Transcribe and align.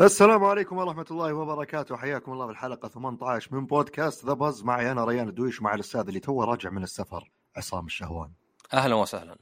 السلام 0.00 0.44
عليكم 0.44 0.76
ورحمة 0.76 1.06
الله 1.10 1.32
وبركاته. 1.34 1.96
حياكم 1.96 2.32
الله 2.32 2.46
بالحلقة 2.46 2.88
18 2.88 3.54
من 3.54 3.66
بودكاست 3.66 4.24
ذا 4.26 4.32
بز 4.32 4.62
معي 4.62 4.92
أنا 4.92 5.04
ريان 5.04 5.28
الدويش 5.28 5.62
مع 5.62 5.74
الأستاذ 5.74 6.00
اللي 6.00 6.20
توه 6.20 6.44
راجع 6.44 6.70
من 6.70 6.82
السفر 6.82 7.30
عصام 7.56 7.86
الشهوان. 7.86 8.30
أهلا 8.72 8.94
وسهلا. 8.94 9.36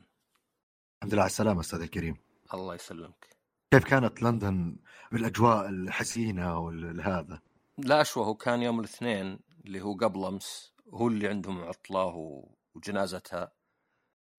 الحمد 0.99 1.13
لله 1.15 1.23
على 1.23 1.31
السلامة 1.31 1.61
أستاذ 1.61 1.81
الكريم. 1.81 2.17
الله 2.55 2.75
يسلمك. 2.75 3.37
كيف 3.71 3.85
كانت 3.85 4.23
لندن 4.23 4.77
بالأجواء 5.13 5.69
الحزينة 5.69 6.59
والهذا؟ 6.59 7.41
لا 7.79 8.01
اشوى 8.01 8.25
هو 8.27 8.35
كان 8.35 8.63
يوم 8.63 8.81
الاثنين 8.81 9.39
اللي 9.67 9.81
هو 9.81 9.95
قبل 9.95 10.25
أمس 10.25 10.73
هو 10.95 11.09
اللي 11.09 11.29
عندهم 11.29 11.65
عطلة 11.65 12.05
و- 12.05 12.49
وجنازتها. 12.75 13.53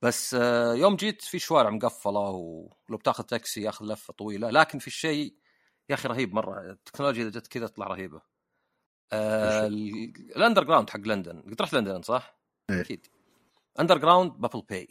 بس 0.02 0.34
آه، 0.34 0.74
يوم 0.74 0.96
جيت 0.96 1.22
في 1.22 1.40
شوارع 1.40 1.70
مقفلة 1.70 2.20
ولو 2.30 2.98
بتاخذ 2.98 3.24
تاكسي 3.24 3.62
ياخذ 3.62 3.86
لفة 3.86 4.14
طويلة 4.14 4.50
لكن 4.50 4.80
في 4.80 4.88
الشيء 4.88 5.36
يا 5.90 5.96
أخي 5.96 6.08
رهيب 6.08 6.34
مرة 6.34 6.72
التكنولوجيا 6.72 7.24
إذا 7.24 7.40
جت 7.40 7.48
كذا 7.48 7.68
تطلع 7.68 7.88
رهيبة. 7.88 8.22
آه 9.14 9.68
ال- 9.68 10.14
ال 10.36 10.64
underground 10.64 10.90
حق 10.90 11.00
لندن 11.00 11.42
قد 11.42 11.62
رحت 11.62 11.74
لندن 11.74 12.02
صح؟ 12.02 12.38
إيه. 12.70 12.82
أكيد. 12.82 13.08
underground 13.80 13.98
ب 13.98 14.32
Apple 14.32 14.62
Pay. 14.70 14.88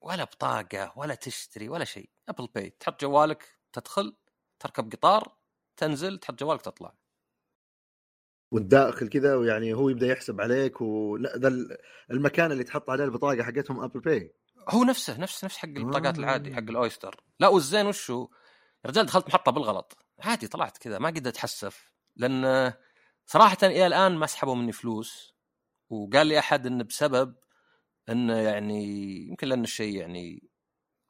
ولا 0.00 0.24
بطاقة 0.24 0.92
ولا 0.96 1.14
تشتري 1.14 1.68
ولا 1.68 1.84
شيء 1.84 2.10
Apple 2.28 2.46
Pay. 2.54 2.70
تحط 2.70 3.00
جوالك 3.00 3.58
تدخل 3.72 4.16
تركب 4.60 4.92
قطار 4.92 5.36
تنزل 5.76 6.18
تحط 6.18 6.34
جوالك 6.40 6.62
تطلع. 6.62 6.94
والداخل 8.50 9.08
كذا 9.08 9.34
ويعني 9.36 9.74
هو 9.74 9.88
يبدأ 9.88 10.06
يحسب 10.06 10.40
عليك 10.40 10.80
ولا 10.80 11.36
ذا 11.38 11.48
ال- 11.48 11.76
المكان 12.10 12.52
اللي 12.52 12.64
تحط 12.64 12.90
عليه 12.90 13.04
البطاقة 13.04 13.42
حقتهم 13.42 13.80
Apple 13.84 14.00
Pay 14.00 14.34
هو 14.68 14.84
نفسه 14.84 15.20
نفس 15.20 15.44
نفس 15.44 15.56
حق 15.56 15.68
البطاقات 15.68 16.14
آه. 16.18 16.20
العادي 16.20 16.54
حق 16.54 16.58
ال 16.62 16.70
Oyster. 16.70 17.24
لا 17.40 17.48
والزين 17.48 17.86
وشو؟ 17.86 18.28
يا 18.84 18.90
رجال 18.90 19.06
دخلت 19.06 19.28
محطة 19.28 19.52
بالغلط. 19.52 19.98
عادي 20.18 20.48
طلعت 20.48 20.78
كذا 20.78 20.98
ما 20.98 21.08
قدرت 21.08 21.26
أتحسف. 21.26 21.92
لأن 22.16 22.72
صراحة 23.26 23.56
إلى 23.62 23.86
الآن 23.86 24.16
ما 24.16 24.26
سحبوا 24.26 24.54
مني 24.54 24.72
فلوس. 24.72 25.34
وقال 25.90 26.26
لي 26.26 26.38
أحد 26.38 26.66
إنه 26.66 26.84
بسبب 26.84 27.34
إنه 28.08 28.36
يعني 28.36 28.84
يمكن 29.28 29.46
لأن 29.48 29.64
الشيء 29.64 29.96
يعني 29.96 30.42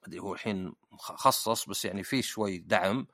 ما 0.03 0.09
أدري 0.09 0.19
هو 0.21 0.35
الحين 0.35 0.73
مخصص 0.93 1.69
بس 1.69 1.85
يعني 1.85 2.03
فيه 2.03 2.23
شوي 2.23 2.59
دعم. 2.59 3.07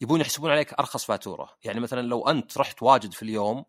يبون 0.00 0.20
يحسبون 0.20 0.50
عليك 0.50 0.74
أرخص 0.74 1.04
فاتورة. 1.04 1.56
يعني 1.64 1.80
مثلا 1.80 2.00
لو 2.00 2.28
أنت 2.28 2.58
رحت 2.58 2.82
واجد 2.82 3.12
في 3.12 3.22
اليوم 3.22 3.64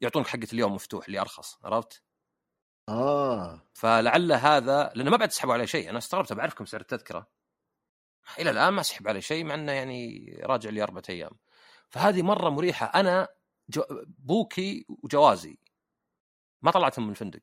يعطونك 0.00 0.26
حقة 0.26 0.48
اليوم 0.52 0.74
مفتوح 0.74 1.06
اللي 1.06 1.20
أرخص 1.20 1.58
عرفت؟ 1.64 2.02
آه. 2.88 3.60
فلعل 3.74 4.32
هذا 4.32 4.92
لأنه 4.94 5.10
ما 5.10 5.16
بعد 5.16 5.32
سحبوا 5.32 5.54
عليه 5.54 5.64
شيء. 5.64 5.90
أنا 5.90 5.98
استغربت 5.98 6.32
بعرف 6.32 6.54
كم 6.54 6.64
سعر 6.64 6.80
التذكرة. 6.80 7.28
إلى 8.38 8.50
الآن 8.50 8.72
ما 8.72 8.82
سحب 8.82 9.08
عليه 9.08 9.20
شيء 9.20 9.44
مع 9.44 9.54
إنه 9.54 9.72
يعني 9.72 10.26
راجع 10.42 10.70
لي 10.70 10.82
اربعة 10.82 11.02
أيام. 11.08 11.30
فهذه 11.88 12.22
مرة 12.22 12.50
مريحة. 12.50 12.86
أنا 12.86 13.28
جو 13.68 13.82
بوكي 14.18 14.86
وجوازي. 14.88 15.58
ما 16.62 16.70
طلعتهم 16.70 17.04
من 17.04 17.10
الفندق 17.10 17.42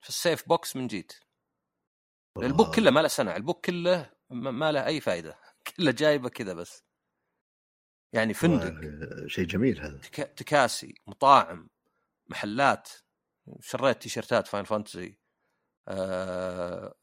في 0.00 0.08
ال 0.08 0.16
safe 0.16 0.48
box 0.48 0.76
من 0.76 0.86
جيت. 0.86 1.12
البوك 2.36 2.76
كله 2.76 2.90
ما 2.90 3.00
له 3.00 3.08
سنة. 3.08 3.36
البوك 3.36 3.66
كله 3.66 4.10
ما 4.30 4.72
له 4.72 4.86
أي 4.86 5.00
فائده 5.00 5.38
كله 5.76 5.90
جايبه 5.90 6.28
كذا 6.28 6.54
بس. 6.54 6.84
يعني 8.12 8.34
فندق. 8.34 8.74
شيء 9.26 9.44
جميل 9.44 9.80
هذا. 9.80 9.98
تك- 9.98 10.32
تكاسي 10.36 10.94
مطاعم 11.06 11.70
محلات 12.28 12.88
شريت 13.60 14.02
تيشيرتات 14.02 14.46
Final 14.46 14.64
Fantasy 14.64 15.18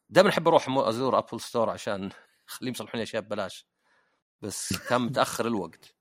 دائما 0.10 0.30
أحب 0.30 0.48
أروح 0.48 0.70
أزور 0.70 1.18
Apple 1.18 1.42
Store 1.42 1.70
عشان 1.70 2.10
خليهم 2.46 2.74
يصلحون 2.74 2.98
لي 3.00 3.04
أشياء 3.04 3.22
ببلاش. 3.22 3.68
بس 4.42 4.74
كان 4.90 5.02
متأخر 5.02 5.48
الوقت. 5.48 5.96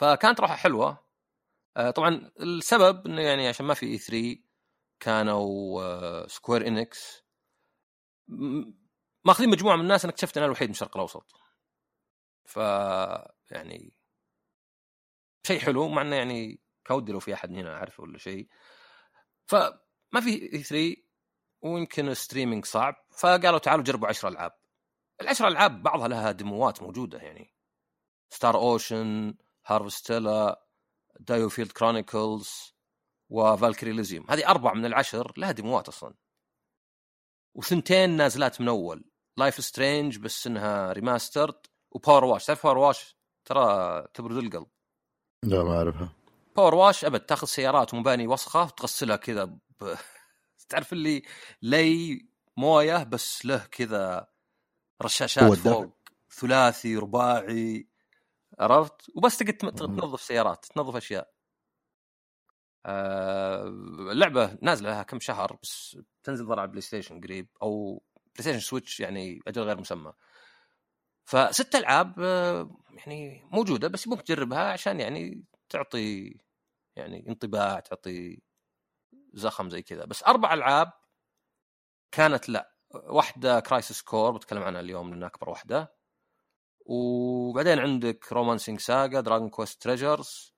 فكانت 0.00 0.40
روحه 0.40 0.54
حلوة. 0.56 1.04
آه، 1.76 1.90
طبعا 1.90 2.30
السبب 2.40 3.06
إنه 3.06 3.22
يعني 3.22 3.48
عشان 3.48 3.66
ما 3.66 3.74
في 3.74 3.86
E3 3.86 4.42
كانوا 5.00 5.82
آه، 5.82 6.26
Square 6.26 6.66
Enix 6.66 7.22
م- 8.28 8.72
ماخذين 9.24 9.50
مجموعة 9.50 9.76
من 9.76 9.82
الناس 9.82 10.04
أنا 10.04 10.12
اكتشفت 10.12 10.36
ان 10.36 10.42
أنا 10.42 10.46
الوحيد 10.52 10.68
من 10.68 10.72
الشرق 10.74 10.96
الأوسط. 10.96 11.32
ف 12.44 12.58
يعني 13.52 13.92
شيء 15.46 15.60
حلو 15.60 15.88
مع 15.88 16.02
إنه 16.02 16.16
يعني 16.16 16.60
كودي 16.86 17.12
لو 17.12 17.20
في 17.20 17.34
أحد 17.34 17.52
هنا 17.52 17.74
اعرفه 17.76 18.02
ولا 18.02 18.18
شيء. 18.18 18.48
فما 19.46 20.20
في 20.20 20.52
E3 20.52 20.96
ويمكن 21.62 22.08
ال 22.08 22.14
streaming 22.14 22.64
صعب 22.64 22.94
فقالوا 23.18 23.58
تعالوا 23.58 23.84
جربوا 23.84 24.08
10 24.08 24.28
ألعاب. 24.28 24.52
العشر 25.20 25.48
ألعاب 25.48 25.82
بعضها 25.82 26.08
لها 26.08 26.32
ديموات 26.32 26.82
موجودة 26.82 27.18
يعني. 27.18 27.54
Star 28.30 28.56
Ocean 28.56 29.34
Harvestella 29.66 30.66
DioField 31.20 31.72
Chronicles 31.72 32.74
و 33.28 33.35
Valkyrie 33.35 33.92
Elysium 33.92 34.30
هذه 34.30 34.48
أربع 34.48 34.74
من 34.74 34.86
العشر 34.86 35.32
لها 35.36 35.52
ديموات 35.52 35.88
أصلا. 35.88 36.14
وثنتين 37.54 38.10
نازلات 38.10 38.60
من 38.60 38.68
أول. 38.68 39.04
Life 39.36 39.64
Strange 39.64 40.18
بس 40.18 40.46
إنها 40.46 40.92
remastered 40.92 41.66
و 41.90 42.24
PowerWash 42.24 42.46
تعرف 42.46 42.66
PowerWash 42.66 43.16
ترى 43.44 44.06
تبرد 44.14 44.36
القلب. 44.36 44.66
لا 45.42 45.62
ما 45.64 45.76
أعرفها. 45.76 46.12
PowerWash 46.56 47.04
أبد 47.04 47.20
تاخذ 47.20 47.46
سيارات 47.46 47.94
ومباني 47.94 48.26
وسخة 48.26 48.62
وتغسلها 48.62 49.16
كذا 49.16 49.44
ب... 49.44 49.58
تعرف 50.68 50.92
اللي 50.92 51.22
لي 51.62 52.26
موية 52.56 53.02
بس 53.04 53.46
له 53.46 53.66
كذا 53.66 54.26
رشاشات. 55.02 55.52
فوق 55.52 55.96
ثلاثي 56.40 56.96
رباعي 56.96 57.88
عرفت؟ 58.60 59.10
وبس 59.14 59.36
تقعد 59.38 59.56
تنظف 59.56 60.20
سيارات 60.22 60.66
تنظف 60.66 60.96
أشياء. 60.96 61.32
آه 62.86 63.64
اللعبه 64.12 64.58
نازلة 64.62 64.90
لها 64.90 65.02
كم 65.02 65.20
شهر 65.20 65.58
بس 65.62 65.98
تنزل 66.22 66.46
ظهر 66.46 66.58
على 66.58 66.66
ال 66.66 66.80
PlayStation 66.82 67.20
قريب 67.20 67.48
أو 67.62 68.02
PlayStation 68.16 68.60
Switch 68.60 69.00
يعني 69.00 69.40
أجل 69.48 69.62
غير 69.62 69.80
مسمى. 69.80 70.12
فست 71.24 71.74
ألعاب 71.74 72.20
آه، 72.20 72.70
يعني 72.90 73.42
موجودة 73.52 73.88
بس 73.88 74.06
يبونك 74.06 74.22
تجربها 74.22 74.72
عشان 74.72 75.00
يعني 75.00 75.44
تعطي 75.68 76.34
يعني 76.96 77.28
انطباع 77.28 77.80
تعطي 77.80 78.42
زخم 79.34 79.70
زي 79.70 79.82
كذا. 79.82 80.04
بس 80.04 80.24
أربع 80.24 80.54
ألعاب 80.54 80.92
كانت 82.12 82.48
لا 82.48 82.72
واحدة 82.94 83.60
Crisis 83.60 84.02
Core 84.02 84.30
بتكلم 84.32 84.62
عنها 84.62 84.80
اليوم 84.80 85.10
لأنها 85.10 85.28
أكبر 85.28 85.50
واحدة. 85.50 85.94
وبعدين 86.86 87.78
عندك 87.78 88.32
Romancing 88.32 88.80
SaGa 88.80 89.20
Dragon 89.20 89.48
Quest 89.50 89.82
Treasures 89.82 90.54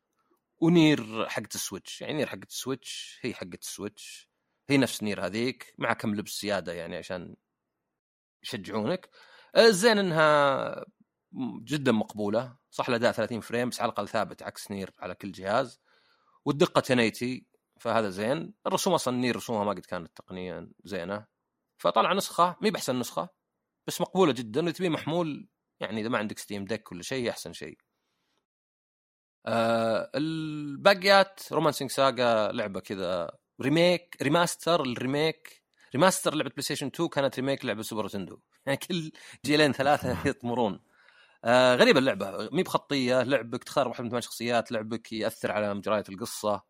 و 0.60 0.74
NieR 0.74 1.28
حقت 1.28 1.54
ال 1.54 1.60
Switch. 1.60 2.00
يعني 2.00 2.14
NieR 2.15 2.26
حقت 2.26 2.50
ال 2.50 2.60
Switch 2.60 3.19
هي 3.22 3.34
حقت 3.34 3.62
ال 3.62 3.71
Switch. 3.71 4.28
هي 4.70 4.76
نفس 4.78 5.03
NieR 5.03 5.26
هذيك 5.26 5.74
مع 5.78 5.92
كم 5.92 6.14
لبس 6.14 6.42
زيادة 6.42 6.72
يعني 6.72 6.97
عشان 6.97 7.36
يشجعونك. 8.42 9.10
الزين 9.56 9.98
انها 9.98 10.84
جدا 11.65 11.92
مقبولة. 11.92 12.56
صح 12.70 12.88
الأداء 12.88 13.12
30 13.12 13.41
frame 13.41 13.69
بس 13.69 13.81
على 13.81 13.88
الأقل 13.88 14.09
ثابت 14.09 14.42
عكس 14.42 14.70
NieR 14.70 14.91
على 14.98 15.15
كل 15.15 15.32
جهاز. 15.32 15.81
والدقة 16.44 16.82
1080 16.92 17.47
فهذا 17.81 18.10
زين. 18.10 18.54
الرسوم 18.66 18.94
أصلا 18.94 19.16
NieR 19.16 19.37
رسومها 19.37 19.65
ما 19.65 19.70
قد 19.70 19.87
كانت 19.87 20.16
تقنيا 20.16 20.70
زينة. 20.84 21.26
فطلع 21.78 22.12
نسخة 22.12 22.56
مي 22.60 22.70
بأحسن 22.70 22.98
نسخة 22.98 23.28
بس 23.87 24.00
مقبولة 24.00 24.32
جدا. 24.32 24.60
اللي 24.60 24.72
تبيه 24.72 24.88
محمول 24.88 25.48
يعني 25.81 26.00
إذا 26.00 26.09
ما 26.09 26.19
عندك 26.19 26.38
Steam 26.38 26.65
Deck 26.65 26.92
ولا 26.92 27.03
شيء 27.03 27.31
أحسن 27.31 27.53
شيء. 27.53 27.78
آه 29.47 30.10
الباقيات 30.15 31.53
Romancing 31.53 31.91
SaGa 31.91 32.53
لعبة 32.53 32.81
كذا. 32.81 33.31
remake 33.62 34.16
remaster 34.22 34.82
ال 34.82 34.93
remake. 34.93 35.65
remaster 35.94 36.34
لعبة 36.34 36.51
PlayStation 36.51 36.86
2 36.86 37.09
كانت 37.09 37.36
remake 37.36 37.65
لعبة 37.65 37.83
Super 37.83 38.06
Nintendo 38.06 38.41
يعني 38.66 38.78
كل 38.78 39.13
جيلين 39.45 39.72
ثلاثة 39.72 40.28
يطمرون. 40.28 40.81
آه 41.45 41.77
غريبة 41.77 41.99
اللعبة. 41.99 42.49
مي 42.53 42.63
بخطية 42.63 43.22
لعبك 43.22 43.65
تختار 43.65 43.89
واحد 43.89 44.05
من 44.05 44.11
ثمان 44.11 44.22
شخصيات 44.22 44.72
لعبك 44.72 45.13
يأثر 45.13 45.53
على 45.53 45.75
مجريات 45.75 46.09
القصة. 46.09 46.63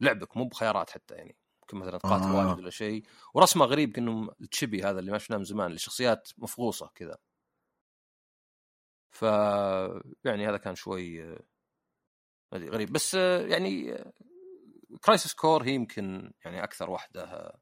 لعبك 0.00 0.36
مو 0.36 0.44
بخيارات 0.44 0.90
حتى 0.90 1.14
يعني. 1.14 1.36
ممكن 1.62 1.78
مثلا 1.78 1.98
تقاتل 1.98 2.24
آه. 2.24 2.36
واحد 2.36 2.58
ولا 2.58 2.70
شيء. 2.70 3.02
ورسمه 3.34 3.64
غريب 3.64 3.92
كأنه 3.92 4.28
ال 4.40 4.47
chibi 4.47 4.82
هذا 4.84 5.00
اللي 5.00 5.12
ما 5.12 5.18
شفناه 5.18 5.38
من 5.38 5.44
زمان 5.44 5.72
الشخصيات 5.72 6.28
مفقوصه 6.38 6.90
كذا. 6.94 7.16
ف 9.10 9.22
يعني 10.24 10.48
هذا 10.48 10.56
كان 10.56 10.74
شوي 10.74 11.22
آه، 11.24 11.40
غريب. 12.54 12.92
بس 12.92 13.14
آه، 13.14 13.40
يعني 13.46 14.04
Crisis 15.00 15.34
Core 15.34 15.62
هي 15.62 15.74
يمكن 15.74 16.32
يعني 16.44 16.64
أكثر 16.64 16.90
واحدة 16.90 17.24
آه، 17.24 17.60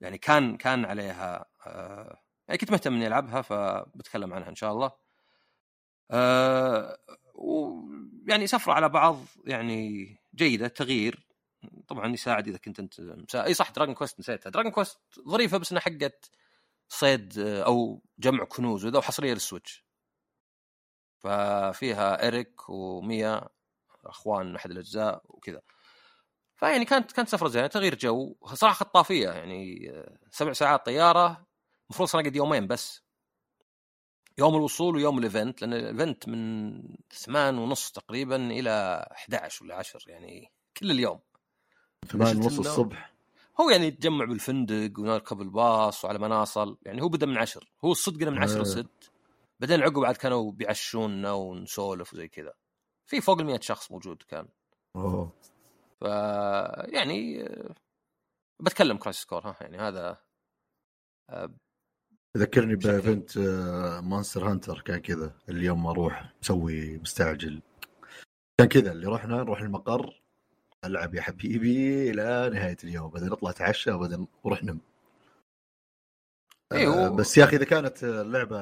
يعني 0.00 0.18
كان 0.18 0.56
كان 0.56 0.84
عليها 0.84 1.46
آه، 1.66 2.22
يعني 2.48 2.58
كنت 2.58 2.70
مهتم 2.70 2.94
إني 2.94 3.06
ألعبها 3.06 3.42
فبتكلم 3.42 4.34
عنها 4.34 4.48
إن 4.48 4.54
شاء 4.54 4.72
الله. 4.72 4.92
آه، 6.10 6.98
ويعني 7.34 8.46
سفرة 8.46 8.72
على 8.72 8.88
بعض 8.88 9.20
يعني 9.44 10.16
جيدة 10.34 10.68
تغيير. 10.68 11.26
طبعا 11.88 12.12
يساعد 12.12 12.48
إذا 12.48 12.58
كنت 12.58 12.78
أنت 12.80 13.00
مسا... 13.00 13.44
أي 13.44 13.54
صح 13.54 13.70
Dragon 13.70 13.94
Quest 13.94 14.20
نسيتها. 14.20 14.50
Dragon 14.50 14.72
Quest 14.72 14.98
ظريفة 15.28 15.58
بس 15.58 15.72
إنها 15.72 15.82
حقت 15.82 16.30
صيد 16.88 17.38
آه، 17.38 17.62
أو 17.62 18.02
جمع 18.18 18.44
كنوز 18.44 18.84
وذا 18.86 18.98
وحصرية 18.98 19.32
لل 19.34 19.46
Switch. 19.46 19.86
ففيها 21.18 22.22
إيريك 22.24 22.68
وميا 22.68 23.48
أخوان 24.04 24.56
أحد 24.56 24.70
الأجزاء 24.70 25.22
وكذا. 25.24 25.62
فيعني 26.56 26.84
كانت 26.84 27.12
كانت 27.12 27.28
سفرة 27.28 27.48
زينة 27.48 27.66
تغيير 27.66 27.94
جو. 27.98 28.36
صراحة 28.54 28.74
خطافية 28.74 29.30
يعني 29.30 29.90
آه، 29.90 30.18
سبع 30.30 30.52
ساعات 30.52 30.86
طيارة. 30.86 31.45
المفروض 31.90 32.08
صار 32.08 32.36
يومين 32.36 32.66
بس. 32.66 33.02
يوم 34.38 34.54
الوصول 34.54 34.96
ويوم 34.96 35.18
ال 35.18 35.25
event 35.25 35.62
لأن 35.62 35.72
ال 35.72 35.81
event 35.81 36.28
من 36.28 36.82
ثمان 37.10 37.58
ونص 37.58 37.90
تقريبا 37.90 38.36
إلى 38.36 39.06
11 39.12 39.64
ولا 39.64 39.74
10 39.74 40.10
يعني 40.10 40.52
كل 40.76 40.90
اليوم. 40.90 41.20
ثمان 42.06 42.36
ونص 42.36 42.58
الصبح. 42.58 43.14
هو 43.60 43.70
يعني 43.70 43.86
يتجمع 43.86 44.24
بالفندق 44.24 45.00
ونركب 45.00 45.40
الباص 45.40 46.04
وعلى 46.04 46.18
ما 46.18 46.28
نصل 46.28 46.78
يعني 46.82 47.02
هو 47.02 47.08
بدأ 47.08 47.26
من 47.26 47.38
عشر. 47.38 47.72
هو 47.84 47.92
الصدق 47.92 48.26
من 48.26 48.42
عشر 48.42 48.62
لست. 48.62 49.12
بعدين 49.60 49.82
عقب 49.82 50.00
بعد 50.00 50.16
كانوا 50.16 50.52
بيعشونا 50.52 51.32
ونسولف 51.32 52.12
وزي 52.12 52.28
كذا. 52.28 52.52
في 53.06 53.20
فوق 53.20 53.40
ال 53.40 53.64
شخص 53.64 53.92
موجود 53.92 54.22
كان. 54.22 54.48
أوه. 54.96 55.32
ف 56.00 56.04
يعني 56.92 57.48
بتكلم 58.60 58.96
Crisis 58.96 59.18
Core 59.18 59.48
ها 59.48 59.56
يعني 59.60 59.78
هذا 59.78 60.22
ذكرني 62.36 62.76
ب 62.76 62.86
event 62.86 63.38
Monster 64.02 64.48
Hunter 64.50 64.80
كان 64.80 64.98
كذا 64.98 65.34
اليوم 65.48 65.82
ما 65.82 65.90
أروح 65.90 66.32
مسوي 66.42 66.98
مستعجل. 66.98 67.62
كان 68.58 68.68
كذا 68.68 68.92
اللي 68.92 69.06
رحنا 69.06 69.36
نروح 69.36 69.60
المقر 69.60 70.22
ألعب 70.84 71.14
يا 71.14 71.22
حبيبي 71.22 72.10
إلى 72.10 72.50
نهاية 72.54 72.76
اليوم 72.84 73.10
بعدين 73.10 73.28
نطلع 73.28 73.50
تعشى 73.50 73.90
وبعدين 73.90 74.26
نروح 74.46 74.64
ننام. 74.64 74.80
أيوه. 76.72 77.06
آه 77.06 77.08
بس 77.08 77.38
يا 77.38 77.44
أخي 77.44 77.56
إذا 77.56 77.64
كانت 77.64 78.04
اللعبة 78.04 78.58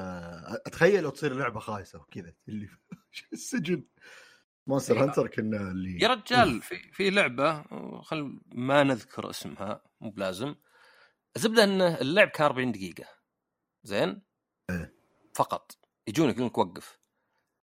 أتخيل 0.67 1.03
لو 1.03 1.11
تصير 1.11 1.33
اللعبه 1.33 1.61
خايسة 1.61 1.99
وكذا 2.01 2.33
اللي 2.49 2.69
السجن؟ 3.33 3.85
Monster 4.67 4.95
أيوه. 4.95 5.07
Hunter 5.07 5.27
كنا 5.29 5.57
اللي 5.71 5.99
يا 6.01 6.09
رجال 6.09 6.63
في 6.63 6.93
في 6.93 7.11
لعبة 7.11 7.63
خل 8.03 8.41
ما 8.55 8.83
نذكر 8.83 9.31
اسمها 9.31 9.83
مو 10.01 10.11
بلازم. 10.11 10.55
الزبدة 11.37 11.65
إن 11.65 11.81
اللعب 11.83 12.29
كان 12.29 12.47
40 12.47 12.73
دقيقة. 12.73 13.05
زين؟ 13.85 14.23
إيه. 14.71 14.95
فقط. 15.35 15.79
يجونك 16.09 16.35
يقولون 16.35 16.53
وقف. 16.57 16.99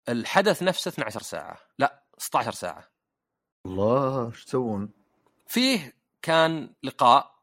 الحدث 0.08 0.62
نفسه 0.62 0.88
12 0.88 1.22
ساعة. 1.22 1.58
لا 1.78 2.02
16 2.18 2.52
ساعة. 2.52 2.88
الله 3.66 4.26
إيش 4.26 4.44
تسوون؟ 4.44 4.90
فيه 5.46 5.96
كان 6.22 6.74
لقاء 6.82 7.34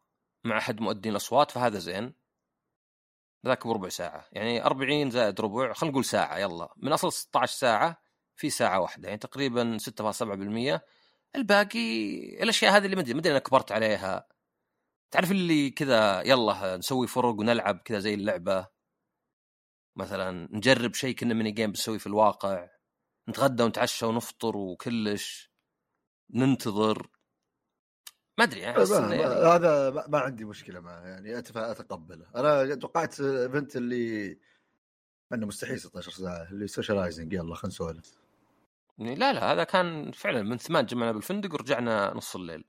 مع 0.44 0.58
أحد 0.58 0.82
مؤدين 0.82 1.12
الأصوات 1.12 1.52
فهذا 1.52 1.80
زين. 1.80 2.14
ذاك 3.46 3.68
بربع 3.68 3.90
ساعة. 3.90 4.26
يعني 4.32 4.66
40 4.66 5.10
زائد 5.10 5.42
ربع 5.42 5.74
خلينا 5.74 5.92
نقول 5.92 6.06
ساعة 6.06 6.38
يلا. 6.38 6.74
من 6.78 6.94
أصل 6.94 7.14
16 7.14 7.54
ساعة 7.54 8.02
في 8.36 8.50
ساعة 8.50 8.80
واحدة. 8.80 9.08
يعني 9.08 9.20
تقريبا 9.20 9.78
6.7% 9.78 10.82
الباقي 11.36 12.20
الأشياء 12.44 12.78
هذه 12.78 12.86
اللي 12.86 12.96
مدري 12.96 13.14
مدري 13.14 13.32
أنا 13.32 13.40
كبرت 13.40 13.72
عليها. 13.72 14.28
تعرف 15.12 15.32
اللي 15.32 15.70
كذا 15.70 16.22
يلا 16.22 16.78
نسوي 16.78 17.08
فرق 17.08 17.36
ونلعب 17.40 17.82
كذا 17.86 18.00
زي 18.00 18.14
اللعبة؟ 18.14 18.68
مثلا 19.96 20.48
نجرب 20.52 20.94
شيء 20.94 21.16
كنا 21.16 21.34
ميني 21.34 21.52
جيم 21.52 21.72
بنسوي 21.72 22.00
في 22.00 22.08
الواقع 22.08 22.70
نتغدى 23.30 23.64
ونتعشى 23.64 24.06
ونفطر 24.06 24.58
وكلش 24.58 25.52
ننتظر. 26.30 27.10
ما 28.38 28.44
أدري 28.44 28.60
يعني, 28.60 28.90
يعني 28.90 29.24
هذا 29.24 29.90
ما 30.08 30.20
عندي 30.20 30.46
مشكلة 30.46 30.80
معه 30.80 31.08
يعني 31.08 31.40
أتقبله. 31.40 32.26
أنا 32.36 32.76
توقعت 32.76 33.20
event 33.20 33.76
اللي 33.76 34.38
إنه 35.34 35.48
مستحيل 35.48 35.80
16 35.80 36.12
ساعة 36.12 36.50
اللي 36.52 36.68
socializing 36.68 37.34
يلا 37.34 37.56
خلينا 37.56 37.68
نسولف. 37.68 38.20
لا 38.98 39.34
لا 39.34 39.52
هذا 39.52 39.64
كان 39.64 40.12
فعلا 40.12 40.42
من 40.42 40.58
ثمان 40.58 40.86
جمعنا 40.86 41.12
بالفندق 41.12 41.54
ورجعنا 41.54 42.14
نص 42.14 42.36
الليل. 42.36 42.66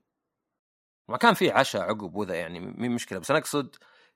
ما 1.11 1.17
كان 1.17 1.33
في 1.33 1.51
عشاء 1.51 1.81
عقب 1.81 2.15
وذا 2.15 2.35
يعني 2.35 2.59
مي 2.59 2.89
مشكلة. 2.89 3.19
بس 3.19 3.31
أنا 3.31 3.39
أقصد 3.39 3.75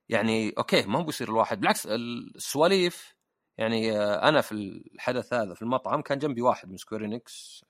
يعني 0.10 0.54
أوكي 0.58 0.82
ما 0.82 1.00
هو 1.00 1.04
بيصير 1.04 1.28
الواحد. 1.30 1.60
بالعكس 1.60 1.88
السواليف 1.88 3.16
يعني 3.58 4.00
أنا 4.00 4.42
في 4.42 4.52
الحدث 4.52 5.34
هذا 5.34 5.54
في 5.54 5.62
المطعم 5.62 6.02
كان 6.02 6.20
جنبي 6.20 6.42
واحد 6.42 6.70
من 6.70 6.78
سكويرينكس 6.78 7.66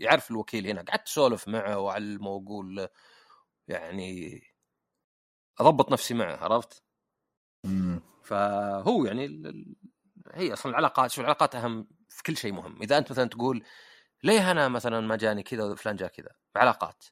يعرف 0.00 0.30
الوكيل 0.30 0.66
هنا. 0.66 0.82
قعدت 0.82 1.08
أسولف 1.08 1.48
معه 1.48 1.78
وأعلمه 1.78 2.30
وأقول 2.30 2.88
يعني 3.68 4.42
أضبط 5.60 5.92
نفسي 5.92 6.14
معه 6.14 6.36
عرفت؟ 6.36 6.82
فهو 8.22 9.04
يعني 9.04 9.42
هي 10.34 10.52
أصلا 10.52 10.72
العلاقات 10.72 11.10
شوف 11.10 11.20
العلاقات 11.20 11.54
أهم 11.54 11.88
في 12.08 12.22
كل 12.22 12.36
شيء 12.36 12.52
مهم. 12.52 12.82
إذا 12.82 12.98
أنت 12.98 13.10
مثلا 13.10 13.28
تقول 13.28 13.64
ليه 14.24 14.50
أنا 14.50 14.68
مثلا 14.68 15.00
ما 15.00 15.16
جاني 15.16 15.42
كذا 15.42 15.64
وفلان 15.64 15.96
جاء 15.96 16.08
كذا؟ 16.08 16.30
علاقات. 16.56 17.04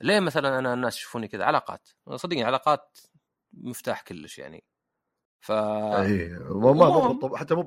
ليه 0.00 0.20
مثلا 0.20 0.58
أنا 0.58 0.74
الناس 0.74 0.96
يشوفوني 0.96 1.28
كذا؟ 1.28 1.44
علاقات. 1.44 1.88
صدقني 2.14 2.44
علاقات 2.44 2.98
مفتاح 3.52 4.02
كلش 4.02 4.38
يعني. 4.38 4.64
ف 5.40 5.52
اي 5.52 6.28
ما 6.50 6.72
ما 6.72 7.38
حتى 7.38 7.54
مو 7.54 7.62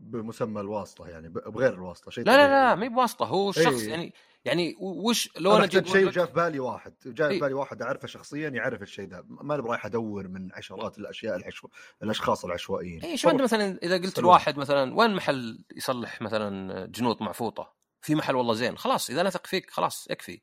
بمسمى 0.00 0.60
الواسطة 0.60 1.08
يعني 1.08 1.28
بغير 1.28 1.74
الواسطة 1.74 2.10
شيء 2.10 2.24
لا 2.24 2.36
لا 2.36 2.48
لا 2.48 2.74
ما 2.74 2.84
هي 2.84 2.88
بواسطة. 2.88 3.26
هو 3.26 3.50
الشخص 3.50 3.82
أيه. 3.82 3.90
يعني 3.90 4.14
يعني 4.44 4.76
وش 4.80 5.38
لو 5.38 5.56
أنا 5.56 5.66
جبت 5.66 5.88
شيء 5.88 6.10
جاء 6.10 6.26
في 6.26 6.32
بالي 6.32 6.60
واحد 6.60 6.94
جاء 7.06 7.28
في 7.28 7.38
بالي 7.38 7.54
واحد 7.54 7.82
أعرفه 7.82 8.08
شخصيا 8.08 8.48
يعرف 8.48 8.82
الشيء 8.82 9.08
ذا 9.08 9.24
ما 9.28 9.54
أنا 9.54 9.62
رايح 9.62 9.86
أدور 9.86 10.28
من 10.28 10.52
عشرات 10.52 10.98
الأشياء 10.98 11.36
العشو... 11.36 11.68
الأشخاص 12.02 12.44
العشوائيين. 12.44 13.02
اي 13.02 13.16
شو 13.16 13.30
انت 13.30 13.42
مثلا 13.42 13.78
إذا 13.82 13.96
قلت 13.96 14.18
لواحد 14.18 14.58
مثلا 14.58 14.94
وين 14.94 15.14
محل 15.14 15.64
يصلح 15.76 16.22
مثلا 16.22 16.86
جنوط 16.86 17.22
معفوطة؟ 17.22 17.74
في 18.00 18.14
محل 18.14 18.36
والله 18.36 18.54
زين 18.54 18.78
خلاص 18.78 19.10
إذا 19.10 19.22
نثق 19.22 19.46
فيك 19.46 19.70
خلاص 19.70 20.10
يكفي. 20.10 20.42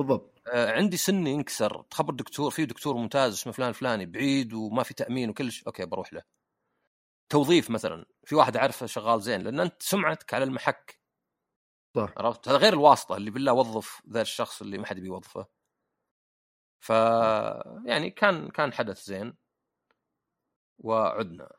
بالضبط. 0.00 0.42
آه 0.52 0.72
عندي 0.72 0.96
سني 0.96 1.30
ينكسر. 1.30 1.82
تخبر 1.82 2.14
دكتور 2.14 2.50
في 2.50 2.66
دكتور 2.66 2.96
ممتاز 2.96 3.32
اسمه 3.32 3.52
فلان 3.52 3.68
الفلاني 3.68 4.06
بعيد 4.06 4.52
وما 4.52 4.82
في 4.82 4.94
تأمين 4.94 5.30
وكل 5.30 5.52
شيء 5.52 5.66
أوكي 5.66 5.86
بروح 5.86 6.12
له. 6.12 6.22
توظيف 7.28 7.70
مثلا. 7.70 8.06
في 8.24 8.34
واحد 8.34 8.56
أعرفه 8.56 8.86
شغال 8.86 9.20
زين 9.22 9.40
لأن 9.42 9.60
أنت 9.60 9.82
سمعتك 9.82 10.34
على 10.34 10.44
المحك. 10.44 11.00
صح. 11.96 12.14
عرفت؟ 12.16 12.48
هذا 12.48 12.56
غير 12.58 12.72
الواسطة 12.72 13.16
اللي 13.16 13.30
بالله 13.30 13.52
وظف 13.52 14.02
ذا 14.10 14.22
الشخص 14.22 14.62
اللي 14.62 14.78
ما 14.78 14.86
حد 14.86 14.96
بيوظفه. 15.00 15.46
ف 16.80 16.90
يعني 17.86 18.10
كان 18.10 18.48
كان 18.50 18.72
حدث 18.72 19.04
زين. 19.04 19.36
وعدنا. 20.78 21.50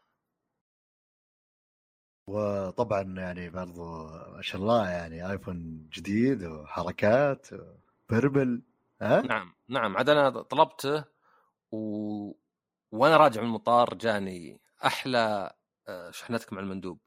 وطبعا 2.27 3.01
يعني 3.01 3.49
برضو 3.49 4.07
ما 4.35 4.41
شاء 4.41 4.61
الله 4.61 4.89
يعني 4.89 5.31
ايفون 5.31 5.89
جديد 5.93 6.43
وحركات 6.43 7.47
بربل 8.11 8.61
ها؟ 9.01 9.21
نعم 9.21 9.53
نعم 9.67 9.97
عاد 9.97 10.09
أنا 10.09 10.29
طلبته 10.29 11.03
و... 11.71 11.77
وأنا 12.91 13.17
راجع 13.17 13.41
من 13.41 13.47
المطار 13.47 13.93
جاني 13.93 14.61
أحلى 14.85 15.53
آه، 15.87 16.11
شحنتك 16.11 16.53
مع 16.53 16.59
المندوب. 16.59 16.99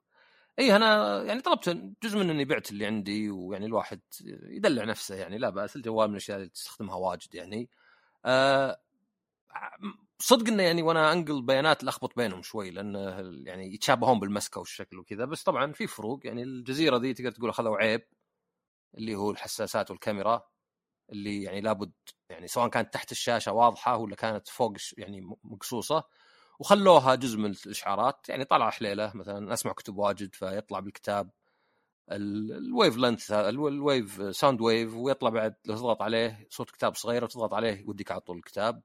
اي 0.58 0.76
أنا 0.76 1.22
يعني 1.22 1.40
طلبت 1.40 1.68
جزء 2.02 2.18
من 2.18 2.30
إني 2.30 2.44
بعت 2.44 2.70
اللي 2.70 2.86
عندي 2.86 3.30
ويعني 3.30 3.66
الواحد 3.66 4.00
يدلع 4.48 4.84
نفسه 4.84 5.14
يعني 5.14 5.38
لا 5.38 5.50
بأس 5.50 5.76
الجوال 5.76 6.08
من 6.08 6.12
الأشياء 6.12 6.38
اللي 6.38 6.48
تستخدمها 6.48 6.96
واجد 6.96 7.34
يعني. 7.34 7.70
أه 8.24 8.80
صدق 10.18 10.48
إنه 10.48 10.62
يعني 10.62 10.82
وأنا 10.82 11.12
أنقل 11.12 11.42
بيانات 11.42 11.84
لخبط 11.84 12.16
بينهم 12.16 12.42
شوي 12.42 12.70
لأن 12.70 12.94
يعني 13.46 13.74
يتشابهون 13.74 14.20
بالمسكة 14.20 14.58
والشكل 14.58 14.98
وكذا 14.98 15.24
بس 15.24 15.42
طبعا 15.42 15.72
في 15.72 15.86
فروق 15.86 16.26
يعني 16.26 16.42
الجزيرة 16.42 16.96
ذي 16.98 17.14
تقدر 17.14 17.30
تقول 17.30 17.50
اخذوا 17.50 17.76
عيب 17.76 18.02
اللي 18.98 19.14
هو 19.14 19.30
الحساسات 19.30 19.90
والكاميرا. 19.90 20.42
اللي 21.12 21.42
يعني 21.42 21.60
لابد 21.60 21.92
يعني 22.30 22.48
سواء 22.48 22.68
كانت 22.68 22.94
تحت 22.94 23.12
الشاشة 23.12 23.52
واضحة 23.52 23.96
ولا 23.96 24.16
كانت 24.16 24.48
فوق 24.48 24.76
يعني 24.98 25.20
مقصوصة. 25.44 26.04
وخلوها 26.58 27.14
جزء 27.14 27.38
من 27.38 27.50
الإشعارات 27.66 28.28
يعني 28.28 28.44
طلع 28.44 28.70
حليلة 28.70 29.12
مثلا 29.14 29.52
أسمع 29.54 29.72
كتب 29.72 29.96
واجد 29.98 30.34
فيطلع 30.34 30.80
بالكتاب. 30.80 31.30
ال 32.12 32.96
wavelength 32.96 33.32
ال 33.32 33.53
wave 33.53 34.36
sound 34.36 34.60
wave 34.60 34.94
ويطلع 34.94 35.30
بعد 35.30 35.54
لو 35.66 35.76
تضغط 35.76 36.02
عليه 36.02 36.46
صوت 36.50 36.70
كتاب 36.70 36.94
صغير 36.96 37.24
وتضغط 37.24 37.54
عليه 37.54 37.80
يوديك 37.80 38.12
على 38.12 38.20
طول 38.20 38.36
الكتاب. 38.38 38.82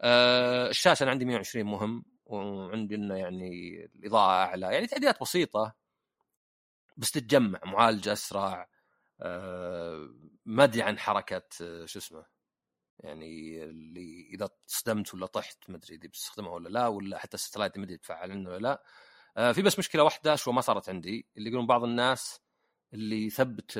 آه 0.00 0.68
الشاشة 0.70 1.02
أنا 1.04 1.10
عندي 1.10 1.24
120 1.24 1.66
مهم 1.66 2.04
وعندي 2.26 2.94
إنه 2.94 3.16
يعني 3.16 3.76
الإضاءة 3.96 4.30
أعلى 4.46 4.66
يعني 4.66 4.86
تعديلات 4.86 5.20
بسيطة. 5.22 5.74
بس 6.96 7.10
تتجمع 7.10 7.60
معالجة 7.64 8.12
أسرع. 8.12 8.68
ما 10.46 10.64
ادري 10.64 10.82
عن 10.82 10.98
حركه 10.98 11.42
آه 11.62 11.86
شو 11.86 11.98
اسمه 11.98 12.26
يعني 12.98 13.64
اللي 13.64 14.30
إذا 14.34 14.48
صدمت 14.66 15.14
ولا 15.14 15.26
طحت 15.26 15.70
ما 15.70 15.76
أدري 15.76 15.94
إذا 15.96 16.08
بتستخدمها 16.08 16.52
ولا 16.52 16.68
لا 16.68 16.86
ولا 16.86 17.18
حتى 17.18 17.34
ال 17.34 17.38
satellite 17.38 17.78
ما 17.78 17.84
أدري 17.84 17.94
يتفعل 17.94 18.48
ولا 18.48 18.58
لا. 18.58 18.82
آه 19.36 19.52
في 19.52 19.62
بس 19.62 19.78
مشكلة 19.78 20.02
واحدة 20.04 20.36
شو 20.36 20.52
ما 20.52 20.60
صارت 20.60 20.88
عندي 20.88 21.28
اللي 21.36 21.48
يقولون 21.50 21.66
بعض 21.66 21.84
الناس 21.84 22.40
اللي 22.94 23.26
يثبت 23.26 23.76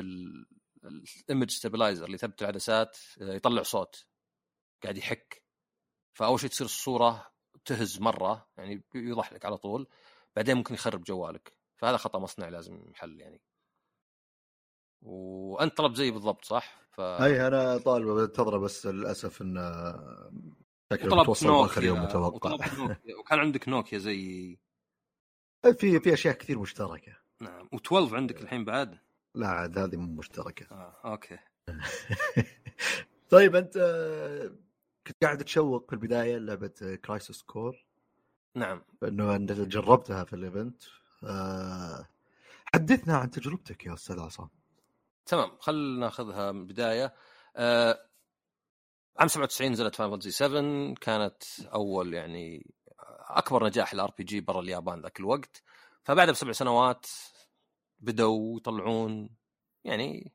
ال 0.83 0.94
image 0.94 1.51
stabilizer 1.51 2.05
اللي 2.05 2.15
يثبت 2.15 2.41
العدسات 2.41 2.97
آه، 3.21 3.33
يطلع 3.33 3.63
صوت 3.63 4.05
قاعد 4.83 4.97
يحك. 4.97 5.43
فأول 6.13 6.39
شيء 6.39 6.49
تصير 6.49 6.65
الصورة 6.65 7.31
تهز 7.65 7.99
مرة 7.99 8.49
يعني 8.57 8.83
يوضح 8.95 9.33
لك 9.33 9.45
على 9.45 9.57
طول 9.57 9.87
بعدين 10.35 10.57
ممكن 10.57 10.73
يخرب 10.73 11.03
جوالك. 11.03 11.53
فهذا 11.77 11.97
خطأ 11.97 12.19
مصنع 12.19 12.49
لازم 12.49 12.89
يحل 12.91 13.21
يعني. 13.21 13.41
وأنت 15.01 15.77
طلب 15.77 15.95
زي 15.95 16.11
بالضبط 16.11 16.45
صح؟ 16.45 16.81
ف... 16.91 17.01
أي 17.01 17.47
أنا 17.47 17.77
طالب 17.77 18.07
بنتظره 18.07 18.57
بس 18.57 18.87
للأسف 18.87 19.41
انه 19.41 19.61
شكله 20.93 21.07
وطلبت 21.07 21.21
متوصل 21.21 21.49
اخر 21.49 21.83
يوم 21.83 22.03
متوقع. 22.03 22.53
وكان 23.19 23.39
عندك 23.39 23.69
نوكيا 23.69 23.97
زي 23.97 24.57
في 25.77 25.99
في 25.99 26.13
أشياء 26.13 26.33
كثير 26.33 26.59
مشتركة. 26.59 27.17
نعم. 27.41 27.69
و12 27.75 28.13
عندك 28.13 28.41
الحين 28.41 28.65
بعد؟ 28.65 28.97
لا 29.35 29.47
عاد 29.47 29.77
هذه 29.77 29.95
مو 29.95 30.15
مشتركة. 30.15 30.65
آه. 30.71 30.95
أوكي. 31.05 31.37
طيب 33.29 33.55
أنت 33.55 33.77
كنت 35.07 35.23
قاعد 35.23 35.37
تشوق 35.37 35.87
في 35.87 35.93
البداية 35.93 36.37
لعبة 36.37 36.99
Crisis 37.05 37.41
Core 37.41 37.85
نعم. 38.55 38.81
إنه 39.03 39.35
أنت 39.35 39.51
جربتها 39.51 40.23
في 40.23 40.33
ال 40.33 40.40
event. 40.40 40.83
آه، 41.23 42.07
حدثنا 42.73 43.17
عن 43.17 43.29
تجربتك 43.29 43.85
يا 43.85 43.93
أستاذ 43.93 44.19
عصام. 44.19 44.49
تمام 45.31 45.57
خلينا 45.59 45.99
ناخذها 45.99 46.51
من 46.51 46.61
البداية. 46.61 47.13
آه 47.55 48.05
عام 49.17 49.27
97 49.27 49.71
نزلت 49.71 49.95
Final 49.95 50.09
Fantasy 50.09 50.31
7 50.31 50.93
كانت 50.93 51.43
أول 51.59 52.13
يعني 52.13 52.73
أكبر 53.29 53.65
نجاح 53.65 53.93
لل 53.93 54.11
RPG 54.17 54.41
برا 54.41 54.61
اليابان 54.61 55.01
ذاك 55.01 55.19
الوقت. 55.19 55.63
فبعدها 56.03 56.31
بسبع 56.33 56.51
سنوات 56.51 57.05
بدأوا 57.99 58.57
يطلعون 58.57 59.29
يعني 59.83 60.33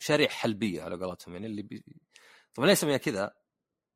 مشاريع 0.00 0.28
حلبية 0.28 0.82
على 0.82 0.96
قولتهم 0.96 1.34
يعني 1.34 1.46
اللي 1.46 1.62
بي... 1.62 1.84
طبعا 2.54 2.68
ليش 2.68 2.78
اسميها 2.78 2.96
كذا؟ 2.96 3.34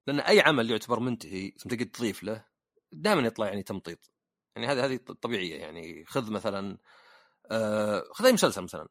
لأن 0.07 0.21
أي 0.21 0.41
عمل 0.41 0.71
يعتبر 0.71 1.01
منتهي 1.01 1.51
ثم 1.51 1.71
تقعد 1.71 1.91
تضيف 1.91 2.23
له 2.23 2.45
دائما 2.93 3.23
يطلع 3.23 3.47
يعني 3.47 3.63
تمطيط. 3.63 4.11
يعني 4.57 4.67
هذه 4.67 4.85
هذه 4.85 4.97
طبيعية 4.97 5.57
يعني 5.61 6.05
خذ 6.05 6.33
مثلا 6.33 6.79
آه 7.51 8.05
خذ 8.13 8.27
أي 8.27 8.33
مسلسل 8.33 8.63
مثلا. 8.63 8.89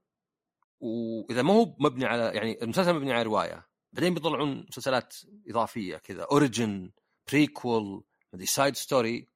وإذا 0.81 1.41
ما 1.41 1.53
هو 1.53 1.75
مبني 1.79 2.05
على 2.05 2.31
يعني 2.35 2.63
المسلسل 2.63 2.93
مبني 2.93 3.13
على 3.13 3.23
رواية 3.23 3.67
بعدين 3.93 4.13
بيطلعون 4.13 4.65
مسلسلات 4.69 5.15
إضافية 5.49 5.97
كذا 5.97 6.23
origin 6.31 6.91
prequel 7.31 8.03
مدري 8.33 8.45
side 8.45 8.75
story 8.75 9.27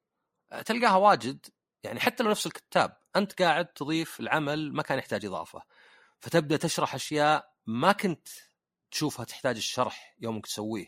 تلقاها 0.66 0.96
واجد 0.96 1.46
يعني 1.82 2.00
حتى 2.00 2.22
لو 2.22 2.30
نفس 2.30 2.46
الكتاب 2.46 2.96
أنت 3.16 3.42
قاعد 3.42 3.66
تضيف 3.66 4.20
العمل 4.20 4.72
ما 4.72 4.82
كان 4.82 4.98
يحتاج 4.98 5.26
إضافة. 5.26 5.62
فتبدأ 6.20 6.56
تشرح 6.56 6.94
أشياء 6.94 7.52
ما 7.66 7.92
كنت 7.92 8.28
تشوفها 8.90 9.24
تحتاج 9.24 9.56
الشرح 9.56 10.16
يومك 10.20 10.46
تسويه 10.46 10.86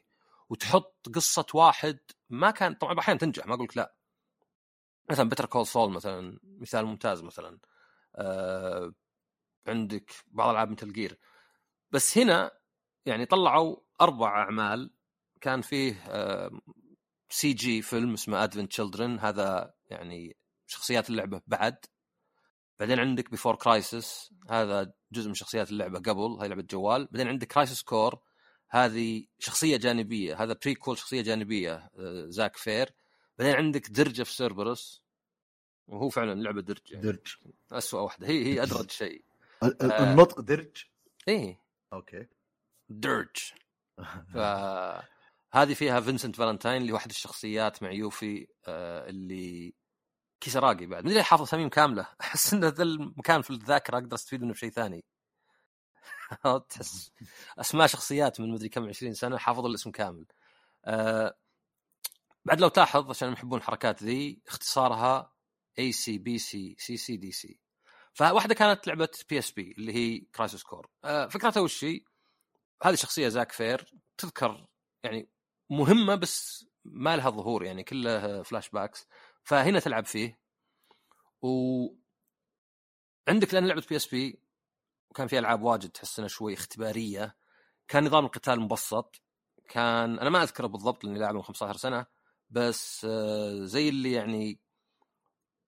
وتحط 0.48 1.08
قصة 1.14 1.46
واحد 1.54 1.98
ما 2.30 2.50
كان 2.50 2.74
طبعا 2.74 2.98
أحيانا 2.98 3.20
تنجح 3.20 3.46
ما 3.46 3.54
أقول 3.54 3.64
لك 3.64 3.76
لا. 3.76 3.94
مثلا 5.10 5.28
Better 5.28 5.46
Call 5.46 5.66
Saul 5.66 5.90
مثلا 5.90 6.38
مثال 6.44 6.86
ممتاز 6.86 7.22
مثلا. 7.22 7.58
آه 8.16 8.92
عندك 9.66 10.12
بعض 10.26 10.50
ألعاب 10.50 10.70
مثل 10.70 10.92
جير 10.92 11.18
بس 11.90 12.18
هنا 12.18 12.50
يعني 13.06 13.26
طلعوا 13.26 13.76
أربع 14.00 14.42
أعمال 14.42 14.90
كان 15.40 15.60
فيه 15.60 16.04
آه 16.08 16.50
CG 17.30 17.82
فيلم 17.82 18.12
اسمه 18.12 18.44
Advent 18.44 18.70
Children 18.70 19.18
هذا 19.18 19.74
يعني 19.86 20.36
شخصيات 20.66 21.10
اللعبة 21.10 21.42
بعد. 21.46 21.84
بعدين 22.78 22.98
عندك 22.98 23.30
Before 23.30 23.56
Crisis 23.56 24.32
هذا 24.50 24.92
جزء 25.12 25.28
من 25.28 25.34
شخصيات 25.34 25.70
اللعبة 25.70 25.98
قبل 25.98 26.40
هاي 26.40 26.48
لعبة 26.48 26.62
جوال. 26.62 27.08
بعدين 27.12 27.28
عندك 27.28 27.46
Crisis 27.46 27.82
Core 27.82 28.20
هذه 28.70 29.26
شخصية 29.38 29.76
جانبية. 29.76 30.42
هذا 30.42 30.56
prequel 30.64 30.98
شخصية 30.98 31.22
جانبية 31.22 31.90
آه، 31.98 32.26
Zack 32.28 32.56
Fair 32.56 32.94
بعدين 33.38 33.54
عندك 33.54 33.90
Dirge 33.90 34.22
of 34.22 34.32
Cerberus 34.32 35.02
وهو 35.86 36.08
فعلا 36.08 36.42
لعبة 36.42 36.60
درج 36.60 36.92
يعني. 36.92 37.04
درج 37.04 37.36
اسوء 37.72 38.00
واحدة. 38.00 38.28
هي 38.28 38.44
هي 38.44 38.62
أدرج 38.62 38.90
شيء. 38.90 39.24
آه. 39.24 39.27
النطق 39.62 40.40
Dirge؟ 40.40 40.84
إيه. 41.28 41.60
أوكي. 41.92 42.26
Dirge. 42.88 43.36
فهذه 44.34 45.74
فيها 45.74 46.00
Vincent 46.00 46.36
Valentine 46.36 46.82
اللي 46.82 46.92
واحد 46.92 47.10
الشخصيات 47.10 47.82
مع 47.82 47.90
Yuffie 47.90 48.46
آه، 48.66 49.08
اللي 49.08 49.74
Kisaragi 50.40 50.86
بعد. 50.86 51.04
مدري 51.04 51.22
حافظ 51.22 51.42
اساميهم 51.42 51.68
كاملة؟ 51.68 52.08
أحس 52.20 52.54
إن 52.54 52.64
ذا 52.64 52.82
المكان 52.82 53.42
في 53.42 53.50
الذاكرة 53.50 53.98
أقدر 53.98 54.14
أستفيد 54.14 54.42
منه 54.42 54.52
بشيء 54.52 54.70
ثاني. 54.70 55.04
تحس. 56.68 57.12
أسماء 57.58 57.86
شخصيات 57.86 58.40
من 58.40 58.50
مدري 58.50 58.68
كم 58.68 58.88
20 58.88 59.14
سنة 59.14 59.38
حافظ 59.38 59.66
الاسم 59.66 59.90
كامل. 59.90 60.26
آه 60.84 61.36
بعد 62.44 62.60
لو 62.60 62.68
تلاحظ 62.68 63.10
عشان 63.10 63.32
يحبون 63.32 63.58
الحركات 63.58 64.02
ذي 64.02 64.42
اختصارها 64.48 65.32
اي 65.78 65.92
سي 65.92 66.18
بي 66.18 66.38
سي 66.38 66.76
سي 66.78 66.96
سي 66.96 67.16
دي 67.16 67.32
سي 67.32 67.60
فواحدة 68.18 68.54
كانت 68.54 68.86
لعبة 68.86 69.08
PSP 69.30 69.74
اللي 69.78 69.94
هي 69.94 70.18
Crisis 70.18 70.62
Core 70.62 70.86
آه 71.04 71.26
فكرتها 71.26 71.60
وش 71.60 71.84
هي؟ 71.84 72.00
هذه 72.82 72.94
شخصية 72.94 73.28
Zack 73.28 73.52
Fair 73.52 73.94
تذكر 74.16 74.66
يعني 75.04 75.28
مهمة 75.70 76.14
بس 76.14 76.66
ما 76.84 77.16
لها 77.16 77.30
ظهور 77.30 77.64
يعني 77.64 77.84
كلها 77.84 78.42
flashbacks 78.42 79.06
فهنا 79.42 79.80
تلعب 79.80 80.06
فيه. 80.06 80.40
و 81.42 81.48
عندك 83.28 83.54
لأن 83.54 83.66
لعبة 83.66 83.84
PSP 83.90 84.42
وكان 85.10 85.26
في 85.26 85.38
ألعاب 85.38 85.62
واجد 85.62 85.90
تحس 85.90 86.18
إنها 86.18 86.28
شوي 86.28 86.54
اختبارية. 86.54 87.36
كان 87.88 88.04
نظام 88.04 88.24
القتال 88.24 88.60
مبسط. 88.60 89.22
كان 89.68 90.18
أنا 90.18 90.30
ما 90.30 90.42
اذكره 90.42 90.66
بالضبط 90.66 91.04
لأني 91.04 91.18
لاعبه 91.18 91.36
من 91.36 91.42
15 91.42 91.76
سنة 91.78 92.06
بس 92.50 93.04
آه، 93.10 93.64
زي 93.64 93.88
اللي 93.88 94.12
يعني 94.12 94.60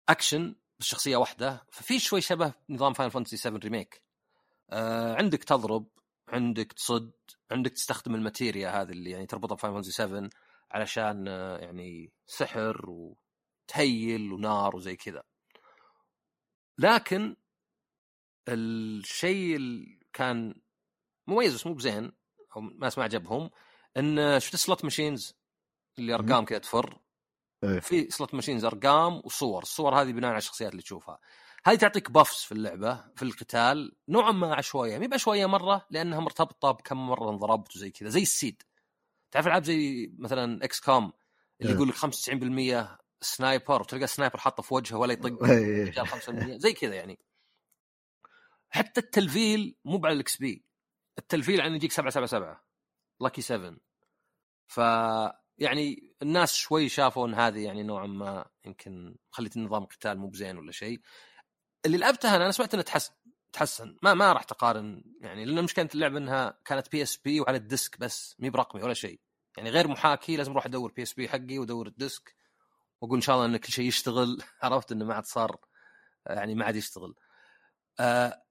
اكشن 0.08 0.56
بس 0.80 0.86
شخصية 0.86 1.16
واحدة 1.16 1.66
ففي 1.70 1.98
شوي 1.98 2.20
شبه 2.20 2.52
نظام 2.70 2.92
Final 2.92 3.10
Fantasy 3.10 3.36
7 3.36 3.58
Remake 3.58 4.02
آه، 4.70 5.14
عندك 5.14 5.44
تضرب 5.44 5.88
عندك 6.28 6.72
تصد 6.72 7.12
عندك 7.50 7.70
تستخدم 7.70 8.14
ال 8.14 8.23
Materia 8.23 8.82
هذه 8.82 8.90
اللي 8.90 9.10
يعني 9.10 9.26
تربطها 9.26 9.54
ب 9.54 9.57
Final 9.57 9.74
Fantasy 9.74 9.92
7 9.92 10.30
علشان 10.70 11.28
آه، 11.28 11.58
يعني 11.58 12.12
سحر 12.26 12.90
وت 12.90 13.37
heal 13.37 14.32
ونار 14.32 14.76
وزي 14.76 14.96
كذا. 14.96 15.22
لكن 16.78 17.36
الشيء 18.48 19.56
اللي 19.56 20.00
كان 20.12 20.54
مميز 21.26 21.54
بس 21.54 21.66
مو 21.66 21.74
بزين 21.74 22.12
أو 22.56 22.60
ناس 22.60 22.98
ما 22.98 23.04
عجبهم 23.04 23.50
إن 23.96 24.40
شفت 24.40 24.56
slot 24.56 24.84
machines 24.84 25.34
اللي 25.98 26.14
أرقام 26.14 26.44
كذا 26.44 26.58
تفر. 26.58 27.00
إيه. 27.64 27.80
في 27.80 28.10
slot 28.10 28.34
machines 28.34 28.64
أرقام 28.64 29.22
وصور 29.24 29.62
الصور 29.62 30.02
هذه 30.02 30.12
بناء 30.12 30.30
على 30.30 30.38
الشخصيات 30.38 30.70
اللي 30.72 30.82
تشوفها 30.82 31.18
هذه 31.64 31.76
تعطيك 31.76 32.10
buffs 32.10 32.44
في 32.44 32.52
اللعبة 32.52 33.04
في 33.16 33.22
القتال 33.22 33.96
نوعا 34.08 34.32
ما 34.32 34.54
عشوائيه 34.54 34.98
مي 34.98 35.08
بعشوائيه 35.08 35.46
مرة 35.46 35.86
لأنها 35.90 36.20
مرتبطة 36.20 36.70
بكم 36.70 37.06
مرة 37.08 37.30
انضربت 37.30 37.76
وزي 37.76 37.90
كذا 37.90 38.08
زي 38.08 38.22
ال 38.22 38.30
seed 38.30 38.62
تعرف 39.30 39.46
ألعاب 39.46 39.64
زي 39.64 40.12
مثلا 40.18 40.64
XCOM 40.64 41.12
اللي 41.60 41.72
إيه. 41.72 41.76
يقول 41.76 41.88
لك 41.88 41.94
95% 42.86 42.98
sniper 43.20 43.80
وتلقى 43.80 44.06
sniper 44.06 44.38
حاطه 44.38 44.62
في 44.62 44.74
وجهه 44.74 44.96
ولا 44.96 45.12
يطق 45.12 45.44
إيه. 45.44 45.84
رجال 45.84 46.08
5% 46.08 46.20
زي 46.56 46.72
كذا 46.72 46.94
يعني 46.94 47.18
حتى 48.70 49.00
التلفيل 49.00 49.76
مو 49.84 50.00
على 50.04 50.12
ال 50.12 50.36
XP 50.36 50.64
التلفيل 51.18 51.60
عن 51.60 51.74
يجيك 51.74 51.92
777 51.92 52.56
lucky 53.20 53.42
7 53.42 53.76
ف 54.66 54.80
يعني 55.60 56.14
الناس 56.22 56.54
شوي 56.54 56.88
شافوا 56.88 57.26
ان 57.26 57.34
هذه 57.34 57.64
يعني 57.64 57.82
نوعا 57.82 58.06
ما 58.06 58.46
يمكن 58.66 59.16
خلت 59.30 59.56
النظام 59.56 59.84
قتال 59.84 60.18
مو 60.18 60.28
بزين 60.28 60.58
ولا 60.58 60.72
شيء. 60.72 61.00
اللي 61.86 61.98
لعبتها 61.98 62.36
أنا, 62.36 62.50
سمعت 62.50 62.74
انها 62.74 62.84
تحس 62.84 63.12
تحسن. 63.52 63.96
ما 64.02 64.14
ما 64.14 64.32
راح 64.32 64.42
تقارن 64.42 65.02
يعني 65.20 65.44
لأن 65.44 65.64
مشكلة 65.64 65.88
اللعبة 65.94 66.18
إنها 66.18 66.58
كانت 66.64 66.92
PSP 66.92 67.40
وعلى 67.40 67.56
ال 67.56 67.64
disc 67.64 67.98
بس 68.00 68.36
مي 68.38 68.50
برقمي 68.50 68.82
ولا 68.82 68.94
شيء. 68.94 69.20
يعني 69.56 69.70
غير 69.70 69.88
محاكي 69.88 70.36
لازم 70.36 70.52
أروح 70.52 70.66
أدور 70.66 70.92
PSP 70.92 71.28
حقي 71.28 71.58
وأدور 71.58 71.86
ال 71.86 71.96
disc 71.96 72.36
وأقول 73.00 73.16
إن 73.18 73.22
شاء 73.22 73.36
الله 73.36 73.46
إن 73.46 73.56
كل 73.56 73.72
شيء 73.72 73.86
يشتغل. 73.88 74.42
عرفت 74.62 74.92
إنه 74.92 75.04
ما 75.04 75.14
عاد 75.14 75.24
صار 75.26 75.56
يعني 76.26 76.54
ما 76.54 76.64
عاد 76.64 76.76
يشتغل. 76.76 77.14
آه 78.00 78.42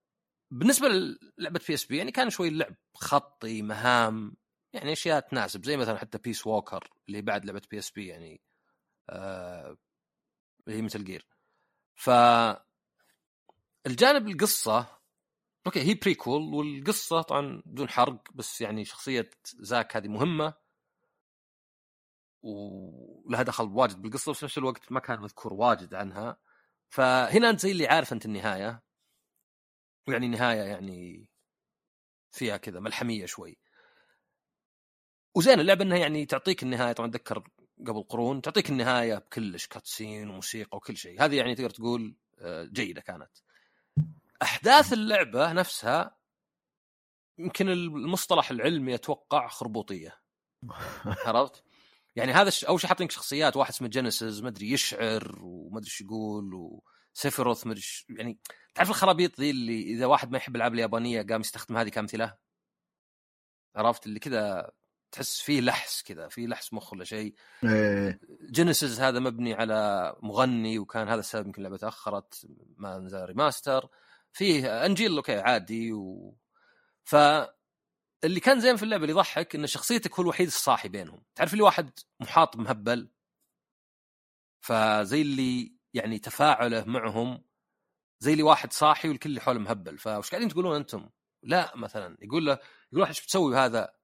بالنسبة 0.52 0.88
للعبة 0.88 1.60
PSP 1.68 1.98
يعني 1.98 2.12
كان 2.12 2.30
شوي 2.30 2.48
اللعب 2.48 2.76
خطي 2.96 3.62
مهام. 3.62 4.36
يعني 4.74 4.92
أشياء 4.94 5.20
تناسب 5.20 5.66
زي 5.66 5.78
مثلا 5.78 5.98
حتى 5.98 6.18
Peace 6.18 6.48
Walker 6.48 6.90
اللي 7.08 7.22
بعد 7.22 7.46
لعبة 7.46 7.62
PSP 7.72 8.08
يعني 8.08 8.42
آه 9.10 9.78
اللي 10.68 10.78
هي 10.78 10.82
Metal 10.82 11.04
Gear 11.04 11.28
ف 11.96 12.10
الجانب 13.88 14.28
القصة 14.28 15.00
okay 15.68 15.82
هي 15.82 15.94
prequel 15.94 16.42
والقصة 16.42 17.22
طبعا 17.22 17.62
بدون 17.66 17.90
حرق 17.90 18.32
بس 18.36 18.62
يعني 18.62 18.86
شخصية 18.86 19.30
زاك 19.46 19.96
هذه 19.98 20.08
مهمة. 20.08 20.54
ولها 22.42 23.44
دخل 23.44 23.64
واجد 23.64 24.02
بالقصة 24.02 24.32
بس 24.32 24.44
نفس 24.44 24.58
الوقت 24.58 24.92
ما 24.92 25.00
كان 25.00 25.20
مذكور 25.22 25.54
واجد 25.54 25.94
عنها. 25.94 26.38
فهنا 26.90 27.50
أنت 27.50 27.60
زي 27.60 27.72
اللي 27.72 27.88
عارف 27.88 28.14
أنت 28.14 28.26
النهاية. 28.26 28.84
ويعني 30.08 30.28
نهايه 30.28 30.62
يعني 30.62 31.30
فيها 32.32 32.58
كذا 32.58 32.80
ملحمية 32.80 33.26
شوي. 33.26 33.58
وزين 35.36 35.60
اللعبة 35.60 35.84
إنها 35.84 35.98
يعني 35.98 36.26
تعطيك 36.26 36.64
النهاية 36.64 36.94
طبعا 36.94 37.10
أتذكر 37.10 37.44
قبل 37.88 38.04
قرون 38.04 38.42
تعطيك 38.42 38.70
النهاية 38.70 39.16
بكلش 39.16 39.68
كاتسين 39.68 40.30
وموسيقى 40.30 40.78
وكل 40.78 40.98
شيء. 40.98 41.26
هذه 41.26 41.36
يعني 41.36 41.56
تقدر 41.56 41.70
تقول 41.70 42.16
آه، 42.40 42.64
جيدة 42.64 43.02
كانت. 43.02 43.32
أحداث 44.42 44.94
اللعبة 44.94 45.54
نفسها 45.54 46.18
يمكن 47.38 47.70
المصطلح 47.70 48.52
العلمي 48.52 48.96
أتوقع 48.96 49.48
خربوطية. 49.48 50.20
عرفت؟ 51.26 51.64
يعني 52.16 52.32
هذا 52.32 52.48
الش... 52.48 52.66
أول 52.66 52.80
شيء 52.80 52.88
حاطين 52.88 53.10
شخصيات 53.10 53.58
واحد 53.58 53.72
اسمه 53.72 53.88
Genesis 53.88 54.42
ما 54.42 54.50
أدري 54.50 54.72
يشعر 54.72 55.40
وما 55.42 55.80
أدري 55.80 55.90
إيش 55.90 56.02
يقول 56.02 56.80
و 57.16 57.21
Sephiroth 57.21 57.66
ما 57.66 57.72
أدري 57.72 57.84
يعني 58.10 58.40
تعرف 58.76 58.90
الخرابيط 58.90 59.40
ذي 59.40 59.50
اللي 59.50 59.82
إذا 59.82 60.06
واحد 60.06 60.32
ما 60.32 60.38
يحب 60.38 60.56
الالعاب 60.56 60.74
اليابانية 60.74 61.22
قام 61.22 61.42
يستخدم 61.42 61.78
هذه 61.78 61.90
كأمثلة؟ 61.90 62.38
عرفت؟ 63.76 64.06
اللي 64.06 64.20
كذا 64.20 64.72
تحس 65.12 65.42
فيه 65.42 65.62
لحس 65.62 66.02
كذا 66.04 66.28
فيه 66.28 66.48
لحس 66.48 66.74
مخ 66.74 66.94
ولا 66.94 67.04
شيء. 67.04 67.36
إيه. 67.64 68.20
Genesis 68.52 69.00
هذا 69.00 69.20
مبني 69.20 69.54
على 69.54 70.16
مغني 70.22 70.80
وكان 70.80 71.08
هذا 71.08 71.20
السبب 71.20 71.46
يمكن 71.46 71.58
اللعبه 71.58 71.78
تأخرت 71.78 72.48
ما 72.78 72.98
نزل 72.98 73.26
remaster 73.26 73.90
فيه 74.34 74.86
إنجيل 74.86 75.16
okay 75.16 75.40
عادي 75.40 75.94
و 75.94 76.36
ف 77.04 77.16
اللي 78.24 78.40
كان 78.40 78.60
زين 78.60 78.76
في 78.76 78.84
اللعبة 78.84 79.04
اللي 79.04 79.14
يضحك 79.14 79.56
إن 79.56 79.68
شخصيتك 79.68 80.16
هو 80.16 80.24
الوحيد 80.24 80.48
الصاحي 80.48 80.90
بينهم. 80.90 81.24
تعرف 81.36 81.54
اللي 81.54 81.64
واحد 81.64 82.00
محاط 82.20 82.58
مهبل؟ 82.58 83.10
فزي 84.62 85.22
اللي 85.22 85.76
يعني 85.94 86.20
تفاعله 86.20 86.84
معهم 86.86 87.44
زي 88.20 88.32
اللي 88.32 88.44
واحد 88.44 88.74
صاحي 88.74 89.10
والكل 89.10 89.30
اللي 89.30 89.42
حوله 89.42 89.60
مهبل. 89.60 89.98
فوش 89.98 90.30
قاعدين 90.30 90.50
تقولون 90.50 90.76
أنتم؟ 90.76 91.10
لا 91.44 91.78
مثلا. 91.78 92.18
يقول 92.22 92.46
له 92.46 92.60
يقول 92.94 93.08
إيش 93.08 93.24
بتسوي 93.24 93.58
هذا 93.58 93.99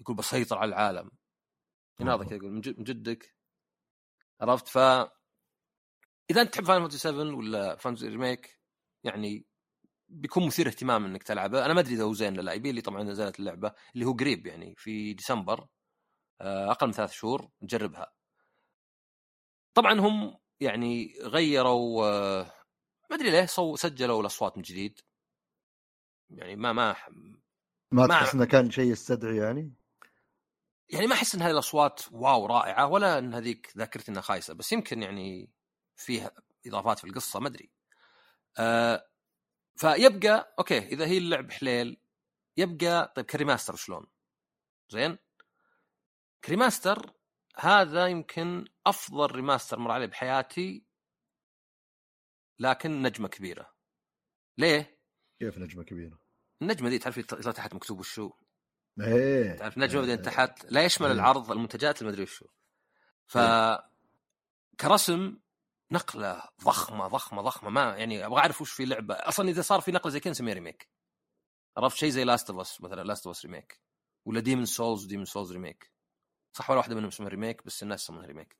يقول 0.00 0.16
بسيطر 0.16 0.58
على 0.58 0.68
العالم. 0.68 1.10
يناظر 2.00 2.24
كذا 2.24 2.36
يقول 2.36 2.50
من 2.52 2.60
جدك؟ 2.60 3.34
عرفت؟ 4.40 4.68
ف 4.68 4.78
إذا 6.30 6.40
أنت 6.42 6.52
تحب 6.52 6.64
Final 6.64 6.92
7 6.92 7.36
ولا 7.36 7.76
Fantasy 7.76 8.08
Remake 8.08 8.60
يعني 9.04 9.46
بيكون 10.08 10.46
مثير 10.46 10.68
اهتمام 10.68 11.04
إنك 11.04 11.22
تلعبه. 11.22 11.64
أنا 11.64 11.74
ما 11.74 11.80
أدري 11.80 11.94
إذا 11.94 12.04
هو 12.04 12.12
زين 12.12 12.32
ولا 12.32 12.42
لا. 12.42 12.52
يبي 12.52 12.72
لي 12.72 12.80
طبعا 12.80 13.02
نزلت 13.02 13.40
اللعبة 13.40 13.72
اللي 13.94 14.06
هو 14.06 14.12
قريب 14.12 14.46
يعني 14.46 14.74
في 14.76 15.14
ديسمبر 15.14 15.66
آه، 16.40 16.70
أقل 16.70 16.86
من 16.86 16.92
ثلاث 16.92 17.12
شهور. 17.12 17.48
نجربها. 17.62 18.12
طبعا 19.74 20.00
هم 20.00 20.38
يعني 20.60 21.14
غيروا 21.22 22.06
آه، 22.06 22.52
ما 23.10 23.16
أدري 23.16 23.30
ليه 23.30 23.46
صو 23.46 23.76
سجلوا 23.76 24.20
الأصوات 24.20 24.56
من 24.56 24.62
جديد. 24.62 25.00
يعني 26.30 26.56
ما 26.56 26.72
ما 26.72 26.96
ما 27.92 28.06
تحس 28.06 28.34
إنه 28.34 28.44
كان 28.44 28.70
شيء 28.70 28.92
يستدعي 28.92 29.36
يعني؟ 29.36 29.74
يعني 30.88 31.06
ما 31.06 31.14
أحس 31.14 31.34
إن 31.34 31.42
هذه 31.42 31.50
الأصوات 31.50 32.02
واو 32.12 32.46
رائعة 32.46 32.86
ولا 32.86 33.18
إن 33.18 33.34
هذيك 33.34 33.72
ذاكرتي 33.76 34.10
إنها 34.10 34.22
خايسة 34.22 34.54
بس 34.54 34.72
يمكن 34.72 35.02
يعني 35.02 35.50
فيها 35.96 36.30
إضافات 36.66 36.98
في 36.98 37.04
القصة 37.04 37.40
ما 37.40 37.48
أدري. 37.48 37.70
أه 38.58 39.08
فيبقى 39.76 40.54
okay 40.58 40.78
إذا 40.78 41.06
هي 41.06 41.18
اللعب 41.18 41.52
حليل 41.52 42.00
يبقى 42.56 43.12
طيب 43.16 43.24
ك 43.24 43.30
remaster 43.30 43.76
شلون؟ 43.76 44.06
زين؟ 44.90 45.18
ك 46.44 46.52
remaster 46.52 47.12
هذا 47.56 48.06
يمكن 48.06 48.64
أفضل 48.86 49.30
remaster 49.30 49.78
مر 49.78 49.90
علي 49.90 50.06
بحياتي 50.06 50.84
لكن 52.58 53.02
نجمة 53.02 53.28
كبيرة. 53.28 53.74
ليه؟ 54.58 54.98
كيف 55.40 55.58
نجمة 55.58 55.84
كبيرة؟ 55.84 56.18
النجمة 56.62 56.88
دي 56.88 56.98
تعرف 56.98 57.18
تحت 57.18 57.74
مكتوب 57.74 57.98
وشو؟ 57.98 58.30
إيه. 59.00 59.56
تعرف 59.56 59.78
نجمه 59.78 60.00
بعدين 60.00 60.22
تحت 60.22 60.72
لا 60.72 60.84
يشمل 60.84 61.06
إيه. 61.06 61.14
العرض 61.14 61.50
المنتجات 61.50 62.02
المدري 62.02 62.22
وشو. 62.22 62.46
ف 63.26 63.38
كرسم 64.80 65.36
نقلة 65.90 66.42
ضخمة 66.64 67.08
ضخمة 67.08 67.42
ضخمة. 67.42 67.70
ما 67.70 67.96
يعني 67.96 68.26
أبغى 68.26 68.40
أعرف 68.40 68.60
وش 68.60 68.72
في 68.72 68.84
لعبة. 68.84 69.14
أصلا 69.14 69.48
إذا 69.48 69.62
صار 69.62 69.80
في 69.80 69.92
نقلة 69.92 70.12
زي 70.12 70.20
كذا 70.20 70.30
نسميها 70.30 70.54
remake 70.54 70.88
عرفت؟ 71.76 71.96
شيء 71.96 72.10
زي 72.10 72.24
Last 72.24 72.50
of 72.50 72.60
Us 72.60 72.80
مثلا 72.80 73.02
Last 73.02 73.26
of 73.26 73.36
Us 73.36 73.44
Remake 73.44 73.80
ولا 74.24 74.40
Demon's 74.40 74.64
Souls 74.64 75.04
Demon's 75.04 75.24
Souls 75.24 75.52
Remake 75.52 75.92
صح 76.52 76.70
ولا 76.70 76.78
واحدة 76.78 76.94
منهم 76.94 77.08
اسمها 77.08 77.28
remake 77.28 77.66
بس 77.66 77.82
الناس 77.82 78.02
يسمونها 78.02 78.26
remake 78.26 78.56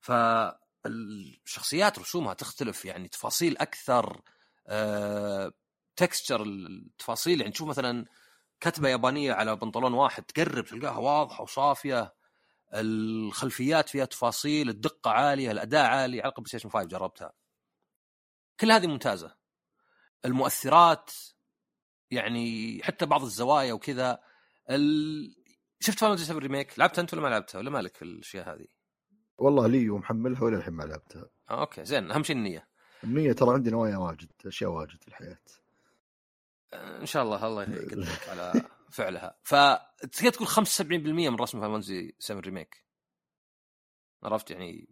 فالشخصيات 0.00 1.98
رسومها 1.98 2.34
تختلف 2.34 2.84
يعني 2.84 3.08
تفاصيل 3.08 3.58
أكثر 3.58 4.22
أه 4.66 5.52
texture 5.96 6.42
التفاصيل. 6.42 7.40
يعني 7.40 7.52
تشوف 7.52 7.68
مثلا 7.68 8.06
كتبة 8.60 8.88
يابانية 8.88 9.32
على 9.32 9.56
بنطلون 9.56 9.92
واحد 9.92 10.22
تقرب 10.22 10.64
تلقاها 10.64 10.98
واضحة 10.98 11.42
وصافية. 11.42 12.14
الخلفيات 12.74 13.88
فيها 13.88 14.04
تفاصيل 14.04 14.68
الدقة 14.68 15.10
عالية 15.10 15.50
الأداء 15.50 15.86
عالي 15.86 16.22
على 16.22 16.32
PlayStation 16.36 16.68
5 16.68 16.88
جربتها. 16.88 17.32
كل 18.60 18.70
هذه 18.70 18.86
ممتازة. 18.86 19.36
المؤثرات 20.24 21.10
يعني 22.10 22.80
حتى 22.82 23.06
بعض 23.06 23.22
الزوايا 23.22 23.72
وكذا. 23.72 24.18
ال... 24.70 25.34
شفت 25.80 25.98
Final 25.98 26.18
7 26.18 26.38
Remake 26.38 26.78
لعبتها 26.78 27.02
أنت 27.02 27.14
ولا 27.14 27.22
ما 27.22 27.28
لعبتها؟ 27.28 27.58
ولا 27.58 27.70
مالك 27.70 27.96
في 27.96 28.02
الأشياء 28.02 28.54
هذه؟ 28.54 28.66
والله 29.38 29.66
لي 29.66 29.90
ومحملها 29.90 30.42
ولا 30.42 30.56
الحين 30.56 30.74
ما 30.74 30.84
لعبتها. 30.84 31.30
آه 31.50 31.60
okay 31.60 31.84
زين 31.84 32.10
أهم 32.10 32.22
شيء 32.22 32.36
النية. 32.36 32.68
النية 33.04 33.32
ترى 33.32 33.54
عندي 33.54 33.70
نوايا 33.70 33.96
واجد 33.96 34.32
أشياء 34.46 34.70
واجد 34.70 35.02
في 35.02 35.08
الحياة. 35.08 35.38
إن 36.74 37.06
شاء 37.06 37.22
الله 37.22 37.46
الله 37.46 37.62
يقدرك 37.82 38.28
على 38.28 38.52
فعلها. 38.90 39.38
فتقدر 39.42 40.30
تقول 40.30 40.48
75% 40.48 40.82
من 40.82 41.34
رسم 41.34 41.60
Final 41.60 42.12
7 42.18 42.40
Remake؟ 42.40 42.84
عرفت؟ 44.22 44.50
يعني 44.50 44.88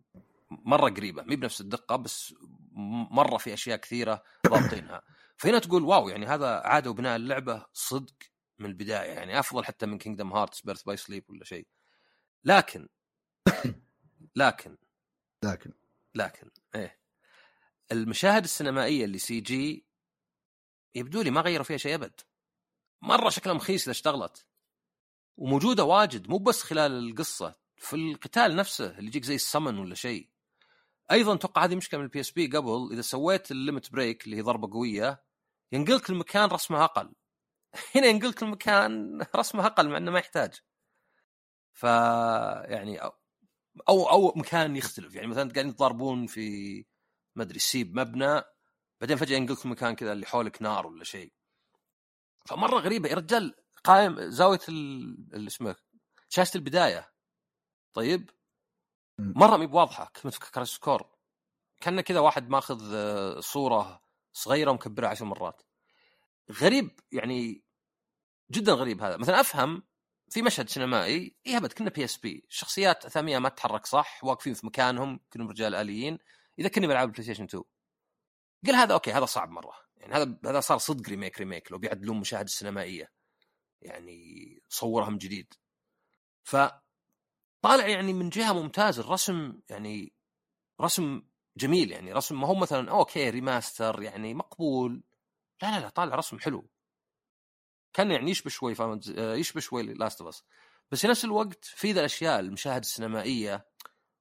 مرة 0.51 0.91
قريبة. 0.91 1.23
مي 1.23 1.37
بنفس 1.37 1.61
الدقة 1.61 1.97
بس 1.97 2.35
مرة 3.11 3.37
في 3.37 3.55
أشياء 3.55 3.77
كثيرة 3.77 4.23
ضابطينها. 4.49 5.03
فهنا 5.39 5.59
تقول 5.59 5.83
wow 5.83 6.09
يعني 6.09 6.27
هذا 6.27 6.61
إعادة 6.61 6.91
بناء 6.91 7.17
اللعبة 7.17 7.67
صدق 7.73 8.15
من 8.59 8.67
البداية. 8.67 9.11
يعني 9.11 9.39
أفضل 9.39 9.65
حتى 9.65 9.87
من 9.87 9.99
Kingdom 9.99 10.33
Hearts 10.33 10.61
Birth 10.61 10.83
by 10.83 10.97
Sleep 10.97 11.31
ولا 11.31 11.45
شيء. 11.45 11.67
لكن 12.45 12.89
لكن 14.37 14.77
لكن. 15.45 15.73
لكن 16.15 16.51
إيه. 16.75 16.99
المشاهد 17.93 18.45
السينمائية 18.45 19.05
اللي 19.05 19.19
CG 19.19 19.86
يبدو 20.97 21.23
لي 21.23 21.31
ما 21.31 21.41
غيروا 21.41 21.65
فيها 21.65 21.77
شيء 21.77 21.95
أبد. 21.95 22.21
مرة 23.03 23.29
شكلها 23.29 23.55
مخيس 23.55 23.83
إذا 23.83 23.91
اشتغلت. 23.91 24.47
وموجودة 25.37 25.85
واجد 25.85 26.29
مو 26.29 26.39
بس 26.39 26.63
خلال 26.63 26.93
القصة 26.93 27.55
في 27.77 27.97
القتال 27.97 28.57
نفسه 28.57 28.99
اللي 28.99 29.07
يجيك 29.07 29.25
زي 29.25 29.35
السمن 29.35 29.79
ولا 29.79 29.95
شيء. 29.95 30.29
أيضا 31.11 31.35
أتوقع 31.35 31.65
هذه 31.65 31.75
مشكلة 31.77 32.01
من 32.01 32.07
ال 32.07 32.21
PSP 32.21 32.47
قبل 32.47 32.89
إذا 32.93 33.03
سويت 33.03 33.51
ال 33.51 33.58
limit 33.58 33.93
break 33.93 34.25
اللي 34.25 34.37
هي 34.37 34.41
ضربة 34.41 34.73
قوية 34.73 35.25
ينقلك 35.73 36.11
المكان 36.11 36.49
رسمه 36.49 36.85
أقل. 36.85 37.13
هنا 37.95 38.07
ينقلك 38.07 38.43
المكان 38.43 39.21
رسمه 39.37 39.67
أقل 39.67 39.89
مع 39.89 39.97
إنه 39.97 40.11
ما 40.11 40.19
يحتاج. 40.19 40.61
ف 41.73 41.83
يعني 41.83 43.01
أو 43.89 44.11
أو 44.11 44.33
مكان 44.37 44.77
يختلف. 44.77 45.15
يعني 45.15 45.27
مثلا 45.27 45.53
قاعدين 45.53 45.77
تضاربون 45.77 46.27
في 46.27 46.85
ما 47.37 47.43
أدري 47.43 47.59
سيب 47.59 47.99
مبنى. 47.99 48.43
بعدين 49.01 49.17
فجأة 49.17 49.37
ينقلك 49.37 49.67
مكان 49.67 49.95
كذا 49.95 50.13
اللي 50.13 50.27
حولك 50.27 50.63
نار 50.63 50.87
ولا 50.87 51.05
شيء. 51.05 51.33
فمرة 52.47 52.79
غريبة 52.79 53.09
يا 53.09 53.15
رجال 53.15 53.55
قائم 53.85 54.31
زاوية 54.31 54.61
اللي 54.69 55.47
اسمه 55.47 55.77
شاشة 56.29 56.57
البداية. 56.57 57.13
طيب؟ 57.93 58.31
مرة 59.19 59.57
مي 59.57 59.67
بواضحة 59.67 60.13
كنت 60.23 60.35
فكر 60.35 60.63
السكور 60.63 61.11
كان 61.81 62.01
كذا 62.01 62.21
واحد 62.21 62.49
ماخذ 62.49 62.95
آه، 62.95 63.41
صورة 63.41 64.03
صغيرة 64.33 64.71
ومكبرها 64.71 65.09
عشر 65.09 65.25
مرات. 65.25 65.63
غريب 66.53 67.01
يعني 67.13 67.65
جدا 68.51 68.73
غريب 68.73 69.03
هذا. 69.03 69.17
مثلا 69.17 69.41
أفهم 69.41 69.83
في 70.31 70.43
مشهد 70.43 70.69
سينمائي 70.69 71.37
اي 71.47 71.57
ابد 71.57 71.73
كنا 71.73 71.91
بي 71.91 72.05
اس 72.05 72.17
بي 72.17 72.47
شخصيات 72.49 73.05
أثامية 73.05 73.39
ما 73.39 73.49
تتحرك 73.49 73.87
صح 73.87 74.25
واقفين 74.25 74.55
في 74.55 74.67
مكانهم 74.67 75.21
كلهم 75.33 75.49
رجال 75.49 75.75
آليين. 75.75 76.19
يذكرني 76.59 76.87
بالعاب 76.87 77.09
ال 77.09 77.25
PlayStation 77.25 77.45
2 77.45 77.65
قال 78.67 78.75
هذا 78.75 78.95
okay 78.95 79.12
هذا 79.13 79.25
صعب 79.25 79.51
مرة. 79.51 79.75
يعني 79.97 80.15
هذا 80.15 80.39
هذا 80.45 80.61
صار 80.61 80.79
صدق 80.79 81.09
remake 81.09 81.39
remake 81.39 81.73
لو 81.73 81.79
بيعدلون 81.79 82.21
مشاهد 82.21 82.45
السينمائية. 82.45 83.13
يعني 83.83 84.63
صورها 84.69 85.11
من 85.11 85.19
جديد. 85.19 85.55
ف 86.45 86.57
طالع 87.63 87.87
يعني 87.87 88.13
من 88.13 88.29
جهة 88.29 88.53
ممتازة. 88.53 89.03
الرسم 89.03 89.61
يعني 89.71 90.13
رسم 90.81 91.23
جميل. 91.57 91.93
يعني 91.93 92.13
رسم 92.13 92.41
ما 92.41 92.47
هو 92.47 92.55
مثلا 92.55 92.91
okay 92.91 93.31
remaster 93.31 94.03
يعني 94.03 94.35
مقبول. 94.35 95.03
لا 95.63 95.71
لا 95.71 95.81
لا 95.81 95.89
طالع 95.89 96.15
رسم 96.15 96.39
حلو. 96.39 96.71
كان 97.93 98.11
يعني 98.11 98.31
يشبه 98.31 98.51
شوي 98.51 98.75
يشبه 99.19 99.61
شوي 99.61 99.83
Last 99.83 100.21
of 100.21 100.32
Us 100.32 100.43
بس 100.91 101.01
في 101.01 101.09
نفس 101.09 101.25
الوقت 101.25 101.65
في 101.65 101.93
ذا 101.93 102.01
الأشياء 102.01 102.41
المشاهد 102.41 102.81
السينمائية. 102.81 103.67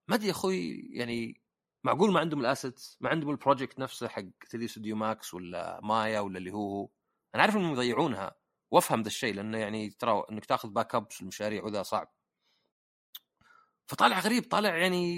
ما 0.08 0.16
أدري 0.16 0.28
يا 0.28 0.32
أخوي 0.32 0.90
يعني 0.92 1.42
معقول 1.86 2.12
ما 2.12 2.20
عندهم 2.20 2.40
ال 2.40 2.47
assets؟ 2.47 2.98
ما 3.02 3.10
عندهم 3.10 3.30
ال 3.30 3.36
project 3.36 3.80
نفسه 3.80 4.08
حق 4.08 4.24
3D 4.52 4.68
Studio 4.68 4.96
Max 4.96 5.34
ولا 5.34 5.80
مايا 5.84 6.20
ولا 6.20 6.38
اللي 6.38 6.52
هو 6.52 6.90
أنا 7.36 7.44
عارف 7.44 7.56
إنهم 7.56 7.74
يضيعونها. 7.74 8.36
وأفهم 8.72 9.02
ذا 9.02 9.08
الشيء 9.08 9.34
لأنه 9.34 9.58
يعني 9.58 9.90
ترى 9.90 10.24
إنك 10.32 10.46
تأخذ 10.46 10.70
backup 10.70 11.12
في 11.12 11.22
المشاريع 11.22 11.64
وذا 11.64 11.84
صعب. 11.84 12.14
فطالع 13.88 14.20
غريب 14.20 14.44
طالع 14.44 14.78
يعني 14.78 15.16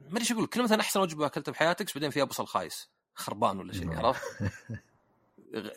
ما 0.00 0.08
أدري 0.08 0.20
إيش 0.20 0.32
أقول. 0.32 0.46
كل 0.46 0.62
مثلا 0.62 0.80
أحسن 0.80 1.00
وجبه 1.00 1.26
اكلتها 1.26 1.52
بحياتك 1.52 1.94
بعدين 1.94 2.10
فيها 2.10 2.24
بصل 2.24 2.46
خايس 2.46 2.90
خربان 3.14 3.58
ولا 3.58 3.72
شيء 3.72 3.86
نعم. 3.86 4.06
عرفت؟ 4.06 4.22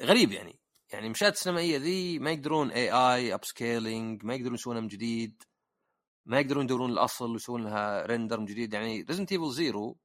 غريب 0.02 0.32
يعني. 0.32 0.60
يعني 0.90 1.06
المشاهد 1.06 1.32
السينمائية 1.32 1.78
ذي 1.78 2.20
ما 2.20 2.32
يقدرون 2.32 2.72
AI 2.72 2.92
upscaling 2.92 4.26
ما 4.26 4.36
يقدرون 4.36 4.54
يسوونها 4.54 4.82
من 4.82 4.88
جديد. 4.88 5.44
ما 6.26 6.40
يقدرون 6.40 6.66
يدورون 6.66 6.92
الأصل 6.92 7.32
ويسوون 7.32 7.64
لها 7.64 8.06
render 8.06 8.40
من 8.40 8.46
جديد. 8.46 8.74
يعني 8.74 9.02
Resident 9.02 9.32
Evil 9.32 9.52
Zero 9.52 9.98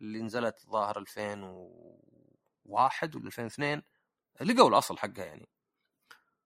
اللي 0.00 0.22
نزلت 0.22 0.64
الظاهر 0.64 0.98
2001 0.98 3.16
ولا 3.16 3.26
2002 3.26 3.82
لقوا 4.40 4.68
الأصل 4.68 4.98
حقها 4.98 5.24
يعني. 5.24 5.48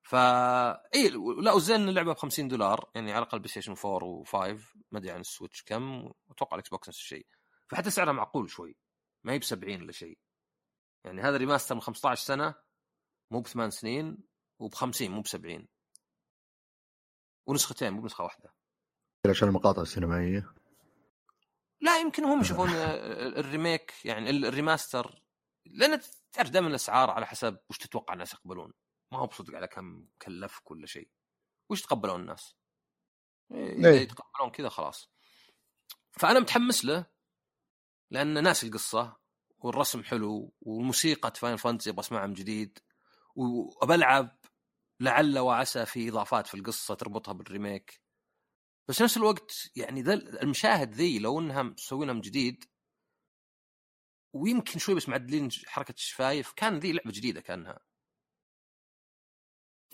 فا 0.02 0.18
اي 0.94 1.08
لا 1.42 1.52
وزين 1.52 1.88
اللعبة 1.88 2.12
ب 2.12 2.16
50 2.16 2.48
دولار 2.48 2.90
يعني 2.94 3.12
على 3.12 3.22
الأقل 3.22 3.38
PlayStation 3.38 3.74
4 3.84 4.24
و5 4.24 4.34
ما 4.92 4.98
أدري 4.98 5.10
عن 5.10 5.20
ال 5.20 5.26
Switch 5.26 5.62
كم 5.62 6.12
وأتوقع 6.28 6.54
ال 6.54 6.70
Xbox 6.70 6.88
نفس 6.88 6.98
الشيء. 6.98 7.26
فحتى 7.68 7.90
سعرها 7.90 8.12
معقول 8.12 8.50
شوي 8.50 8.76
ما 9.24 9.32
هي 9.32 9.38
ب 9.38 9.44
70 9.44 9.82
ولا 9.82 9.92
شيء. 9.92 10.18
يعني 11.04 11.22
هذا 11.22 11.36
remaster 11.36 11.74
من 11.74 11.80
15 11.80 12.24
سنة 12.24 12.54
مو 13.30 13.40
بثمان 13.40 13.70
سنين 13.70 14.18
وب 14.58 14.74
50 14.74 15.10
مو 15.10 15.20
ب 15.20 15.26
70 15.26 15.68
ونسختين 17.46 17.92
مو 17.92 18.02
بنسخة 18.02 18.24
واحدة. 18.24 18.57
عشان 19.26 19.48
المقاطع 19.48 19.82
السينمائية. 19.82 20.54
لا 21.80 22.00
يمكن 22.00 22.24
هم 22.24 22.40
يشوفون 22.40 22.68
ال 22.70 22.88
remake 22.88 23.94
يعني 24.04 24.30
ال 24.30 24.39
remaster. 24.39 25.22
لأن 25.66 26.00
تعرف 26.32 26.50
دائما 26.50 26.68
الأسعار 26.68 27.10
على 27.10 27.26
حسب 27.26 27.58
وش 27.70 27.78
تتوقع 27.78 28.14
الناس 28.14 28.34
يقبلون. 28.34 28.72
ما 29.12 29.18
هو 29.18 29.26
بصدق 29.26 29.54
على 29.54 29.66
كم 29.66 30.08
كلفك 30.22 30.70
ولا 30.70 30.86
شيء. 30.86 31.08
وش 31.70 31.82
تقبلون 31.82 32.20
الناس؟ 32.20 32.54
إذا 33.50 33.88
إيه. 33.88 34.00
يتقبلون 34.00 34.50
كذا 34.50 34.68
خلاص. 34.68 35.10
فأنا 36.12 36.40
متحمس 36.40 36.84
له 36.84 37.06
لأن 38.10 38.42
ناس 38.42 38.64
القصة 38.64 39.16
والرسم 39.58 40.04
حلو 40.04 40.54
والموسيقى 40.60 41.32
Final 41.34 41.56
Fantasy 41.56 41.90
أبغى 41.90 42.00
أسمعها 42.00 42.26
من 42.26 42.34
جديد. 42.34 42.78
وبلعب 43.34 44.38
لعل 45.00 45.38
وعسى 45.38 45.86
في 45.86 46.08
إضافات 46.08 46.46
في 46.46 46.54
القصة 46.54 46.94
تربطها 46.94 47.32
بال 47.32 47.49
remake. 47.49 48.07
بس 48.88 49.02
نفس 49.02 49.16
الوقت 49.16 49.70
يعني 49.76 50.02
ذا 50.02 50.14
المشاهد 50.14 50.92
ذي 50.92 51.18
لو 51.18 51.40
إنها 51.40 51.62
مسوينها 51.62 52.14
من 52.14 52.20
جديد 52.20 52.64
ويمكن 54.32 54.78
شوي 54.78 54.94
بس 54.94 55.08
معدلين 55.08 55.48
حركة 55.66 55.92
الشفايف. 55.92 56.52
كان 56.52 56.78
ذي 56.78 56.92
لعبة 56.92 57.10
جديدة 57.12 57.40
كانها. 57.40 57.80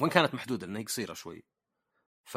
وان 0.01 0.11
كانت 0.11 0.35
محدودة؟ 0.35 0.67
لانها 0.67 0.83
قصيرة 0.83 1.15
شوي. 1.15 1.45
ف 2.25 2.37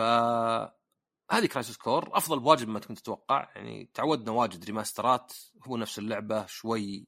هذه 1.31 1.45
Crisis 1.45 1.77
Core 1.77 2.17
أفضل 2.17 2.39
بواجد 2.39 2.67
ما 2.67 2.79
كنت 2.79 2.99
تتوقع 2.99 3.51
يعني 3.55 3.85
تعودنا 3.93 4.31
واجد 4.31 4.65
remaster 4.65 5.19
ات. 5.19 5.33
هو 5.67 5.77
نفس 5.77 5.99
اللعبة 5.99 6.45
شوي 6.45 7.07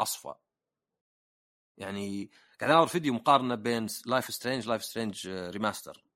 أصفى. 0.00 0.34
يعني 1.76 2.30
قاعد 2.60 2.72
اناظر 2.72 2.86
فيديو 2.88 3.12
مقارنة 3.14 3.54
بين 3.54 3.86
Life 4.06 4.34
is 4.34 4.42
Strange 4.42 4.68
Life 4.68 4.84
is 4.84 4.94
Strange 4.94 5.28
remaster 5.28 6.09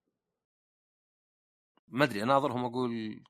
ما 1.95 2.05
أدري 2.05 2.23
اناظرهم 2.23 2.65
أقول 2.65 3.25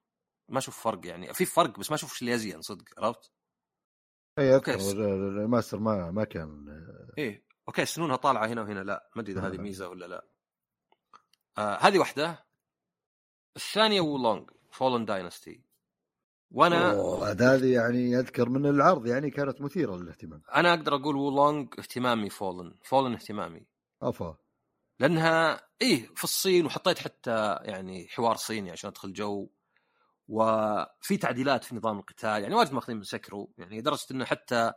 ما 0.49 0.59
أشوف 0.59 0.79
فرق 0.79 1.07
يعني. 1.07 1.35
في 1.35 1.45
فرق 1.45 1.79
بس 1.79 1.91
ما 1.91 1.95
أشوف 1.95 2.13
إيش 2.13 2.23
اللي 2.23 2.35
ازين 2.35 2.63
صدق 2.63 2.85
عرفت؟ 2.99 3.33
اي 4.39 4.57
ال 4.57 4.70
remaster 4.70 5.79
ما 5.79 6.11
ما 6.11 6.25
كان 6.25 6.67
إيه 7.19 7.45
okay 7.69 7.85
سنونها 7.85 8.17
طالعة 8.17 8.47
هنا 8.47 8.63
وهنا 8.63 8.81
لا 8.81 9.11
ما 9.17 9.23
أدري 9.23 9.33
إذا 9.33 9.49
هذه. 9.49 9.59
ميزة 9.59 9.89
ولا 9.89 10.07
لا. 10.07 10.27
آه 11.59 11.79
هذه 11.81 11.99
واحدة. 11.99 12.45
الثانية 13.57 14.01
Wo 14.01 14.18
Long 14.18 14.51
Fallen 14.71 15.05
Dynasty 15.05 15.61
وأنا 16.51 16.93
هذه 17.41 17.73
يعني 17.75 18.19
أذكر 18.19 18.49
من 18.49 18.67
العرض 18.67 19.07
يعني 19.07 19.31
كانت 19.31 19.61
مثيرة 19.61 19.97
للاهتمام. 19.97 20.43
أنا 20.55 20.75
أقدر 20.75 20.95
أقول 20.95 21.17
Wo 21.17 21.36
Long 21.36 21.75
اهتمامي 21.79 22.31
fallen 22.31 22.75
fallen 22.85 23.13
اهتمامي. 23.13 23.67
افا 24.03 24.37
لأنها 25.01 25.61
إيه 25.83 26.15
في 26.15 26.25
الصين 26.25 26.67
وحطيت 26.67 26.99
حتى 26.99 27.59
يعني 27.63 28.09
حوار 28.09 28.37
صيني 28.37 28.71
عشان 28.71 28.91
أدخل 28.91 29.13
جو. 29.13 29.51
وفي 30.29 31.17
تعديلات 31.21 31.65
في 31.65 31.75
نظام 31.75 31.99
القتال 31.99 32.43
يعني 32.43 32.55
واجد 32.55 32.73
ماخذين 32.73 32.97
من 32.97 33.03
Sekiro 33.03 33.53
يعني 33.59 33.79
لدرجة 33.79 34.07
إنه 34.11 34.25
حتى 34.25 34.73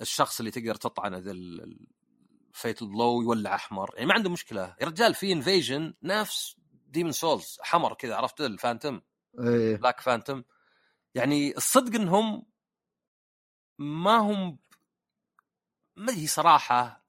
الشخص 0.00 0.38
اللي 0.38 0.50
تقدر 0.50 0.74
تطعنه 0.74 1.18
ذا 1.18 1.30
ال 1.30 1.56
fatal 1.56 2.86
blow 2.86 3.22
يولع 3.22 3.54
أحمر. 3.54 3.90
يعني 3.94 4.06
ما 4.06 4.14
عنده 4.14 4.30
مشكلة. 4.30 4.76
يا 4.80 4.86
رجال 4.86 5.14
في 5.14 5.32
invasion 5.32 5.94
نفس 6.02 6.56
Demon's 6.86 7.12
Souls 7.12 7.58
حمر 7.60 7.94
كذا 7.94 8.16
عرفت؟ 8.16 8.40
ال 8.40 8.47
phantom. 8.47 9.02
إيه. 9.38 9.76
black 9.76 10.00
phantom 10.00 10.44
يعني 11.14 11.56
الصدق 11.56 11.94
إنهم 12.00 12.46
ما 13.78 14.16
هم 14.16 14.58
ما 15.96 16.12
هي 16.12 16.26
صراحة 16.26 16.99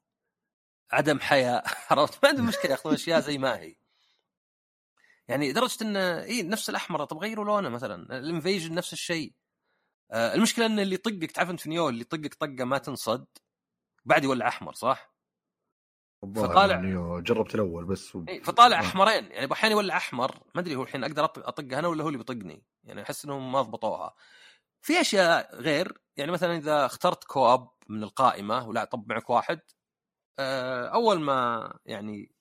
عدم 0.91 1.19
حياء 1.19 1.65
عرفت؟ 1.91 2.23
ما 2.23 2.29
عندهم 2.29 2.45
مشكلة 2.47 2.71
ياخذون 2.71 2.93
أشياء 2.93 3.19
زي 3.19 3.37
ما 3.37 3.59
هي. 3.59 3.75
يعني 5.27 5.51
لدرجة 5.51 5.83
انه 5.83 6.23
إي 6.23 6.43
نفس 6.43 6.69
الأحمر 6.69 7.05
طب 7.05 7.17
غيروا 7.17 7.45
لونه 7.45 7.69
مثلا 7.69 8.17
ال 8.17 8.24
invasion 8.24 8.75
نفس 8.75 8.93
الشيء. 8.93 9.33
آه 10.11 10.33
المشكلة 10.35 10.65
إن 10.65 10.79
اللي 10.79 10.95
يطقك 10.95 11.31
تعرف 11.31 11.49
انت 11.49 11.59
في 11.59 11.69
Nioh 11.69 11.89
اللي 11.89 12.01
يطقك 12.01 12.33
طقة 12.33 12.65
ما 12.65 12.77
تنصد؟ 12.77 13.25
بعد 14.05 14.23
يولع 14.23 14.47
أحمر 14.47 14.73
صح؟ 14.73 15.11
فطالع- 16.35 16.71
يعني 16.75 17.21
جربت 17.21 17.55
الأول 17.55 17.85
بس 17.85 18.15
و... 18.15 18.25
إيه، 18.29 18.43
فطالع 18.43 18.77
آه. 18.77 18.81
أحمرين. 18.81 19.31
يعني 19.31 19.51
أحيانا 19.53 19.75
يولع 19.75 19.97
أحمر 19.97 20.39
ما 20.55 20.61
أدري 20.61 20.75
هو 20.75 20.83
الحين 20.83 21.03
أقدر 21.03 21.25
اطقه 21.25 21.79
أنا 21.79 21.87
ولا 21.87 22.03
هو 22.03 22.07
اللي 22.07 22.17
بيطقني. 22.17 22.63
يعني 22.83 23.01
أحس 23.01 23.25
إنهم 23.25 23.51
ما 23.51 23.61
ضبطوها. 23.61 24.15
في 24.81 25.01
أشياء 25.01 25.55
غير 25.55 26.01
يعني 26.17 26.31
مثلا 26.31 26.57
إذا 26.57 26.85
اخترت 26.85 27.23
كواب 27.23 27.69
من 27.89 28.03
القائمة 28.03 28.67
ولا 28.67 28.85
طب 28.85 29.09
معك 29.09 29.29
واحد 29.29 29.59
أول 30.93 31.21
ما 31.21 31.73
يعني 31.85 32.31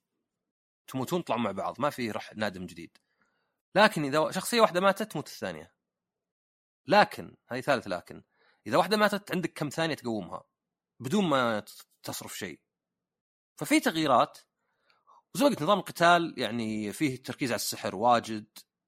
تموتون 0.86 1.22
طلعوا 1.22 1.40
مع 1.40 1.50
بعض 1.50 1.80
ما 1.80 1.90
في 1.90 2.10
رح 2.10 2.36
نادم 2.36 2.66
جديد. 2.66 2.98
لكن 3.74 4.04
إذا 4.04 4.30
شخصية 4.30 4.60
واحدة 4.60 4.80
ماتت 4.80 5.12
تموت 5.12 5.26
الثانية. 5.26 5.74
لكن 6.86 7.36
هذه 7.48 7.60
ثالث 7.60 7.88
لكن 7.88 8.22
إذا 8.66 8.76
واحدة 8.76 8.96
ماتت 8.96 9.32
عندك 9.32 9.52
كم 9.52 9.68
ثانية 9.68 9.94
تقومها؟ 9.94 10.44
بدون 11.00 11.24
ما 11.28 11.64
تصرف 12.02 12.38
شيء. 12.38 12.60
ففي 13.56 13.80
تغييرات. 13.80 14.38
وزي 15.34 15.44
نظام 15.44 15.78
القتال 15.78 16.34
يعني 16.38 16.92
فيه 16.92 17.22
تركيز 17.22 17.50
على 17.50 17.56
السحر 17.56 17.96
واجد 17.96 18.46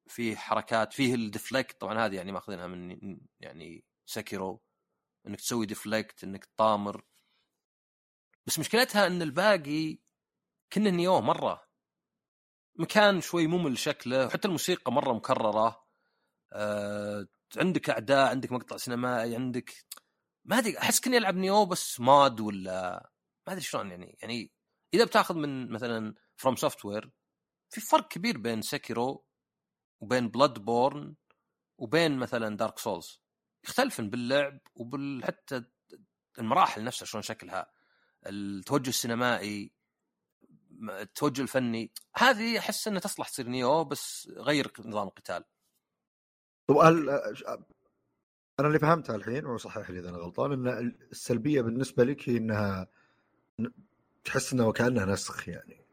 فيه 0.09 0.37
حركات 0.37 0.93
فيه 0.93 1.15
ال 1.15 1.22
deflect. 1.22 1.81
طبعا 1.81 2.07
هذه 2.07 2.17
يعني 2.17 2.33
ماخذينها 2.33 2.67
من 2.67 3.21
يعني 3.41 3.85
Sekiro 4.07 4.63
إنك 5.27 5.41
تسوي 5.41 5.67
deflect 5.67 6.25
إنك 6.25 6.45
تطامر. 6.45 7.05
بس 8.47 8.59
مشكلتها 8.59 9.07
إن 9.07 9.23
الباقي 9.23 9.99
كنه 10.73 10.91
Nioh 10.91 11.21
مرة. 11.21 11.69
مكان 12.79 13.21
شوي 13.21 13.47
ممل 13.47 13.79
شكله 13.79 14.27
وحتى 14.27 14.49
الموسيقى 14.49 14.93
مرة 14.93 15.13
مكررة. 15.13 15.87
آه، 16.53 17.27
عندك 17.57 17.91
أعداء 17.91 18.31
عندك 18.31 18.53
مقطع 18.53 18.77
سينمائي 18.77 19.35
عندك 19.35 19.75
ما 20.45 20.59
أدري 20.59 20.79
أحس 20.79 21.01
كني 21.01 21.17
العب 21.17 21.37
Nioh 21.37 21.67
بس 21.67 22.01
mod 22.01 22.41
ولا 22.41 23.11
ما 23.47 23.53
أدري 23.53 23.63
شلون 23.65 23.91
يعني 23.91 24.19
يعني 24.23 24.53
إذا 24.95 25.05
بتاخذ 25.05 25.35
من 25.35 25.71
مثلا 25.73 26.15
FromSoftware 26.37 27.11
في 27.71 27.81
فرق 27.81 28.09
كبير 28.09 28.39
بين 28.39 28.63
Sekiro 28.63 29.25
وبين 30.01 30.29
Bloodborne 30.29 31.15
وبين 31.79 32.19
مثلا 32.19 32.57
Dark 32.57 32.79
Souls 32.79 33.23
يختلفن 33.65 34.11
باللعب 34.11 34.61
وبال 34.75 35.25
حتى 35.25 35.65
المراحل 36.39 36.85
نفسها 36.85 37.07
شلون 37.07 37.23
شكلها. 37.23 37.71
التوجه 38.27 38.89
السينمائي 38.89 39.71
التوجه 40.83 41.43
الفني 41.43 41.91
هذه 42.17 42.59
أحس 42.59 42.89
إنها 42.89 43.01
تصلح 43.01 43.29
تصير 43.29 43.49
Nioh 43.49 43.85
بس 43.85 44.29
غير 44.37 44.73
نظام 44.85 45.07
القتال. 45.07 45.45
طب 46.67 46.77
هل 46.77 47.11
أنا 48.61 48.69
اللي 48.69 48.79
فهمتها 48.79 49.17
الحين 49.17 49.47
وصحح 49.47 49.91
لي 49.91 49.99
إذا 49.99 50.09
أنا 50.09 50.19
غلطان 50.19 50.53
إن 50.53 50.95
السلبية 51.13 51.61
بالنسبة 51.61 52.05
لك 52.05 52.29
هي 52.29 52.37
إنها 52.37 52.89
تحس 54.25 54.53
إنه 54.53 54.73
كأنها 54.73 55.05
نسخ 55.05 55.49
يعني. 55.49 55.85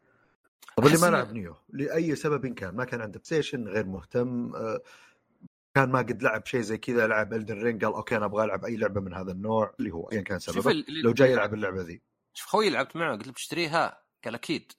طب 0.76 0.86
اللي 0.86 0.98
ما 0.98 1.06
لعب 1.06 1.32
Nioh 1.32 1.56
لأي 1.68 2.16
سبب 2.16 2.46
كان 2.46 2.74
ما 2.74 2.84
كان 2.84 3.00
عنده 3.00 3.18
Play 3.18 3.68
غير 3.68 3.86
مهتم 3.86 4.52
كان 5.74 5.90
ما 5.90 5.98
قد 5.98 6.22
لعب 6.22 6.46
شيء 6.46 6.60
زي 6.60 6.78
كذا 6.78 7.06
لعب 7.06 7.32
Elden 7.32 7.62
Ring 7.62 7.84
قال 7.84 7.94
okay 7.94 8.16
أنا 8.16 8.24
أبغى 8.24 8.44
ألعب 8.44 8.64
أي 8.64 8.76
لعبة 8.76 9.00
من 9.00 9.14
هذا 9.14 9.32
النوع 9.32 9.74
اللي 9.78 9.90
هو 9.90 10.10
ايا 10.12 10.20
كان 10.20 10.38
سببه 10.38 10.84
لو 10.88 11.12
جاي 11.12 11.32
يلعب 11.32 11.54
اللعبة 11.54 11.82
ذي. 11.82 12.02
شوف 12.34 12.48
خوي 12.48 12.70
لعبت 12.70 12.96
معه 12.96 13.16
قلت 13.16 13.26
له 13.26 13.32
بتشتريها؟ 13.32 14.02
قال 14.24 14.34
أكيد. 14.34 14.72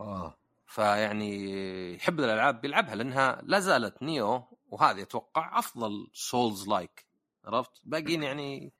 آه. 0.00 0.38
فيعني 0.66 1.94
يحب 1.94 2.20
الألعاب 2.20 2.60
بيلعبها 2.60 2.94
لأنها 2.94 3.40
لا 3.44 3.60
زالت 3.60 4.02
Nioh 4.02 4.58
وهذه 4.68 5.02
أتوقع 5.02 5.58
أفضل 5.58 6.10
souls-like 6.12 7.06
عرفت؟ 7.44 7.70
باقيين 7.84 8.22
يعني 8.22 8.72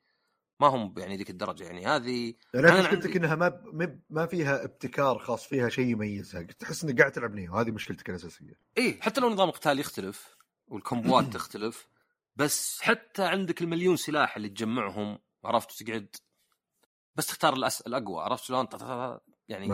ما 0.61 0.67
هم 0.67 0.95
يعني 0.99 1.17
ذيك 1.17 1.31
الدرجة. 1.31 1.65
يعني 1.65 1.87
هذه 1.87 2.35
أنا 2.55 2.81
مشكلتك 2.81 3.05
عندي- 3.07 3.19
إنها 3.19 3.35
ما 3.35 3.49
ب- 3.49 4.01
ما 4.11 4.27
فيها 4.27 4.65
ابتكار 4.65 5.19
خاص 5.19 5.47
فيها 5.47 5.69
شيء 5.69 5.87
يميزها. 5.87 6.43
تحس 6.43 6.85
إنك 6.85 6.99
قاعد 7.01 7.13
تلعب 7.13 7.35
Nioh. 7.35 7.55
هذه 7.55 7.71
مشكلتك 7.71 8.11
الأساسية. 8.11 8.59
إيه 8.79 9.01
حتى 9.01 9.21
لو 9.21 9.29
نظام 9.31 9.49
القتال 9.49 9.79
يختلف 9.81 10.37
وال 10.69 10.83
combo 10.83 11.18
ات 11.18 11.25
تختلف 11.25 11.89
بس 12.37 12.81
حتى 12.81 13.25
عندك 13.25 13.63
المليون 13.63 13.97
سلاح 13.97 14.37
اللي 14.37 14.49
تجمعهم 14.49 15.19
عرفت؟ 15.45 15.83
تقعد 15.83 16.17
بس 17.15 17.27
تختار 17.27 17.53
الأس... 17.53 17.81
الأقوى 17.81 18.23
عرفت 18.23 18.45
شلون؟ 18.45 18.69
يعني. 19.49 19.69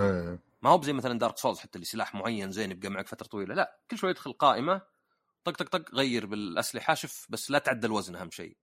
ما 0.63 0.71
هو 0.71 0.79
بزي 0.79 0.93
مثلا 0.93 1.19
Dark 1.19 1.39
Souls 1.39 1.59
حتى 1.59 1.75
اللي 1.75 1.85
سلاح 1.85 2.15
معين 2.15 2.53
زين 2.53 2.71
يبقى 2.71 2.89
معك 2.89 3.09
فترة 3.09 3.27
طويلة 3.27 3.55
لا 3.55 3.81
كل 3.91 3.99
شوي 3.99 4.11
يدخل 4.11 4.33
قائمة 4.33 4.83
طق 5.45 5.53
طق 5.53 5.69
طق 5.69 5.95
غير 5.95 6.27
بالأسلحة 6.27 6.95
شوف 6.95 7.27
بس 7.31 7.51
لا 7.51 7.59
تعدى 7.59 7.87
الوزن 7.87 8.17
أهم 8.17 8.31
شيء 8.31 8.57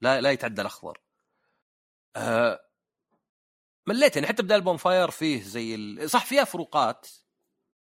لا 0.00 0.20
لا 0.20 0.30
يتعدى 0.30 0.60
الاخضر 0.60 1.00
أه 2.16 2.60
مليت 3.86 4.16
يعني 4.16 4.28
حتى 4.28 4.42
بدال 4.42 4.60
bonfire 4.60 5.10
فيه 5.10 5.42
زي 5.42 5.74
ال... 5.74 6.10
صح 6.10 6.24
فيها 6.24 6.44
فروقات 6.44 7.06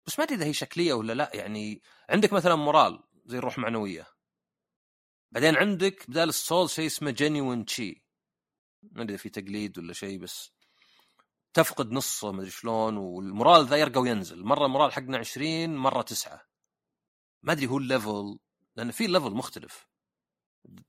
بس 0.06 0.20
ما 0.20 0.26
أدري 0.26 0.36
إذا 0.36 0.46
هي 0.46 0.54
شكلية 0.54 0.94
ولا 0.94 1.14
لا 1.14 1.32
يعني 1.34 1.82
عندك 2.10 2.34
مثلا 2.34 2.56
morale 2.56 3.04
زي 3.26 3.38
الروح 3.38 3.58
معنوية. 3.58 4.08
بعدين 5.32 5.56
عندك 5.56 6.10
بدال 6.10 6.30
ال 6.30 6.38
soul 6.38 6.70
شيء 6.70 6.86
اسمه 6.86 7.12
جينيون 7.12 7.66
تشي 7.66 8.04
ما 8.84 9.04
أدري 9.04 9.18
في 9.18 9.30
تقليد 9.30 9.78
ولا 9.78 9.94
شيء 9.94 10.20
بس 10.20 10.52
تفقد 11.54 11.92
نصه 11.92 12.32
ما 12.32 12.40
أدري 12.40 12.52
شلون 12.52 12.98
وال 12.98 13.15
morale 13.15 13.66
ذا 13.66 13.76
يرقى 13.76 14.02
وينزل. 14.02 14.44
مرة 14.44 14.66
ال 14.66 14.70
morale 14.70 14.94
حقنا 14.94 15.18
20 15.18 15.76
مرة 15.76 16.02
9 16.02 16.42
ما 17.44 17.52
أدري 17.52 17.68
هو 17.68 17.78
ال 17.78 17.88
level 17.88 18.40
لأن 18.76 18.92
في 18.92 19.08
level 19.08 19.32
مختلف. 19.32 19.88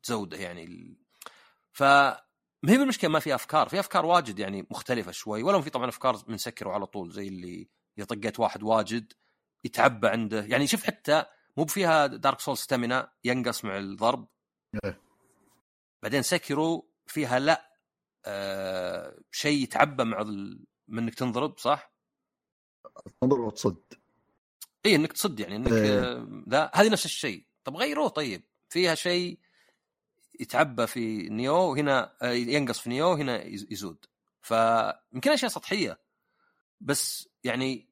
تزوده 0.03 0.37
يعني 0.37 0.96
ف 1.72 1.83
ما 2.62 2.72
هي 2.72 2.79
بالمشكلة 2.79 3.11
ما 3.11 3.18
في 3.20 3.35
أفكار. 3.35 3.68
في 3.68 3.81
أفكار 3.81 4.07
واجد 4.07 4.38
يعني 4.38 4.66
مختلفة 4.70 5.12
شوي 5.12 5.42
ولو 5.42 5.62
في 5.62 5.70
طبعا 5.70 5.88
أفكار 5.88 6.22
من 6.29 6.38
Sekiro 6.38 6.72
على 6.74 6.87
طول 6.87 7.12
زي 7.12 7.29
اللي 7.29 7.68
إذا 7.98 8.07
طقيت 8.07 8.40
واحد 8.40 8.62
واجد 8.62 9.12
يتعبى 9.64 10.09
عنده. 10.09 10.44
يعني 10.44 10.66
شوف 10.66 10.85
حتى 10.85 11.24
مو 11.57 11.66
فيها 11.66 12.07
دارك 12.07 12.40
سول 12.40 12.59
ستامينا 12.59 13.12
ينقص 13.24 13.64
مع 13.64 13.79
الضرب. 13.79 14.29
إيه. 14.85 15.00
بعدين 16.03 16.22
سكروا 16.22 16.83
فيها 17.07 17.38
لا. 17.38 17.69
آه 18.26 19.18
شيء 19.33 19.62
يتعبى 19.62 20.04
مع 20.04 20.20
ال... 20.20 20.64
من 20.88 20.98
انك 21.02 21.14
تنضرب 21.14 21.59
صح؟ 21.59 21.92
تنظر 23.20 23.40
وتصد. 23.40 23.83
اي 24.87 24.94
إنك 24.94 25.12
تصد 25.12 25.40
يعني 25.40 25.56
إنك 25.56 25.72
إيه. 25.72 26.00
آه 26.00 26.42
لا 26.46 26.70
هذه 26.74 26.88
نفس 26.88 27.04
الشيء. 27.04 27.44
طب 27.64 27.76
غيروه 27.76 28.09
طيب. 28.09 28.42
فيها 28.68 28.94
شيء 28.94 29.38
يتعبى 30.40 30.87
في 30.87 31.28
نيو 31.28 31.74
هنا 31.74 32.16
آه، 32.22 32.30
ينقص 32.33 32.78
في 32.78 32.88
نيو 32.90 33.12
هنا 33.12 33.44
يز- 33.44 33.66
يزود. 33.70 34.04
فيمكن 34.42 35.30
أشياء 35.30 35.50
سطحية. 35.50 36.00
بس 36.80 37.28
يعني 37.44 37.88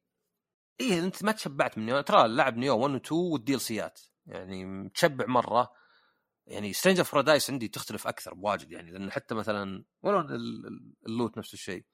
إيه 0.80 0.98
أنت 0.98 1.24
ما 1.24 1.32
تشبعت 1.32 1.78
من 1.78 1.86
Nioh 1.86 2.00
ترى 2.00 2.28
لعب 2.28 2.56
Nioh 2.56 2.78
1 2.78 2.94
و 2.94 2.96
2 2.96 3.20
وال 3.20 3.36
DLC 3.36 3.60
ات. 3.60 4.00
يعني 4.26 4.64
متشبع 4.64 5.26
مرة. 5.26 5.72
يعني 6.48 6.72
Stranger 6.72 6.98
of 6.98 7.12
Paradise 7.12 7.50
عندي 7.50 7.68
تختلف 7.68 8.06
أكثر 8.06 8.34
بواجد 8.34 8.72
يعني 8.72 8.90
لأن 8.90 9.10
حتى 9.10 9.34
مثلا 9.34 9.84
ولو 10.02 10.20
ال- 10.20 10.32
ال- 10.34 10.92
ال 11.06 11.13
loot 11.13 11.38
نفس 11.38 11.54
الشيء. 11.54 11.84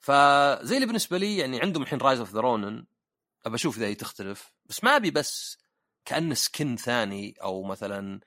فزي 0.00 0.74
اللي 0.74 0.86
بالنسبة 0.86 1.18
لي 1.18 1.36
يعني 1.38 1.60
عندهم 1.60 1.82
الحين 1.82 1.98
Rise 1.98 2.18
of 2.18 2.32
the 2.34 2.40
Ronin 2.40 2.86
أبى 3.46 3.54
أشوف 3.54 3.76
إذا 3.78 3.86
هي 3.86 3.94
تختلف 3.94 4.54
بس 4.66 4.84
ما 4.84 4.96
أبي 4.96 5.10
بس 5.10 5.58
كانه 6.04 6.34
skin 6.34 6.76
ثاني 6.76 7.34
أو 7.42 7.62
مثلا 7.62 8.20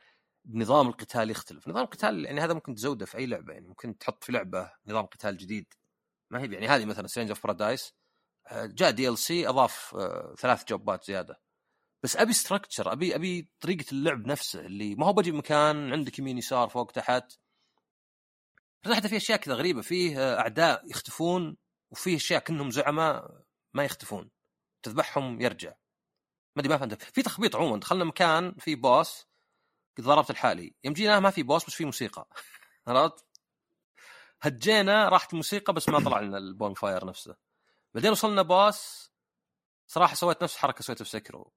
نظام 0.50 0.88
القتال 0.88 1.30
يختلف. 1.30 1.68
نظام 1.68 1.84
القتال 1.84 2.26
يعني 2.26 2.42
هذا 2.42 2.54
ممكن 2.54 2.76
تزوده 2.76 3.06
في 3.06 3.18
أي 3.18 3.26
لعبة 3.26 3.54
يعني 3.54 3.68
ممكن 3.68 3.98
تحط 3.98 4.24
في 4.24 4.32
لعبة 4.32 4.72
نظام 4.88 5.06
قتال 5.06 5.38
جديد. 5.38 5.74
ما 6.30 6.42
هي 6.42 6.54
يعني 6.54 6.68
هذه 6.68 6.86
مثلا 6.86 7.08
Stranger 7.08 7.30
of 7.30 7.44
Paradise 7.44 7.94
جاء 8.54 8.92
DLC 8.92 9.50
أضاف 9.50 9.96
آه، 9.96 10.36
ثلاث 10.40 10.66
job 10.70 10.95
ات 10.95 11.04
زيادة. 11.04 11.40
بس 12.04 12.18
أبي 12.18 12.34
structure 12.34 12.92
أبي 12.92 13.16
أبي 13.16 13.50
طريقة 13.60 13.86
اللعب 13.92 14.28
نفسه 14.28 14.60
اللي 14.60 14.96
ما 14.96 15.06
هو 15.06 15.14
بجي 15.14 15.32
مكان 15.32 15.94
عندك 15.94 16.20
يمين 16.20 16.38
يسار 16.38 16.70
فوق 16.70 16.92
تحت. 16.92 17.34
حتى 18.96 19.10
في 19.10 19.18
أشياء 19.18 19.38
كذا 19.40 19.54
غريبة 19.54 19.82
فيه 19.82 20.20
آه، 20.20 20.40
أعداء 20.40 20.90
يختفون 20.90 21.58
وفيه 21.92 22.16
أشياء 22.16 22.40
كأنهم 22.40 22.72
زعماء 22.72 23.42
ما 23.74 23.84
يختفون. 23.84 24.30
تذبحهم 24.84 25.42
يرجع. 25.42 25.74
ما 26.56 26.62
أدري 26.62 26.70
ما 26.70 26.78
فهمت. 26.78 27.04
في 27.04 27.22
تخبيط 27.22 27.56
عموما 27.56 27.80
دخلنا 27.80 28.04
مكان 28.04 28.56
في 28.60 28.76
boss 28.76 29.28
ضربت 30.02 30.30
لحالي. 30.30 30.76
يوم 30.84 30.94
جينا 30.94 31.20
ما 31.20 31.30
في 31.30 31.44
boss 31.44 31.66
بس 31.66 31.74
في 31.74 31.86
موسيقى. 31.86 32.28
عرفت؟ 32.88 33.26
هجينا 34.42 35.10
راحت 35.10 35.34
الموسيقى 35.34 35.74
بس 35.74 35.90
ما 35.90 36.00
طلع 36.00 36.20
لنا 36.20 36.38
ال 36.38 36.74
bonfire 36.74 37.06
نفسه. 37.06 37.36
بعدين 37.94 38.12
وصلنا 38.12 38.42
boss 38.42 39.12
صراحة 39.88 40.16
سويت 40.16 40.44
نفس 40.44 40.56
الحركة 40.56 40.82
سويتها 40.82 41.04
في 41.04 41.10
Sekiro 41.10 41.54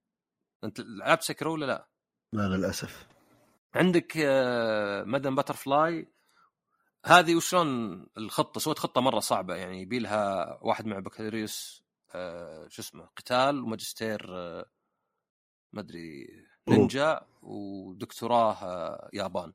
انت 0.64 0.80
لعبت 0.80 1.22
Sekiro 1.22 1.52
ولا 1.52 1.66
لا؟ 1.66 1.88
لا 2.32 2.42
للاسف 2.42 3.08
عندك 3.74 4.12
آه، 4.16 5.04
Madam 5.04 5.34
Butterfly 5.34 6.12
هذه 7.04 7.34
وشلون 7.34 8.06
الخطه 8.16 8.60
سويت 8.60 8.78
خطه 8.78 9.00
مره 9.00 9.20
صعبه 9.20 9.54
يعني 9.54 9.82
يبي 9.82 9.98
لها 9.98 10.58
واحد 10.62 10.86
مع 10.86 10.98
بكالوريوس 10.98 11.82
آه، 12.14 12.68
شو 12.68 12.82
اسمه 12.82 13.06
قتال 13.16 13.62
وماجستير 13.62 14.36
آه، 14.36 14.70
ما 15.72 15.80
ادري 15.80 16.26
نينجا 16.68 17.26
ودكتوراه 17.42 18.52
آه، 18.52 19.10
يابان 19.12 19.52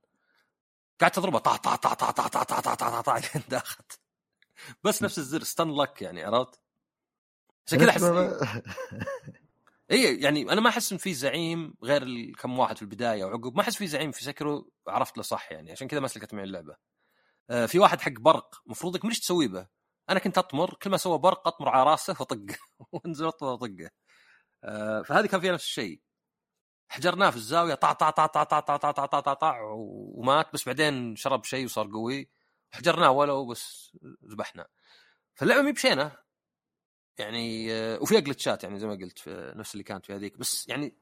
قاعد 0.99 1.11
تضربه 1.11 1.39
طا 1.39 1.55
طا 1.55 1.75
طا 1.75 1.93
طا 1.93 2.11
طا 2.11 2.27
طا 2.27 2.43
طا 2.43 2.75
طا 2.75 2.75
طا 2.75 3.01
طا 3.01 3.39
داخت 3.49 3.99
بس 4.83 5.03
نفس 5.03 5.17
الزر 5.17 5.43
ستان 5.43 5.75
لك 5.75 6.01
يعني 6.01 6.23
عرفت؟ 6.23 6.61
عشان 7.67 7.79
كذا 7.79 7.89
احس 7.89 8.03
اي 9.93 10.21
يعني 10.21 10.41
أنا 10.51 10.61
ما 10.61 10.69
أحس 10.69 10.91
إن 10.91 10.97
في 10.97 11.13
زعيم 11.13 11.75
غير 11.83 12.31
كم 12.39 12.59
واحد 12.59 12.75
في 12.75 12.81
البداية 12.81 13.25
وعقب 13.25 13.55
ما 13.55 13.61
أحس 13.61 13.75
في 13.77 13.87
زعيم 13.87 14.11
في 14.11 14.23
سكرو 14.23 14.71
عرفت 14.87 15.17
له 15.17 15.23
صح 15.23 15.51
يعني. 15.51 15.71
عشان 15.71 15.87
كذا 15.87 15.99
ما 15.99 16.07
سلكت 16.07 16.33
معي 16.33 16.43
اللعبة. 16.43 16.75
آه 17.49 17.65
في 17.65 17.79
واحد 17.79 18.01
حق 18.01 18.11
برق. 18.11 18.55
مفروضك 18.65 19.05
مش 19.05 19.19
تسوي 19.19 19.47
به. 19.47 19.67
أنا 20.09 20.19
كنت 20.19 20.37
أطمر. 20.37 20.73
كل 20.73 20.89
ما 20.89 20.97
سوى 20.97 21.17
برق 21.17 21.47
أطمر 21.47 21.69
على 21.69 21.91
رأسه 21.91 22.15
واطقه 22.19 22.57
وأنزل 22.91 23.27
أطمر 23.27 23.49
وأطقه. 23.49 23.89
آه 24.63 25.01
فهذه 25.01 25.25
كان 25.27 25.39
فيها 25.41 25.53
نفس 25.53 25.63
الشيء. 25.65 26.01
حجرناه 26.89 27.29
في 27.29 27.35
الزاوية. 27.37 27.75
طع 27.75 27.93
طع 27.93 28.09
طع 28.09 28.25
طع 28.27 28.43
طع 28.43 28.59
طع 28.59 28.77
طع 28.77 28.91
طع 28.91 29.05
طع 29.05 29.19
طع, 29.19 29.33
طع 29.33 29.59
ومات. 29.75 30.53
بس 30.53 30.65
بعدين 30.65 31.15
شرب 31.15 31.43
شيء 31.45 31.65
وصار 31.65 31.87
قوي. 31.93 32.29
حجرناه 32.73 33.11
ولو 33.11 33.45
بس 33.47 33.97
ذبحنا. 34.31 34.67
فاللعبة 35.35 35.61
مي 35.61 35.71
بشينة. 35.71 36.11
يعني 37.19 37.73
آه، 37.73 37.99
وفيها 38.01 38.19
glitch 38.19 38.57
ات 38.57 38.63
يعني 38.63 38.79
زي 38.79 38.87
ما 38.87 38.93
قلت 38.93 39.19
في 39.19 39.53
نفس 39.55 39.73
اللي 39.73 39.83
كانت 39.83 40.05
في 40.05 40.13
هذيك. 40.13 40.37
بس 40.37 40.69
يعني 40.69 40.97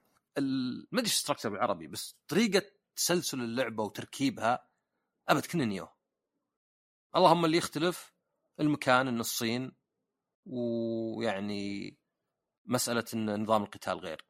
ما 0.92 1.00
أدري 1.00 1.10
structure 1.10 1.50
بالعربي 1.50 1.88
بس 1.88 2.16
طريقة 2.28 2.64
تسلسل 2.96 3.40
اللعبة 3.40 3.84
وتركيبها 3.84 4.68
أبد 5.30 5.46
كنه 5.46 5.66
Nioh. 5.66 5.88
اللهم 7.16 7.46
اللي 7.46 7.58
يختلف 7.58 8.14
المكان 8.60 9.08
النصين 9.08 9.72
ويعني 10.46 11.98
مسألة 12.66 13.06
إن 13.14 13.42
نظام 13.42 13.64
القتال 13.64 14.00
غير. 14.00 14.26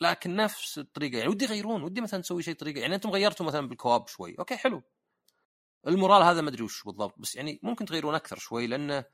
لكن 0.00 0.36
نفس 0.36 0.78
الطريقة 0.78 1.18
يعني 1.18 1.30
ودي 1.30 1.44
يغيرون 1.44 1.82
ودي 1.82 2.00
مثلا 2.00 2.20
تسوي 2.22 2.42
شيء 2.42 2.54
طريقة. 2.54 2.80
يعني 2.80 2.94
أنتم 2.94 3.10
غيرتوا 3.10 3.46
مثلا 3.46 3.68
بال 3.68 3.79
co-op 3.79 4.08
شوي 4.08 4.36
okay 4.38 4.56
حلو. 4.56 4.82
ال 5.86 5.91
morale 5.91 6.22
هذا 6.22 6.40
ما 6.40 6.48
أدري 6.48 6.62
وش 6.62 6.84
بالضبط 6.84 7.18
بس 7.18 7.36
يعني 7.36 7.60
ممكن 7.62 7.84
تغيرون 7.84 8.14
أكثر 8.14 8.38
شوي 8.38 8.66
لأنه 8.66 9.04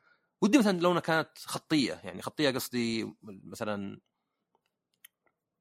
ودي 0.42 0.58
مثلا 0.58 0.80
لو 0.80 1.00
كانت 1.00 1.38
خطية 1.38 2.00
يعني 2.04 2.22
خطية 2.22 2.50
قصدي 2.50 3.14
مثلا 3.22 4.00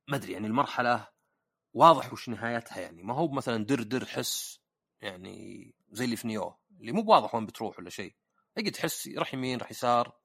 ما 0.07 0.15
أدري 0.15 0.33
يعني 0.33 0.47
المرحلة 0.47 1.07
واضح 1.73 2.13
وش 2.13 2.29
نهايتها 2.29 2.79
يعني. 2.79 3.03
ما 3.03 3.13
هو 3.13 3.27
مثلا 3.31 3.65
در 3.65 3.83
در 3.83 4.05
حس 4.05 4.59
يعني 5.01 5.75
زي 5.91 6.05
اللي 6.05 6.15
في 6.15 6.27
Nioh 6.27 6.55
اللي 6.79 6.91
مو 6.91 7.01
بواضح 7.01 7.35
وين 7.35 7.45
بتروح 7.45 7.79
ولا 7.79 7.89
شيء. 7.89 8.15
أجي 8.57 8.71
تحس 8.71 9.07
راح 9.07 9.33
يمين 9.33 9.59
راح 9.59 9.71
يسار. 9.71 10.17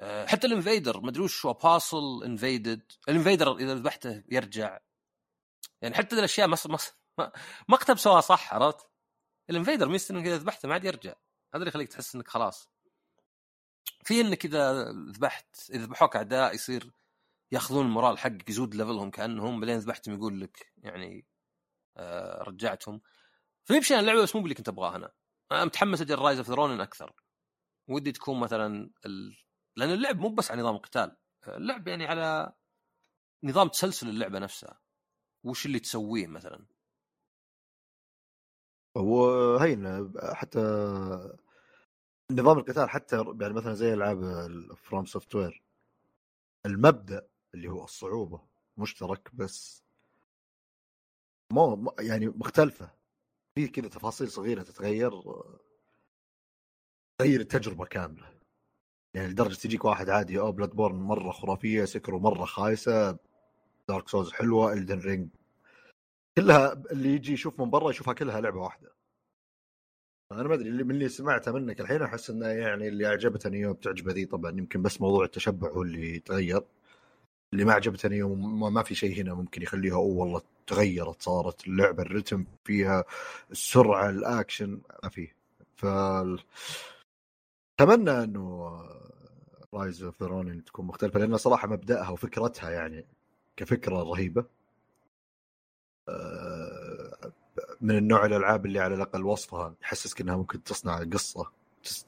أه، 0.00 0.26
حتى 0.26 0.46
الانفيدر 0.46 1.00
ما 1.00 1.10
أدري 1.10 1.22
وش 1.22 1.46
هو 1.46 1.52
باسل 1.52 2.22
انفيدد. 2.24 2.92
الانفيدر 3.08 3.56
إذا 3.56 3.74
ذبحته 3.74 4.24
يرجع. 4.28 4.78
يعني 5.82 5.94
حتى 5.94 6.16
الأشياء 6.18 6.48
مس 6.48 6.66
ما 6.66 6.78
مقتب 7.68 7.98
سواها 7.98 8.20
صح 8.20 8.54
عرفت؟ 8.54 8.88
الانفيدر 9.50 9.88
ميزته 9.88 10.12
إنك 10.12 10.26
إذا 10.26 10.36
ذبحته 10.36 10.68
ما 10.68 10.74
عاد 10.74 10.84
يرجع. 10.84 11.10
هذا 11.54 11.56
اللي 11.56 11.68
يخليك 11.68 11.88
تحس 11.88 12.14
إنك 12.14 12.28
خلاص. 12.28 12.68
في 14.04 14.20
انك 14.20 14.44
اذا 14.44 14.92
ذبحت 14.92 15.70
إذا 15.70 15.84
ذبحوك 15.84 16.16
أعداء 16.16 16.54
يصير 16.54 16.92
يأخذون 17.52 17.86
المورال 17.86 18.18
حقك 18.18 18.50
يزود 18.50 18.74
ليفلهم 18.74 19.10
كأنهم 19.10 19.60
بعدين 19.60 19.78
ذبحتهم 19.78 20.14
يقول 20.14 20.40
لك 20.40 20.72
يعني 20.78 21.26
آه 21.96 22.42
رجعتهم. 22.42 23.00
فيمشي 23.64 23.94
أنا 23.94 24.00
اللعبة 24.00 24.22
بس 24.22 24.36
مو 24.36 24.42
باللي 24.42 24.54
كنت 24.54 24.68
أبغاه 24.68 24.96
أنا. 24.96 25.12
أنا 25.52 25.64
متحمس 25.64 26.00
أجل 26.00 26.18
Rise 26.18 26.38
of 26.38 26.50
the 26.50 26.61
Ronin 26.61 26.80
أكثر. 26.80 27.12
ودي 27.88 28.12
تكون 28.12 28.40
مثلا 28.40 28.90
ال... 29.06 29.36
لأن 29.76 29.90
اللعب 29.90 30.18
مو 30.18 30.28
بس 30.28 30.50
على 30.50 30.62
نظام 30.62 30.74
القتال 30.76 31.16
اللعب 31.48 31.88
يعني 31.88 32.06
على 32.06 32.52
نظام 33.44 33.68
تسلسل 33.68 34.08
اللعبة 34.08 34.38
نفسها. 34.38 34.80
وش 35.44 35.66
اللي 35.66 35.80
تسويه 35.80 36.26
مثلا؟ 36.26 36.66
وهين 38.94 40.12
حتى 40.34 40.60
نظام 42.32 42.58
القتال 42.58 42.90
حتى 42.90 43.16
يعني 43.40 43.54
مثلا 43.54 43.74
زي 43.74 43.94
ألعاب 43.94 44.20
FromSoftware 44.74 45.62
المبدأ 46.66 47.28
اللي 47.54 47.68
هو 47.68 47.84
الصعوبة 47.84 48.40
مشترك 48.76 49.30
بس. 49.34 49.84
مو 51.52 51.94
يعني 52.00 52.28
مختلفة. 52.28 52.90
في 53.54 53.68
كذا 53.68 53.88
تفاصيل 53.88 54.28
صغيرة 54.30 54.62
تتغير 54.62 55.12
تغير 57.18 57.40
التجربة 57.40 57.84
كاملة. 57.84 58.34
يعني 59.14 59.28
لدرجة 59.28 59.54
تجيك 59.54 59.84
واحد 59.84 60.10
عادي 60.10 60.40
أوه 60.40 60.52
Bloodborne 60.52 60.96
مرة 60.96 61.30
خرافية 61.32 61.84
Sekiro 61.84 62.18
مرة 62.18 62.44
خايسة 62.44 63.18
Dark 63.88 64.08
Souls 64.08 64.32
حلوة 64.32 64.72
Elden 64.72 64.98
Ring 65.00 65.28
كلها 66.38 66.72
اللي 66.72 67.08
يجي 67.08 67.32
يشوف 67.32 67.60
من 67.60 67.70
برا 67.70 67.90
يشوفها 67.90 68.14
كلها 68.14 68.40
لعبة 68.40 68.60
واحدة. 68.60 68.97
أنا 70.32 70.42
ما 70.48 70.54
أدري 70.54 70.70
من 70.70 70.90
اللي 70.90 71.08
سمعته 71.08 71.52
منك 71.52 71.80
الحين 71.80 72.02
أحس 72.02 72.30
إنه 72.30 72.46
يعني 72.46 72.88
اللي 72.88 73.06
أعجبتني 73.06 73.66
وبتعجبه 73.66 74.12
ذي 74.12 74.26
طبعا 74.26 74.50
يمكن 74.50 74.82
بس 74.82 75.00
موضوع 75.00 75.24
التشبع 75.24 75.68
هو 75.68 75.82
اللي 75.82 76.18
تغير. 76.18 76.62
اللي 77.52 77.64
ما 77.64 77.72
عجبتني 77.72 78.22
وما 78.22 78.82
في 78.82 78.94
شيء 78.94 79.22
هنا 79.22 79.34
ممكن 79.34 79.62
يخليها 79.62 79.94
أوه 79.94 80.16
والله 80.16 80.42
تغيرت 80.66 81.22
صارت 81.22 81.66
اللعبة 81.68 82.02
الرتم 82.02 82.44
فيها 82.64 83.04
السرعة 83.50 84.10
الأكشن 84.10 84.80
ما 85.02 85.08
فيه 85.10 85.36
ف 85.76 85.86
أتمنى 87.80 88.10
إنه 88.10 88.70
Rise 89.74 90.02
of 90.02 90.16
تكون 90.66 90.86
مختلفة 90.86 91.20
لأن 91.20 91.36
صراحة 91.36 91.68
مبدأها 91.68 92.10
وفكرتها 92.10 92.70
يعني 92.70 93.04
كفكرة 93.56 94.02
رهيبة. 94.02 94.44
آه، 96.08 96.37
من 97.80 97.98
النوع 97.98 98.26
الألعاب 98.26 98.66
اللي 98.66 98.78
على 98.80 98.94
الأقل 98.94 99.24
وصفها 99.24 99.74
يحسسك 99.82 100.20
إنها 100.20 100.36
ممكن 100.36 100.62
تصنع 100.62 100.98
قصة 100.98 101.52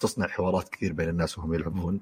تصنع 0.01 0.27
حوارات 0.27 0.69
كثير 0.69 0.93
بين 0.93 1.09
الناس 1.09 1.39
وهم 1.39 1.55
يلعبون. 1.55 2.01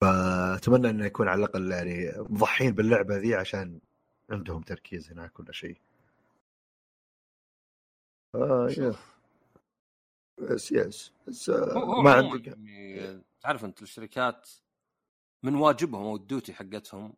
فأتمنى 0.00 0.90
إنه 0.90 1.06
يكون 1.06 1.28
على 1.28 1.38
الأقل 1.38 1.72
يعني 1.72 2.12
مضحين 2.18 2.72
باللعبة 2.74 3.16
ذي 3.16 3.34
عشان 3.34 3.80
عندهم 4.30 4.62
تركيز 4.62 5.10
هناك 5.10 5.40
ولا 5.40 5.52
شيء. 5.52 5.80
آه 8.34 8.68
yes 10.40 10.72
yes 10.72 11.12
بس 11.28 11.50
آه، 11.50 12.02
ما 12.02 12.12
عندك. 12.12 12.46
يعني 12.46 13.22
تعرف 13.40 13.64
أنت 13.64 13.82
الشركات 13.82 14.50
من 15.42 15.54
واجبهم 15.54 16.04
أو 16.04 16.16
ال 16.16 16.24
duty 16.24 16.54
حقتهم 16.54 17.14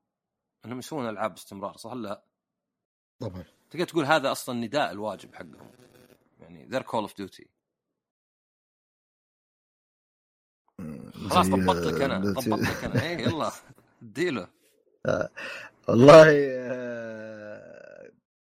إنهم 0.64 0.78
يسوون 0.78 1.08
ألعاب 1.08 1.30
باستمرار 1.30 1.76
صح 1.76 1.92
لا؟ 1.92 2.24
طبعا. 3.20 3.44
تقدر 3.70 3.84
تقول 3.84 4.04
هذا 4.04 4.32
أصلا 4.32 4.60
نداء 4.60 4.90
الواجب 4.92 5.34
حقهم. 5.34 5.70
يعني 6.40 6.66
their 6.66 6.82
Call 6.82 7.00
of 7.00 7.16
Duty 7.16 7.48
خلاص 11.30 11.48
طبقت 11.48 11.76
لك 11.76 12.00
أنا 12.02 12.32
طبقت 12.32 12.60
لك 12.60 12.84
أنا. 12.84 13.02
اي 13.02 13.22
يلا 13.22 13.52
اديله. 14.02 14.48
آه، 15.06 15.30
والله 15.88 16.24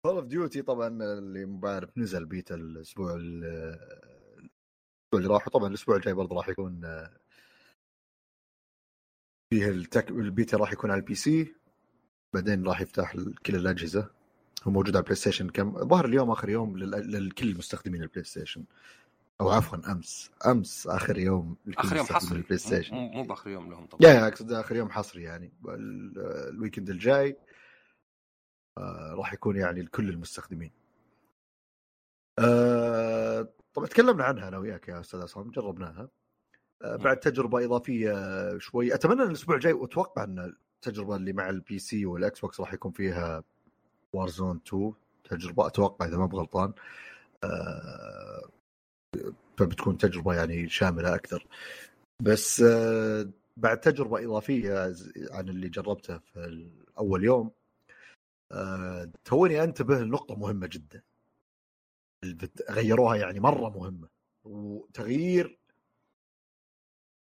Call 0.07 0.17
of 0.17 0.25
Duty 0.25 0.63
طبعا 0.63 0.89
اللي 0.89 1.47
ما 1.47 1.61
بعرف 1.61 1.99
نزل 1.99 2.25
بيتا 2.27 2.55
الأسبوع 2.55 3.15
الأسبوع 3.15 4.51
اللي 5.15 5.29
راح 5.29 5.49
طبعا 5.49 5.69
الأسبوع 5.69 5.97
الجاي 5.97 6.15
برضه 6.15 6.37
راح 6.37 6.49
يكون 6.49 6.85
آه، 6.85 7.11
فيه 9.51 9.69
التك... 9.69 10.11
البيتا 10.11 10.57
راح 10.57 10.73
يكون 10.73 10.91
على 10.91 11.01
ال 11.01 11.15
PC 11.15 11.55
بعدين 12.35 12.67
راح 12.67 12.81
يفتح 12.81 13.17
كل 13.47 13.57
الأجهزة. 13.57 14.11
هو 14.63 14.71
موجود 14.71 14.97
على 14.97 15.01
ال 15.01 15.17
PlayStation 15.17 15.49
كم 15.49 15.89
ظهر 15.89 16.05
اليوم 16.05 16.31
آخر 16.31 16.49
يوم 16.49 16.79
لكل 16.79 17.49
المستخدمين 17.49 18.03
ال 18.03 18.25
PlayStation 18.25 18.65
أو 19.41 19.51
عفوا 19.51 19.93
أمس. 19.93 20.31
أمس 20.47 20.87
آخر 20.87 21.19
يوم 21.19 21.57
آخر 21.79 21.97
يوم 21.97 22.07
حصري. 22.07 22.39
ال 22.39 22.59
PlayStation 22.59 22.95
مو, 22.95 23.09
مو 23.09 23.23
بآخر 23.23 23.51
يوم 23.51 23.71
لهم 23.71 23.87
طبعا. 23.87 24.13
يا 24.13 24.29
أقصد 24.29 24.53
آخر 24.53 24.77
يوم 24.77 24.91
حصري 24.91 25.23
يعني. 25.23 25.53
ال 26.49 26.54
weekend 26.54 26.91
الجاي 26.91 27.37
آه 28.79 29.15
راح 29.15 29.33
يكون 29.33 29.57
يعني 29.57 29.83
لكل 29.83 30.09
المستخدمين. 30.09 30.71
آه 32.39 33.49
طبعا 33.75 33.87
تكلمنا 33.87 34.25
عنها 34.25 34.49
أنا 34.49 34.59
وياك 34.59 34.89
يا 34.89 35.01
أستاذ 35.01 35.21
عصام. 35.21 35.51
جربناها. 35.51 36.09
آه 36.83 36.97
بعد 36.97 37.17
تجربة 37.21 37.65
إضافية 37.65 38.13
شوي. 38.59 38.95
أتمنى 38.95 39.23
الأسبوع 39.23 39.57
الجاي 39.57 39.73
وأتوقع 39.73 40.25
إن 40.25 40.55
التجربة 40.77 41.17
اللي 41.17 41.33
مع 41.33 41.49
ال 41.49 41.79
PC 41.79 42.07
وال 42.07 42.41
Xbox 42.41 42.61
راح 42.61 42.75
يكون 42.75 42.93
فيها 42.93 43.45
Warzone 44.13 44.61
2 44.67 44.93
تجربة 45.25 45.67
أتوقع 45.67 46.07
إذا 46.07 46.17
ما 46.17 46.27
بغلطان 46.27 46.73
آه 47.45 48.43
فبتكون 49.59 49.99
تجربة 49.99 50.35
يعني 50.35 50.69
شاملة 50.69 51.15
أكثر. 51.15 51.47
بس 52.21 52.61
آه 52.61 53.29
بعد 53.57 53.81
تجربة 53.81 54.25
إضافية 54.25 54.95
عن 55.31 55.49
اللي 55.49 55.69
جربته 55.69 56.19
في 56.19 56.71
اول 56.99 57.25
يوم 57.25 57.51
آه 58.53 59.11
توني 59.25 59.63
أنتبه 59.65 60.01
لنقطة 60.01 60.35
مهمة 60.37 60.67
جدا. 60.67 61.03
غيروها 62.71 63.17
يعني 63.17 63.41
مرة 63.41 63.69
مهمة. 63.69 64.09
وتغيير 64.45 65.59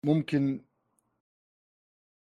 ممكن 0.04 0.64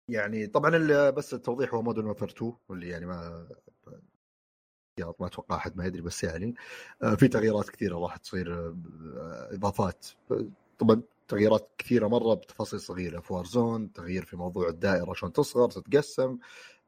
يعني 0.08 0.46
طبعا 0.46 1.10
بس 1.10 1.34
التوضيح 1.34 1.74
هو 1.74 1.82
مودرن 1.82 2.06
وفر 2.06 2.28
2 2.28 2.52
واللي 2.68 2.88
يعني 2.88 3.06
ما 3.06 3.48
ما 5.00 5.26
أتوقع 5.26 5.56
أحد 5.56 5.76
ما 5.76 5.86
يدري 5.86 6.02
بس 6.02 6.24
يعني 6.24 6.54
آه، 7.02 7.14
في 7.14 7.28
تغييرات 7.28 7.70
كثيرة 7.70 7.98
راح 7.98 8.16
تصير 8.16 8.54
آه، 8.54 8.74
إضافات. 9.52 10.06
طبعا 10.78 11.02
تغييرات 11.28 11.68
كثيرة 11.78 12.08
مرة 12.08 12.34
بتفاصيل 12.34 12.80
صغيرة 12.80 13.20
في 13.20 13.32
Warzone 13.32 13.92
تغيير 13.92 14.24
في 14.24 14.36
موضوع 14.36 14.68
الدائرة 14.68 15.12
شلون 15.14 15.32
تصغر 15.32 15.70
تتقسم 15.70 16.38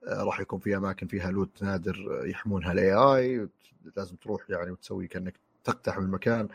آه، 0.07 0.23
راح 0.23 0.40
يكون 0.40 0.59
في 0.59 0.77
أماكن 0.77 1.07
فيها 1.07 1.31
loot 1.31 1.62
نادر 1.62 2.23
يحمونها 2.25 2.73
ال 2.72 2.92
AI 2.92 3.48
لازم 3.97 4.16
تروح 4.16 4.51
يعني 4.51 4.71
وتسوي 4.71 5.07
كأنك 5.07 5.35
تقتحم 5.64 6.03
المكان. 6.03 6.49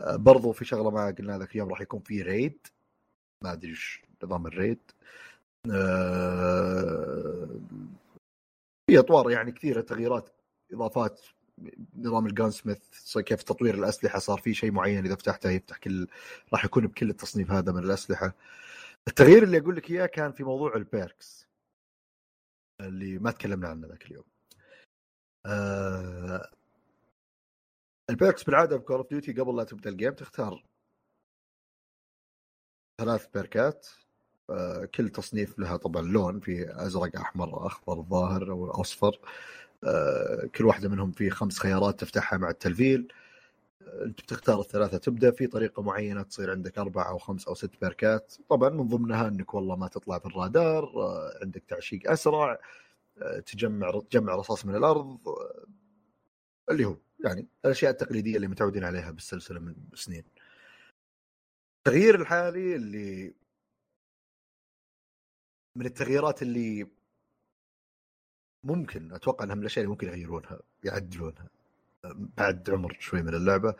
برضو 0.00 0.52
في 0.52 0.64
شغلة 0.64 0.90
ما 0.90 1.06
قلنا 1.18 1.38
ذاك 1.38 1.52
اليوم 1.52 1.68
راح 1.68 1.80
يكون 1.80 2.00
في 2.00 2.22
raid 2.22 2.58
ما 3.42 3.52
أدري 3.52 3.70
إيش 3.70 4.02
نظام 4.24 4.46
ال 4.46 4.52
raid 4.52 4.78
في 8.86 8.98
أطوار 8.98 9.30
يعني 9.30 9.52
كثيرة 9.52 9.80
تغييرات 9.80 10.30
إضافات 10.72 11.20
نظام 11.96 12.26
ال 12.26 12.50
gunsmith 12.50 13.18
كيف 13.18 13.42
تطوير 13.42 13.74
الأسلحة 13.74 14.18
صار 14.18 14.38
في 14.38 14.54
شيء 14.54 14.70
معين 14.72 15.04
إذا 15.06 15.14
فتحته 15.14 15.50
يفتح 15.50 15.78
كل 15.78 16.08
راح 16.52 16.64
يكون 16.64 16.86
بكل 16.86 17.10
التصنيف 17.10 17.50
هذا 17.50 17.72
من 17.72 17.84
الأسلحة. 17.84 18.34
التغيير 19.08 19.42
اللي 19.42 19.58
أقول 19.58 19.76
لك 19.76 19.90
إياه 19.90 20.06
كان 20.06 20.32
في 20.32 20.44
موضوع 20.44 20.76
ال 20.76 20.88
perks 20.88 21.48
اللي 22.80 23.18
ما 23.18 23.30
تكلمنا 23.30 23.68
عنه 23.68 23.86
ذاك 23.86 24.06
اليوم. 24.06 24.24
آه 25.46 26.50
ال 28.10 28.16
perks 28.16 28.44
بالعادة 28.44 28.76
ب 28.76 28.80
Call 28.80 28.96
of 28.96 29.10
Duty 29.10 29.32
قبل 29.32 29.56
لا 29.56 29.64
تبدأ 29.64 29.90
ال 29.90 29.94
game 29.94 30.12
تختار 30.14 30.64
ثلاث 33.00 33.26
بيركات. 33.34 33.88
آه 34.50 34.84
كل 34.84 35.08
تصنيف 35.08 35.58
لها 35.58 35.76
طبعا 35.76 36.02
لون 36.02 36.40
في 36.40 36.66
أزرق 36.86 37.16
أحمر 37.16 37.66
أخضر 37.66 38.02
ظاهر 38.02 38.50
أو 38.50 38.70
أصفر. 38.70 39.18
آه، 39.20 39.28
كل 40.54 40.64
واحدة 40.64 40.88
منهم 40.88 41.12
في 41.12 41.30
خمس 41.30 41.58
خيارات 41.58 42.00
تفتحها 42.00 42.38
مع 42.38 42.50
التلفيل. 42.50 43.12
آه، 43.82 44.04
انت 44.04 44.20
بتختار 44.20 44.60
الثلاثة 44.60 44.98
تبدأ. 44.98 45.30
في 45.30 45.46
طريقة 45.46 45.82
معينة 45.82 46.22
تصير 46.22 46.50
عندك 46.50 46.78
أربع 46.78 47.08
أو 47.08 47.18
خمس 47.18 47.48
أو 47.48 47.54
ست 47.54 47.70
بيركات 47.80 48.34
طبعا 48.48 48.70
من 48.70 48.88
ضمنها 48.88 49.28
إنك 49.28 49.54
والله 49.54 49.76
ما 49.76 49.88
تطلع 49.88 50.18
في 50.18 50.26
الرادار 50.26 50.84
آه، 50.84 51.38
عندك 51.42 51.64
تعشيق 51.68 52.10
أسرع 52.10 52.58
تجمع 53.46 54.00
تجمع 54.10 54.34
رصاص 54.34 54.66
من 54.66 54.76
الأرض 54.76 55.18
اللي 56.70 56.84
هو 56.84 56.96
يعني 57.24 57.48
الأشياء 57.64 57.90
التقليدية 57.92 58.36
اللي 58.36 58.48
متعودين 58.48 58.84
عليها 58.84 59.10
بالسلسلة 59.10 59.60
من 59.60 59.74
سنين. 59.94 60.24
التغيير 61.78 62.20
الحالي 62.20 62.76
اللي 62.76 63.34
من 65.76 65.86
التغييرات 65.86 66.42
اللي 66.42 66.86
ممكن 68.64 69.12
أتوقع 69.12 69.44
انها 69.44 69.54
من 69.54 69.60
الاشياء 69.60 69.84
اللي 69.84 69.90
ممكن 69.92 70.06
يغيرونها 70.08 70.60
يعدلونها 70.84 71.48
بعد 72.38 72.70
عمر 72.70 72.96
شوي 73.00 73.22
من 73.22 73.34
اللعبة 73.34 73.74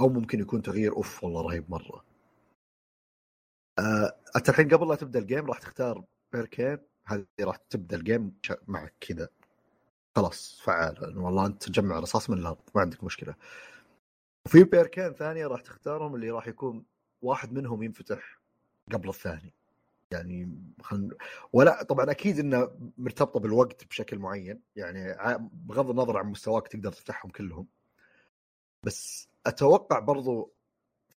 أو 0.00 0.08
ممكن 0.08 0.40
يكون 0.40 0.62
تغيير 0.62 0.92
أوف 0.92 1.24
والله 1.24 1.42
رهيب 1.42 1.70
مرة. 1.70 2.04
آه، 3.78 4.16
أنت 4.36 4.48
الحين 4.48 4.68
قبل 4.68 4.88
لا 4.88 4.94
تبدأ 4.94 5.18
الجيم 5.18 5.46
راح 5.46 5.58
تختار 5.58 6.04
بيركين 6.32 6.78
هذه 7.06 7.26
راح 7.40 7.56
تبدأ 7.56 7.96
الجيم 7.96 8.38
معك 8.68 8.94
كذا. 9.00 9.28
خلاص 10.16 10.60
فعال. 10.64 11.18
والله 11.18 11.46
أنت 11.46 11.62
تجمع 11.64 11.98
رصاص 11.98 12.30
من 12.30 12.38
الأرض 12.38 12.60
ما 12.74 12.80
عندك 12.80 13.04
مشكلة. 13.04 13.34
وفي 14.46 14.64
بيركين 14.64 15.12
ثانية 15.12 15.46
راح 15.46 15.60
تختارهم 15.60 16.14
اللي 16.14 16.30
راح 16.30 16.48
يكون 16.48 16.84
واحد 17.22 17.52
منهم 17.52 17.82
ينفتح 17.82 18.38
قبل 18.92 19.08
الثاني. 19.08 19.54
يعني 20.10 20.62
خل... 20.82 21.16
ولا 21.52 21.82
طبعا 21.82 22.10
أكيد 22.10 22.38
إنه 22.38 22.70
مرتبطة 22.98 23.40
بالوقت 23.40 23.84
بشكل 23.84 24.18
معين 24.18 24.60
يعني 24.76 25.16
بغض 25.52 25.90
النظر 25.90 26.16
عن 26.16 26.26
مستواك 26.26 26.68
تقدر 26.68 26.92
تفتحهم 26.92 27.30
كلهم. 27.30 27.66
بس 28.82 29.28
أتوقع 29.46 29.98
برضو 29.98 30.54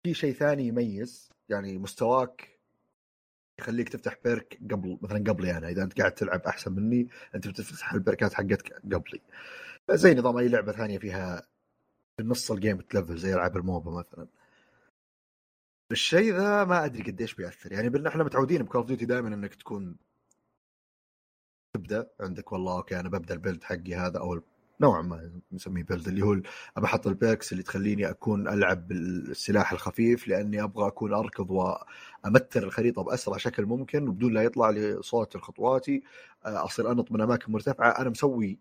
في 0.04 0.14
شيء 0.14 0.34
ثاني 0.34 0.68
يميز 0.68 1.30
يعني 1.50 1.78
مستواك 1.78 2.60
يخليك 3.60 3.90
تفتح 3.90 4.18
بيرك 4.24 4.60
قبل 4.72 4.98
مثلا 5.02 5.18
قبلي 5.18 5.58
أنا 5.58 5.70
إذا 5.70 5.84
أنت 5.84 6.00
قاعد 6.00 6.12
تلعب 6.12 6.42
أحسن 6.42 6.72
مني 6.74 7.08
أنت 7.36 7.48
بتفتح 7.48 7.94
البيركات 7.94 8.34
حقتك 8.34 8.74
قبلي. 8.74 9.22
زي 9.92 10.14
نظام 10.16 10.38
أي 10.38 10.48
لعبة 10.48 10.72
ثانية 10.72 10.98
فيها 11.00 11.48
في 12.18 12.52
ال 12.52 12.58
game 12.58 12.82
تلفل 12.82 13.18
زي 13.18 13.34
ألعاب 13.34 13.58
ال 13.58 13.65
MOBA 13.65 13.92
مثلا. 13.92 14.28
الشيء 15.92 16.34
ذا 16.34 16.64
ما 16.66 16.86
أدري 16.86 17.12
قديش 17.12 17.34
بيأثر. 17.34 17.72
يعني 17.72 18.08
إحنا 18.08 18.24
متعودين 18.24 18.64
ب 18.64 18.67
Call 18.67 18.78
of 18.78 18.88
Duty 18.88 19.06
دائما 19.06 19.28
إنك 19.28 19.56
تكون 19.56 19.96
تبدأ 21.74 22.10
عندك 22.20 22.52
والله 22.52 22.78
okay 22.78 23.00
أنا 23.00 23.10
ببدأ 23.10 23.34
ال 23.34 23.39
build 23.39 23.64
حقي 23.64 23.96
هذا 23.96 24.20
أو 24.20 24.42
نوعا 24.82 25.02
ما 25.02 25.32
نسميه 25.52 25.84
build 25.84 26.08
اللي 26.08 26.22
هو 26.22 26.34
ابى 26.78 26.86
أحط 26.86 27.08
ال 27.08 27.15
perks 27.15 27.52
اللي 27.52 27.64
تخليني 27.64 28.10
أكون 28.10 28.48
ألعب 28.48 28.88
بالسلاح 28.88 29.72
الخفيف 29.72 30.28
لأني 30.28 30.64
أبغى 30.64 30.88
أكون 30.88 31.14
أركض 31.14 31.52
وأمتر 31.52 32.64
الخريطة 32.64 33.04
بأسرع 33.04 33.38
شكل 33.38 33.66
ممكن 33.66 34.08
وبدون 34.08 34.34
لا 34.34 34.44
يطلع 34.44 34.70
لي 34.70 35.02
صوت 35.02 35.38
خطواتي 35.38 36.04
أصير 36.46 36.92
أنط 36.92 37.12
من 37.12 37.22
أماكن 37.22 37.52
مرتفعة. 37.52 37.90
أنا 37.90 38.10
مسوي 38.10 38.60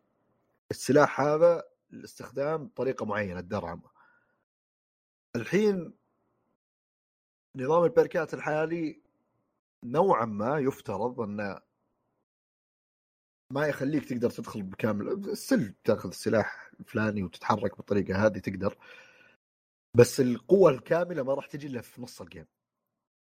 السلاح 0.70 1.20
هذا 1.20 1.62
لاستخدام 1.90 2.70
طريقة 2.76 3.06
معينة 3.06 3.40
الدرعم 3.40 3.82
الحين 5.36 5.92
نظام 7.56 7.84
البركات 7.84 8.34
الحالي 8.34 9.00
نوعا 9.84 10.24
ما 10.24 10.58
يفترض 10.58 11.20
انه 11.20 11.60
ما 13.52 13.66
يخليك 13.66 14.04
تقدر 14.04 14.30
تدخل 14.30 14.62
بكامل 14.62 15.08
السل 15.08 15.74
تأخذ 15.84 16.08
السلاح 16.08 16.70
الفلاني 16.80 17.22
وتتحرك 17.22 17.76
بالطريقة 17.76 18.26
هذه 18.26 18.38
تقدر 18.38 18.76
بس 19.96 20.20
القوة 20.20 20.70
الكاملة 20.70 21.22
ما 21.22 21.34
راح 21.34 21.46
تجي 21.46 21.66
إلا 21.66 21.80
في 21.80 22.02
نص 22.02 22.20
الجيم 22.20 22.46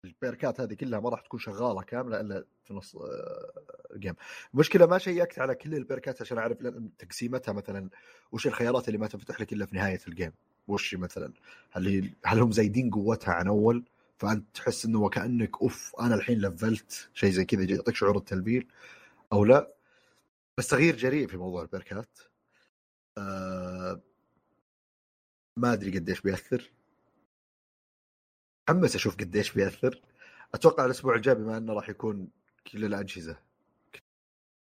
البيركات 0.06 0.62
هذه 0.62 0.74
كلها 0.74 1.00
ما 1.00 1.10
راح 1.10 1.22
تكون 1.22 1.40
شغالة 1.40 1.82
كاملة 1.82 2.20
إلا 2.20 2.46
في 2.64 2.74
نص 2.74 2.96
آه، 2.96 3.52
ال 3.96 4.00
game 4.00 4.16
المشكلة 4.54 4.86
ما 4.86 4.98
شيكت 4.98 5.40
على 5.40 5.56
كل 5.56 5.76
البيركات 5.76 6.22
عشان 6.22 6.38
أعرف 6.38 6.58
تقسيمتها 7.00 7.52
مثلا 7.52 7.90
وش 8.32 8.48
الخيارات 8.48 8.88
اللي 8.88 8.98
ما 8.98 9.08
تنفتح 9.08 9.42
لك 9.42 9.54
إلا 9.54 9.66
في 9.66 9.76
نهاية 9.76 10.00
ال 10.08 10.12
game 10.12 10.32
وش 10.68 10.96
مثلا؟ 10.96 11.34
هل 11.72 12.14
هل 12.26 12.40
هم 12.40 12.52
زايدين 12.52 12.90
قوتها 12.90 13.34
عن 13.34 13.48
أول؟ 13.48 13.84
فأنت 14.24 14.56
تحس 14.56 14.86
إنه 14.86 15.02
وكأنك 15.02 15.62
أوف 15.62 15.96
أنا 16.00 16.16
الحين 16.16 16.42
لفلت 16.42 17.10
شيء 17.14 17.32
زي 17.32 17.46
كذا 17.46 17.64
يعطيك 17.64 17.96
شعور 17.96 18.18
التلفيل 18.18 18.68
أو 19.34 19.46
لا. 19.46 19.74
بس 20.58 20.68
تغيير 20.68 20.96
جريء 20.98 21.28
في 21.28 21.38
موضوع 21.38 21.62
البركات. 21.62 22.20
آه 23.18 24.02
ما 25.58 25.74
أدري 25.74 26.00
قديش 26.00 26.22
بيأثر. 26.22 26.72
متحمس 28.70 28.96
أشوف 28.96 29.16
قديش 29.18 29.54
بيأثر. 29.54 30.02
أتوقع 30.54 30.86
الأسبوع 30.86 31.16
الجاي 31.16 31.36
بما 31.36 31.58
إنه 31.58 31.74
راح 31.74 31.90
يكون 31.90 32.30
كل 32.72 32.86
الأجهزة 32.86 33.38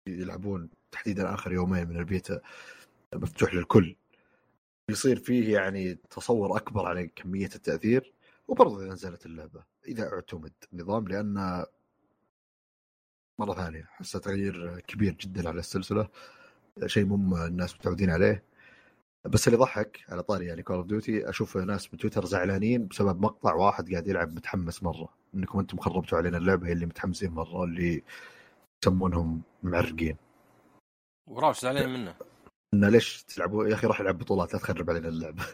يلعبون 0.08 0.70
تحديدا 0.92 1.34
آخر 1.34 1.52
يومين 1.52 1.88
من 1.88 1.96
البيتا 1.96 2.40
مفتوح 3.14 3.54
للكل. 3.54 3.96
يصير 4.90 5.18
فيه 5.18 5.54
يعني 5.54 5.94
تصور 5.94 6.56
أكبر 6.56 6.86
على 6.86 7.06
كمية 7.06 7.50
التأثير. 7.54 8.14
وبرضه 8.48 8.82
إذا 8.84 8.92
نزلت 8.92 9.26
اللعبة 9.26 9.64
إذا 9.88 10.12
اعتمد 10.12 10.52
النظام 10.72 11.08
لأن 11.08 11.64
مرة 13.38 13.54
ثانية 13.54 13.82
احسه 13.82 14.18
تغيير 14.18 14.80
كبير 14.80 15.14
جدا 15.14 15.48
على 15.48 15.58
السلسلة. 15.58 16.08
شيء 16.86 17.04
مو 17.04 17.36
الناس 17.46 17.74
متعودين 17.74 18.10
عليه. 18.10 18.44
بس 19.24 19.48
اللي 19.48 19.58
ضحك 19.58 20.04
على 20.08 20.22
طاري 20.22 20.46
يعني 20.46 20.62
Call 20.62 20.76
of 20.76 20.86
Duty 20.86 21.28
أشوف 21.28 21.56
ناس 21.56 21.86
بتويتر 21.86 22.24
زعلانين 22.24 22.86
بسبب 22.86 23.20
مقطع 23.20 23.54
واحد 23.54 23.90
قاعد 23.90 24.08
يلعب 24.08 24.32
متحمس 24.32 24.82
مرة. 24.82 25.08
إنكم 25.34 25.58
أنتم 25.58 25.78
خربتوا 25.78 26.18
علينا 26.18 26.38
اللعبة 26.38 26.72
اللي 26.72 26.86
متحمسين 26.86 27.30
مرة 27.30 27.64
اللي 27.64 28.02
يسمونهم 28.82 29.42
معرقين. 29.62 30.16
وراوش 31.26 31.60
زعلان 31.60 31.92
منه. 31.92 32.16
انه 32.74 32.88
ليش 32.88 33.22
تلعبوا؟ 33.22 33.66
يا 33.66 33.74
أخي 33.74 33.86
روح 33.86 34.00
العب 34.00 34.18
بطولات 34.18 34.52
لا 34.52 34.58
تخرب 34.58 34.90
علينا 34.90 35.08
اللعبة. 35.08 35.44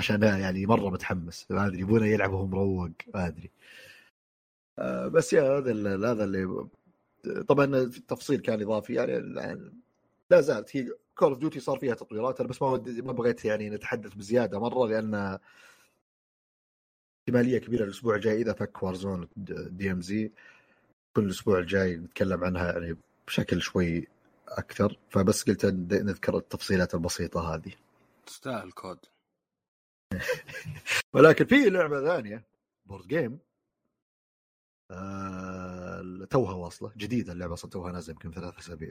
عشان 0.00 0.22
يعني 0.22 0.66
مرة 0.66 0.90
متحمس. 0.90 1.46
ما 1.50 1.66
أدري 1.66 1.80
يبونه 1.80 2.06
يلعب 2.06 2.32
وهو 2.32 2.46
مروق 2.46 2.90
ما 3.14 3.26
أدري. 3.26 3.50
آه، 4.78 5.08
بس 5.08 5.32
يا 5.32 5.42
هذا 5.42 5.72
هذا 6.12 6.24
اللي 6.24 6.68
طبعا 7.48 7.64
التفصيل 7.64 8.40
كان 8.40 8.62
إضافي. 8.62 8.94
يعني 8.94 9.18
لا 10.30 10.40
زالت. 10.40 10.76
هي 10.76 10.88
Call 11.14 11.28
of 11.28 11.38
Duty 11.38 11.60
صار 11.60 11.78
فيها 11.78 11.94
تطويرات. 11.94 12.40
أنا 12.40 12.48
بس 12.48 12.62
ما 12.62 12.84
ما 12.88 13.12
بغيت 13.12 13.44
يعني 13.44 13.70
نتحدث 13.70 14.14
بزيادة 14.14 14.60
مرة 14.60 14.86
لأن 14.86 15.38
احتمالية 17.20 17.58
كبيرة 17.58 17.84
الأسبوع 17.84 18.14
الجاي 18.14 18.42
إذا 18.42 18.52
فك 18.52 18.82
Warzone 18.82 19.28
DMZ 19.36 20.32
كل 21.16 21.24
الأسبوع 21.24 21.58
الجاي 21.58 21.96
نتكلم 21.96 22.44
عنها 22.44 22.72
يعني 22.72 22.96
بشكل 23.26 23.60
شوي 23.62 24.08
أكثر. 24.48 24.98
فبس 25.10 25.42
قلت 25.44 25.64
نذكر 25.92 26.36
التفصيلات 26.36 26.94
البسيطة 26.94 27.54
هذه. 27.54 27.72
تستاهل 28.26 28.72
COD. 28.72 28.98
ولكن 31.14 31.44
في 31.46 31.70
لعبة 31.70 32.00
ثانية 32.04 32.44
board 32.86 33.06
game 33.06 33.38
آه 34.90 36.24
توها 36.30 36.54
واصلة 36.54 36.92
جديدة 36.96 37.32
اللعبة 37.32 37.54
أصلا 37.54 37.70
توها 37.70 37.92
نازلة 37.92 38.14
يمكن 38.14 38.40
ثلاث 38.40 38.58
أسابيع. 38.58 38.90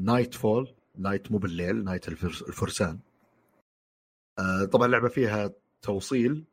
Knight 0.00 0.34
Fall 0.34 0.74
knight 0.96 1.32
مو 1.32 1.38
بالليل 1.38 1.84
knight 1.84 2.08
الفرسان. 2.08 2.98
آه 4.38 4.64
طبعا 4.64 4.86
اللعبة 4.86 5.08
فيها 5.08 5.50
توصيل. 5.82 6.44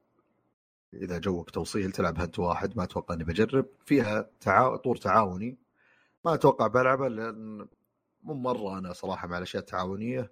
إذا 0.94 1.18
جوك 1.20 1.50
توصيل 1.50 1.92
تلعب 1.92 2.20
هد 2.20 2.40
واحد 2.40 2.78
ما 2.78 2.84
أتوقع 2.84 3.16
إني 3.16 3.24
بجرب. 3.24 3.66
فيها 3.86 4.30
تعا... 4.40 4.76
طور 4.78 4.96
تعاوني. 4.98 5.58
ما 6.26 6.34
أتوقع 6.34 6.68
بلعبه 6.68 7.08
لأن 7.08 7.68
مو 8.24 8.34
مرة 8.34 8.78
أنا 8.80 8.94
صراحة 8.94 9.28
مع 9.28 9.38
الأشياء 9.38 9.62
التعاونية. 9.64 10.32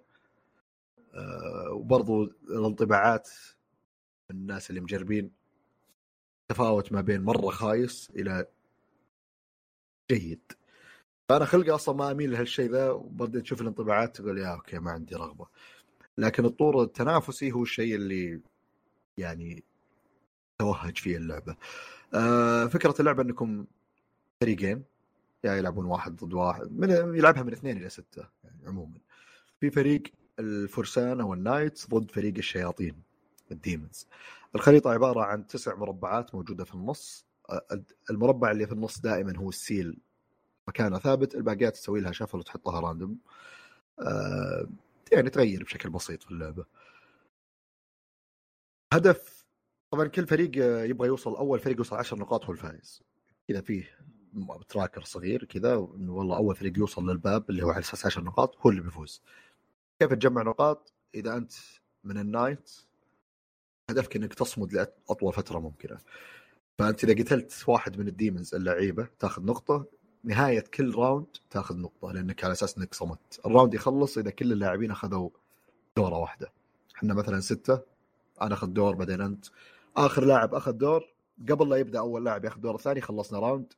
وبرضو 1.70 2.24
الانطباعات 2.24 3.30
الناس 4.30 4.70
اللي 4.70 4.80
مجربين 4.80 5.30
تفاوت 6.48 6.92
ما 6.92 7.00
بين 7.00 7.22
مرة 7.22 7.50
خايس 7.50 8.10
إلى 8.16 8.46
جيد. 10.10 10.52
فأنا 11.28 11.44
خلقي 11.44 11.70
أصلا 11.70 11.96
ما 11.96 12.10
أميل 12.10 12.32
لهالشيء 12.32 12.70
ذا 12.70 12.90
وبعدين 12.90 13.42
تشوف 13.42 13.60
الانطباعات 13.60 14.16
تقول 14.16 14.38
يا 14.38 14.48
okay 14.54 14.78
ما 14.78 14.90
عندي 14.90 15.14
رغبة. 15.14 15.46
لكن 16.18 16.44
الطور 16.44 16.82
التنافسي 16.82 17.52
هو 17.52 17.62
الشيء 17.62 17.94
اللي 17.94 18.40
يعني 19.18 19.64
توهج 20.58 20.98
فيه 20.98 21.16
اللعبة. 21.16 21.56
آه 22.14 22.66
فكرة 22.66 22.94
اللعبة 23.00 23.22
إنكم 23.22 23.66
فريقين 24.40 24.84
يا 25.44 25.54
يلعبون 25.54 25.84
واحد 25.84 26.16
ضد 26.16 26.34
واحد 26.34 26.72
من 26.72 26.90
يلعبها 26.90 27.42
من 27.42 27.52
اثنين 27.52 27.76
إلى 27.76 27.88
ستة 27.88 28.28
يعني 28.44 28.66
عموما. 28.66 28.98
في 29.60 29.70
فريق 29.70 30.02
الفرسان 30.38 31.20
أو 31.20 31.34
ال 31.34 31.41
knights 31.41 31.90
ضد 31.90 32.10
فريق 32.10 32.36
الشياطين 32.36 33.02
ال 33.50 33.57
demons. 33.57 34.06
الخريطة 34.54 34.90
عبارة 34.90 35.20
عن 35.20 35.46
تسع 35.46 35.74
مربعات 35.74 36.34
موجودة 36.34 36.64
في 36.64 36.74
النص. 36.74 37.26
المربع 38.10 38.50
اللي 38.50 38.66
في 38.66 38.72
النص 38.72 39.00
دائما 39.00 39.36
هو 39.36 39.48
ال 39.48 39.56
seal. 39.56 39.98
مكانه 40.68 40.98
ثابت 40.98 41.34
الباقيات 41.34 41.74
تسوي 41.76 42.00
لها 42.00 42.12
shuffle 42.12 42.38
وتحطها 42.38 42.80
random. 42.80 43.18
يعني 45.12 45.30
تغير 45.30 45.62
بشكل 45.62 45.90
بسيط 45.90 46.22
في 46.22 46.30
اللعبة. 46.30 46.64
هدف 48.92 49.46
طبعا 49.90 50.06
كل 50.06 50.26
فريق 50.26 50.50
يبغى 50.90 51.08
يوصل 51.08 51.36
أول 51.36 51.60
فريق 51.60 51.76
يوصل 51.76 51.96
10 51.96 52.16
نقاط 52.18 52.44
هو 52.44 52.52
الفائز. 52.52 53.02
كذا 53.48 53.60
فيه 53.60 53.98
tracker 54.68 55.02
صغير 55.02 55.44
كذا 55.44 55.74
إنه 55.74 56.14
والله 56.14 56.36
أول 56.36 56.56
فريق 56.56 56.78
يوصل 56.78 57.10
للباب 57.10 57.50
اللي 57.50 57.62
هو 57.62 57.70
على 57.70 57.80
أساس 57.80 58.06
10 58.06 58.22
نقاط 58.22 58.56
هو 58.60 58.70
اللي 58.70 58.82
بيفوز. 58.82 59.22
كيف 60.00 60.12
تجمع 60.12 60.42
نقاط 60.42 60.92
إذا 61.14 61.36
أنت 61.36 61.52
من 62.04 62.18
ال 62.18 62.25
knight 62.25 62.70
هدفك 63.90 64.16
إنك 64.16 64.34
تصمد 64.34 64.72
لأطول 64.72 65.32
فترة 65.32 65.58
ممكنة. 65.58 65.98
فأنت 66.78 67.04
إذا 67.04 67.22
قتلت 67.22 67.64
واحد 67.68 67.98
من 67.98 68.08
ال 68.08 68.15
demons 68.15 68.54
اللعيبة 68.54 69.08
تاخذ 69.18 69.44
نقطة. 69.44 69.86
نهاية 70.24 70.64
كل 70.74 70.94
round 70.94 71.26
تاخذ 71.50 71.76
نقطة 71.76 72.12
لأنك 72.12 72.44
على 72.44 72.52
أساس 72.52 72.78
إنك 72.78 72.94
صمدت 72.94 73.40
ال 73.46 73.51
round 73.51 73.74
يخلص 73.74 74.18
إذا 74.18 74.30
كل 74.30 74.52
اللاعبين 74.52 74.90
أخذوا 74.90 75.30
دورة 75.96 76.18
واحدة. 76.18 76.52
إحنا 76.96 77.14
مثلا 77.14 77.40
ستة 77.40 77.80
أنا 78.42 78.54
أخذ 78.54 78.66
دور 78.66 78.94
بعدين 78.94 79.20
أنت. 79.20 79.46
آخر 79.96 80.24
لاعب 80.24 80.54
أخذ 80.54 80.72
دور. 80.72 81.04
قبل 81.48 81.68
لا 81.68 81.76
يبدأ 81.76 81.98
أول 81.98 82.24
لاعب 82.24 82.44
ياخذ 82.44 82.60
دور 82.60 82.74
الثاني 82.74 83.00
خلصنا 83.00 83.38
round. 83.38 83.72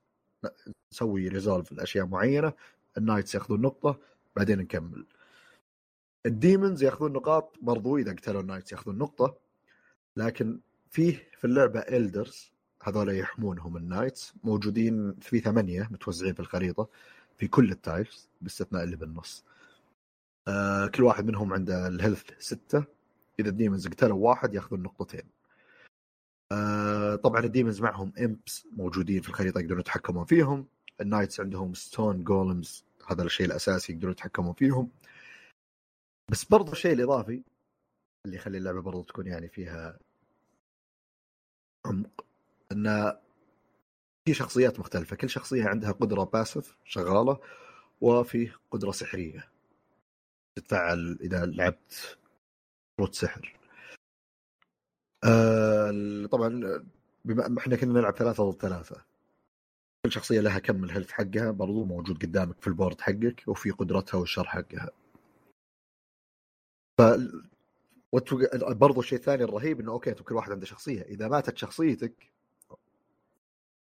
نسوي 0.93 1.29
resolve 1.29 1.73
الاشياء 1.73 2.07
معينة. 2.07 2.53
ال 2.99 3.03
knights 3.03 3.35
ياخذون 3.35 3.61
نقطة 3.61 3.99
بعدين 4.37 4.59
نكمل. 4.59 5.07
ال 6.27 6.35
demons 6.35 6.83
ياخذون 6.83 7.13
نقاط 7.13 7.57
برضو 7.63 7.97
إذا 7.97 8.13
قتلوا 8.13 8.41
ال 8.41 8.45
knights 8.45 8.73
ياخذون 8.73 8.99
نقطة 8.99 9.37
لكن 10.17 10.61
فيه 10.91 11.29
في 11.39 11.45
اللعبة 11.45 11.81
elders 11.81 12.53
هذول 12.83 13.19
يحمونهم 13.19 13.77
ال 13.77 13.84
knights 13.84 14.33
موجودين 14.45 15.15
في 15.21 15.41
ثمانية 15.41 15.89
متوزعين 15.91 16.35
في 16.35 16.41
الخريطة 16.41 16.89
في 17.37 17.49
كل 17.49 17.71
ال 17.71 17.80
tiles 17.80 18.29
باستثناء 18.41 18.85
اللي 18.85 18.97
بالنص. 18.97 19.45
آه 20.49 20.87
كل 20.87 21.03
واحد 21.03 21.27
منهم 21.27 21.53
عنده 21.53 21.87
ال 21.89 21.95
health 21.95 22.31
ستة 22.39 22.85
إذا 23.41 23.49
ال 23.49 23.54
demons 23.54 23.89
قتلوا 23.89 24.19
واحد 24.29 24.55
ياخذون 24.55 24.83
نقطتين. 24.83 25.23
آه 26.53 27.15
طبعا 27.17 27.41
ال 27.45 27.50
demons 27.50 27.81
معهم 27.81 28.13
imps 28.21 28.67
موجودين 28.77 29.23
في 29.23 29.29
الخريطة 29.29 29.61
يقدرون 29.61 29.81
يتحكمون 29.81 30.25
فيهم 30.25 30.67
ال 31.01 31.06
knights 31.06 31.41
عندهم 31.41 31.75
stone 31.75 32.25
golems 32.25 32.85
هذا 33.09 33.23
الشيء 33.23 33.47
الأساسي 33.47 33.93
يقدرون 33.93 34.13
يتحكمون 34.13 34.53
فيهم. 34.55 34.91
بس 36.31 36.45
برضو 36.45 36.73
الشيء 36.73 36.93
الإضافي 36.93 37.43
اللي 38.27 38.37
يخلي 38.37 38.59
اللعبة 38.59 38.83
برضو 38.83 39.03
تكون 39.03 39.27
يعني 39.27 39.49
فيها 39.49 39.99
عمق 41.87 42.25
إن 42.73 43.13
في 44.25 44.35
شخصيات 44.35 44.81
مختلفة 44.81 45.17
كل 45.17 45.31
شخصية 45.31 45.65
عندها 45.65 45.93
قدرة 45.93 46.25
passive 46.25 46.77
شغالة 46.85 47.41
وفي 48.01 48.51
قدرة 48.71 48.91
سحرية 48.91 49.49
تتفعل 50.57 51.19
إذا 51.21 51.47
لعبت 51.47 52.19
كروت 52.97 53.15
سحر. 53.15 53.57
آه 55.25 56.27
طبعا 56.33 56.83
بما 57.25 57.59
إحنا 57.59 57.77
كنا 57.77 57.93
نلعب 58.01 58.17
ثلاثة 58.17 58.51
ضد 58.51 58.61
ثلاثة 58.61 59.05
كل 60.05 60.13
شخصية 60.13 60.41
لها 60.41 60.59
كم 60.59 60.85
ال 60.85 60.88
health 60.88 61.11
حقها 61.11 61.51
برضو 61.51 61.85
موجود 61.85 62.23
قدامك 62.23 62.61
في 62.61 62.67
ال 62.67 62.72
board 62.72 63.01
حقك 63.01 63.43
وفي 63.47 63.71
قدرتها 63.71 64.19
والشر 64.19 64.45
حقها. 64.49 64.91
ف 66.99 67.03
برضو 68.73 69.01
الشيء 69.01 69.19
الثاني 69.19 69.45
الرهيب 69.45 69.81
إنه 69.81 69.93
okay 69.93 70.15
كل 70.15 70.35
واحد 70.35 70.53
عنده 70.53 70.67
شخصية. 70.67 71.03
إذا 71.03 71.29
ماتت 71.29 71.59
شخصيتك 71.59 72.13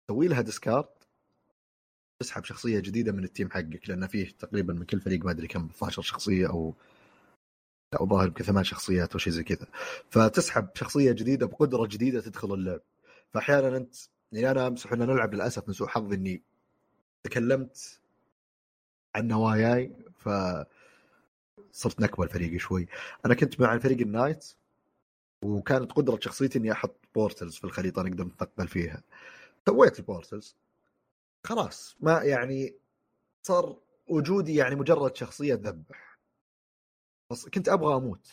سوي 0.08 0.28
لها 0.28 0.42
discard 0.42 0.86
تسحب 2.20 2.44
شخصية 2.44 2.80
جديدة 2.80 3.12
من 3.12 3.24
ال 3.24 3.29
team 3.29 3.52
حقك 3.52 3.90
لأن 3.90 4.08
فيه 4.08 4.30
تقريبا 4.40 4.74
من 4.74 4.84
كل 4.86 5.00
فريق 5.02 5.26
ما 5.26 5.32
أدري 5.32 5.48
كم 5.48 5.66
12 5.66 6.02
شخصية 6.02 6.50
أو 6.50 6.74
أو 8.00 8.08
ظاهر 8.08 8.28
يمكن 8.28 8.44
ثمان 8.44 8.64
شخصيات 8.64 9.12
أو 9.12 9.18
شيء 9.20 9.34
زي 9.34 9.44
كذا. 9.44 9.68
فتسحب 10.10 10.70
شخصية 10.76 11.12
جديدة 11.12 11.46
بقدرة 11.48 11.86
جديدة 11.88 12.22
تدخل 12.22 12.54
اللعب. 12.54 12.82
فاحيانا 13.34 13.78
أنت 13.78 13.96
يعني 14.32 14.52
أنا 14.52 14.68
امس 14.68 14.86
إحنا 14.86 15.06
نلعب 15.06 15.34
للأسف 15.34 15.68
من 15.68 15.74
سوء 15.74 15.88
حظي 15.88 16.16
إني 16.16 16.42
تكلمت 17.24 18.00
عن 19.16 19.28
نواياي 19.28 19.92
ف 20.20 20.30
صرت 21.76 22.00
نكبه 22.00 22.24
الفريق 22.24 22.58
شوي. 22.58 22.88
أنا 23.26 23.34
كنت 23.34 23.62
مع 23.62 23.78
فريق 23.78 24.02
ال 24.02 24.09
knight 24.09 24.54
وكانت 25.44 25.92
قدرة 25.92 26.20
شخصيتي 26.22 26.60
إني 26.60 26.72
أحط 26.72 26.96
portals 27.16 27.56
في 27.56 27.64
الخريطة 27.64 28.02
نقدر 28.02 28.24
نتنقل 28.24 28.68
فيها. 28.68 29.04
سويت 29.66 30.00
ال 30.00 30.06
portals. 30.06 30.56
خلاص. 31.44 31.98
ما 32.00 32.24
يعني 32.24 32.76
صار 33.44 33.78
وجودي 34.08 34.56
يعني 34.56 34.76
مجرد 34.76 35.16
شخصية 35.16 35.56
تذبح. 35.56 36.20
بس 37.32 37.50
كنت 37.50 37.70
أبغى 37.70 37.96
أموت. 37.96 38.28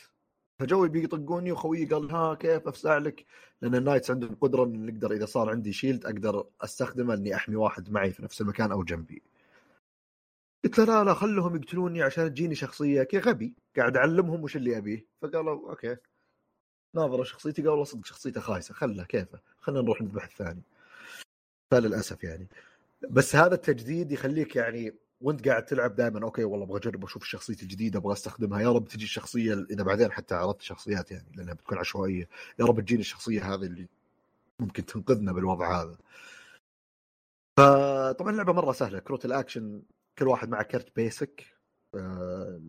فجوي 0.59 0.89
بيطقوني 0.89 1.53
وخويي 1.53 1.85
قال 1.85 2.11
ها 2.11 2.35
كيف 2.35 2.69
أفزع 2.69 2.99
لك؟ 2.99 3.27
لأن 3.63 3.75
ال 3.75 3.79
knights 3.79 4.11
عندهم 4.11 4.35
قدرة 4.35 4.65
إن 4.65 4.87
نقدر 4.87 5.13
إذا 5.13 5.27
صار 5.27 5.51
عندي 5.51 5.73
shield 5.73 6.07
أقدر 6.07 6.47
أستخدمه 6.61 7.15
اني 7.15 7.35
أحمي 7.35 7.57
واحد 7.57 7.91
معي 7.91 8.13
في 8.13 8.23
نفس 8.23 8.41
المكان 8.41 8.73
أو 8.73 8.83
جنبي. 8.83 9.23
قلت 10.65 10.79
له 10.79 10.85
لا 10.85 11.05
لا 11.05 11.15
خلهم 11.15 11.57
يقتلوني 11.57 12.03
عشان 12.03 12.35
تجيني 12.35 12.55
شخصية. 12.55 13.03
كي 13.03 13.19
غبي. 13.19 13.55
قاعد 13.77 13.97
أعلمهم 13.97 14.43
وش 14.43 14.57
اللي 14.57 14.79
أبيه. 14.79 15.07
فقالوا 15.23 15.71
okay. 15.71 15.97
ناظر 16.95 17.25
شخصيتي 17.25 17.63
قال 17.63 17.71
والله 17.71 17.85
صدق 17.85 18.07
شخصيته 18.07 18.41
خايسة. 18.41 18.75
خله 18.75 19.05
كيفه؟ 19.05 19.41
خلينا 19.61 19.83
نروح 19.83 20.03
نذبح 20.03 20.25
الثاني. 20.25 20.63
فللأسف 21.71 22.25
يعني. 22.25 22.49
بس 23.11 23.37
هذا 23.37 23.55
التجديد 23.55 24.13
يخليك 24.13 24.57
يعني 24.57 24.95
وأنت 25.21 25.49
قاعد 25.49 25.65
تلعب 25.65 25.95
دائما 25.95 26.23
okay 26.23 26.45
والله 26.45 26.65
أبغى 26.65 26.79
أجرب 26.79 27.05
أشوف 27.05 27.23
الشخصية 27.23 27.63
الجديدة 27.63 27.99
أبغى 27.99 28.13
أستخدمها. 28.13 28.61
يا 28.61 28.73
رب 28.73 28.89
تجي 28.89 29.05
الشخصية 29.05 29.67
إذا 29.71 29.83
بعدين 29.85 30.13
حتى 30.13 30.35
عرضت 30.35 30.63
شخصيات 30.63 31.11
يعني 31.11 31.27
لأنها 31.37 31.55
بتكون 31.55 31.79
عشوائية. 31.79 32.29
يا 32.59 32.65
رب 32.65 32.81
تجيني 32.81 33.01
الشخصية 33.01 33.55
هذه 33.55 33.67
اللي 33.67 33.89
ممكن 34.61 34.87
تنقذنا 34.87 35.33
بالوضع 35.33 35.83
هذا. 35.83 35.97
فطبعا 37.59 38.31
اللعبة 38.31 38.53
مرة 38.53 38.73
سهلة. 38.73 38.99
كروت 38.99 39.25
الأكشن 39.25 39.83
كل 40.23 40.29
واحد 40.29 40.49
مع 40.49 40.63
كرت 40.63 40.97
basic 40.97 41.47
آه، 41.95 42.61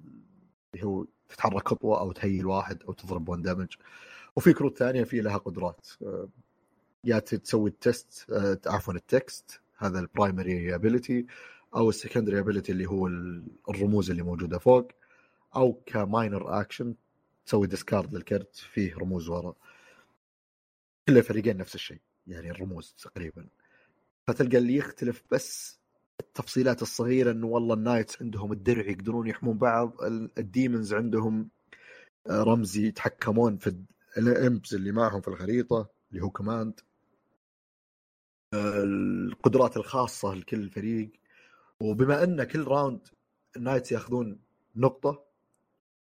اللي 0.74 0.86
هو 0.86 1.06
تتحرك 1.30 1.68
خطوه 1.68 2.00
أو 2.00 2.12
ت 2.12 2.19
heal 2.19 2.46
واحد 2.46 2.84
أو 2.84 2.94
تضرب 2.94 3.30
one 3.30 3.42
damage 3.42 3.68
وفي 4.36 4.54
كروت 4.54 4.78
ثانية 4.78 5.04
في 5.04 5.22
لها 5.22 5.38
قدرات 5.38 5.88
آه، 6.02 6.30
يا 7.04 7.20
تسوي 7.20 7.70
ال 7.70 7.82
test 7.82 8.32
آه، 8.32 8.60
عفوا 8.66 8.94
ال 8.94 9.07
text 9.07 9.62
هذا 9.78 10.00
ال 10.00 10.09
primary 10.09 10.76
ability 10.76 11.26
أو 11.76 11.90
ال 11.90 11.95
secondary 11.95 12.40
ability 12.40 12.72
اللي 12.72 12.86
هو 12.86 13.08
الرموز 13.70 14.10
اللي 14.10 14.24
موجودة 14.24 14.58
فوق 14.58 14.92
أو 15.56 15.74
ك 15.86 15.99
minor 15.99 16.62
action 16.62 16.96
تسوي 17.46 17.68
discard 17.68 18.16
للكرت 18.16 18.56
فيه 18.56 18.96
رموز 18.96 19.30
ورا. 19.30 19.56
كل 21.08 21.18
الفريقين 21.18 21.58
نفس 21.58 21.76
الشيء 21.76 22.02
يعني 22.28 22.52
الرموز 22.52 22.96
تقريبا. 23.04 23.48
فتلقى 24.28 24.58
اللي 24.58 24.76
يختلف 24.76 25.24
بس 25.32 25.83
التفصيلات 26.24 26.82
الصغيرة 26.82 27.32
إنه 27.32 27.48
والله 27.48 27.74
ال 27.76 27.82
knights 27.82 28.22
عندهم 28.22 28.52
الدرع 28.52 28.86
يقدرون 28.90 29.28
يحمون 29.28 29.58
بعض 29.58 29.94
ال 30.38 30.46
demons 30.46 30.94
عندهم 30.94 31.50
آه، 32.30 32.44
رمز 32.44 32.78
يتحكمون 32.78 33.58
في 33.58 33.76
ال 34.18 34.29
imps 34.29 34.74
اللي 34.74 34.92
معهم 34.92 35.22
في 35.22 35.28
الخريطة 35.28 35.90
اللي 36.12 36.24
هو 36.24 36.30
command 36.30 36.80
آه، 38.54 38.84
القدرات 38.84 39.78
الخاصة 39.78 40.34
لكل 40.34 40.70
فريق. 40.70 41.12
وبما 41.80 42.24
إن 42.24 42.44
كل 42.44 42.64
round 42.64 43.08
ال 43.58 43.62
knights 43.62 43.92
ياخذون 43.92 44.40
نقطة 44.76 45.24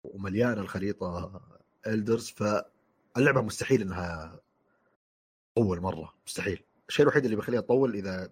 ومليانة 0.03 0.61
الخريطة 0.61 1.41
elders 1.87 2.29
فاللعبة 2.29 3.41
مستحيل 3.41 3.81
إنها 3.81 4.39
تطول 5.55 5.81
مرة 5.81 6.13
مستحيل. 6.27 6.63
الشيء 6.89 7.03
الوحيد 7.03 7.23
اللي 7.23 7.35
بيخليها 7.35 7.61
تطول 7.61 7.95
إذا 7.95 8.29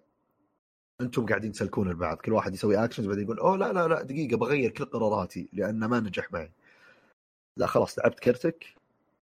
أنتم 1.00 1.26
قاعدين 1.26 1.52
تسلكون 1.52 1.88
لبعض 1.88 2.16
كل 2.16 2.32
واحد 2.32 2.54
يسوي 2.54 2.84
actions 2.84 3.06
بعدين 3.06 3.24
يقول 3.24 3.38
أوه 3.38 3.56
لا 3.56 3.72
لا 3.72 3.88
لا 3.88 4.02
دقيقة 4.02 4.36
بغير 4.36 4.70
كل 4.70 4.84
قراراتي 4.84 5.48
لأن 5.52 5.84
ما 5.84 6.00
نجح 6.00 6.32
معي. 6.32 6.52
لا 7.56 7.66
خلاص 7.66 7.98
لعبت 7.98 8.20
كرتك 8.20 8.64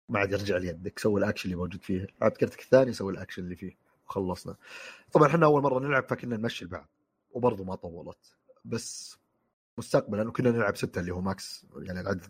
ما 0.08 0.18
عاد 0.18 0.32
يرجع 0.32 0.56
ليدك 0.56 0.98
سوي 0.98 1.20
الاكشن 1.20 1.44
اللي 1.44 1.56
موجود 1.56 1.82
فيه. 1.82 2.06
لعبت 2.20 2.36
كرتك 2.36 2.60
الثاني 2.60 2.92
سوي 2.92 3.12
الاكشن 3.12 3.42
اللي 3.42 3.56
فيه. 3.56 3.76
وخلصنا. 4.06 4.56
طبعا 5.12 5.28
إحنا 5.28 5.46
أول 5.46 5.62
مرة 5.62 5.78
نلعب 5.80 6.08
فكنا 6.08 6.36
نمشي 6.36 6.64
لبعض 6.64 6.88
وبرضه 7.32 7.64
ما 7.64 7.74
طولت. 7.74 8.36
بس 8.64 9.18
مستقبلا 9.78 10.30
كنا 10.30 10.50
نلعب 10.50 10.76
ستة 10.76 11.00
اللي 11.00 11.12
هو 11.12 11.20
ماكس 11.20 11.66
يعني 11.76 12.00
العدد 12.00 12.26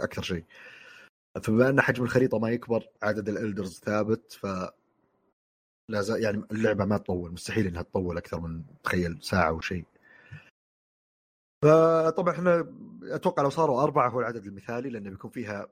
أكثر 0.00 0.22
شيء. 0.22 0.44
فبما 1.42 1.68
أن 1.68 1.80
حجم 1.80 2.04
الخريطة 2.04 2.38
ما 2.38 2.50
يكبر 2.50 2.86
عدد 3.02 3.28
الالدرز 3.28 3.80
ثابت 3.84 4.32
ف 4.32 4.46
لا 5.90 6.02
زال 6.02 6.22
يعني 6.22 6.42
اللعبة 6.52 6.84
ما 6.84 6.98
تطول 6.98 7.32
مستحيل 7.32 7.66
إنها 7.66 7.82
تطول 7.82 8.16
أكثر 8.16 8.40
من 8.40 8.62
تخيل 8.84 9.18
ساعة 9.22 9.52
وشيء 9.52 9.84
فطبعا 11.64 12.34
إحنا 12.34 12.74
أتوقع 13.02 13.42
لو 13.42 13.50
صاروا 13.50 13.82
أربعة 13.82 14.08
هو 14.08 14.20
العدد 14.20 14.46
المثالي 14.46 14.90
لأنه 14.90 15.10
بيكون 15.10 15.30
فيها 15.30 15.68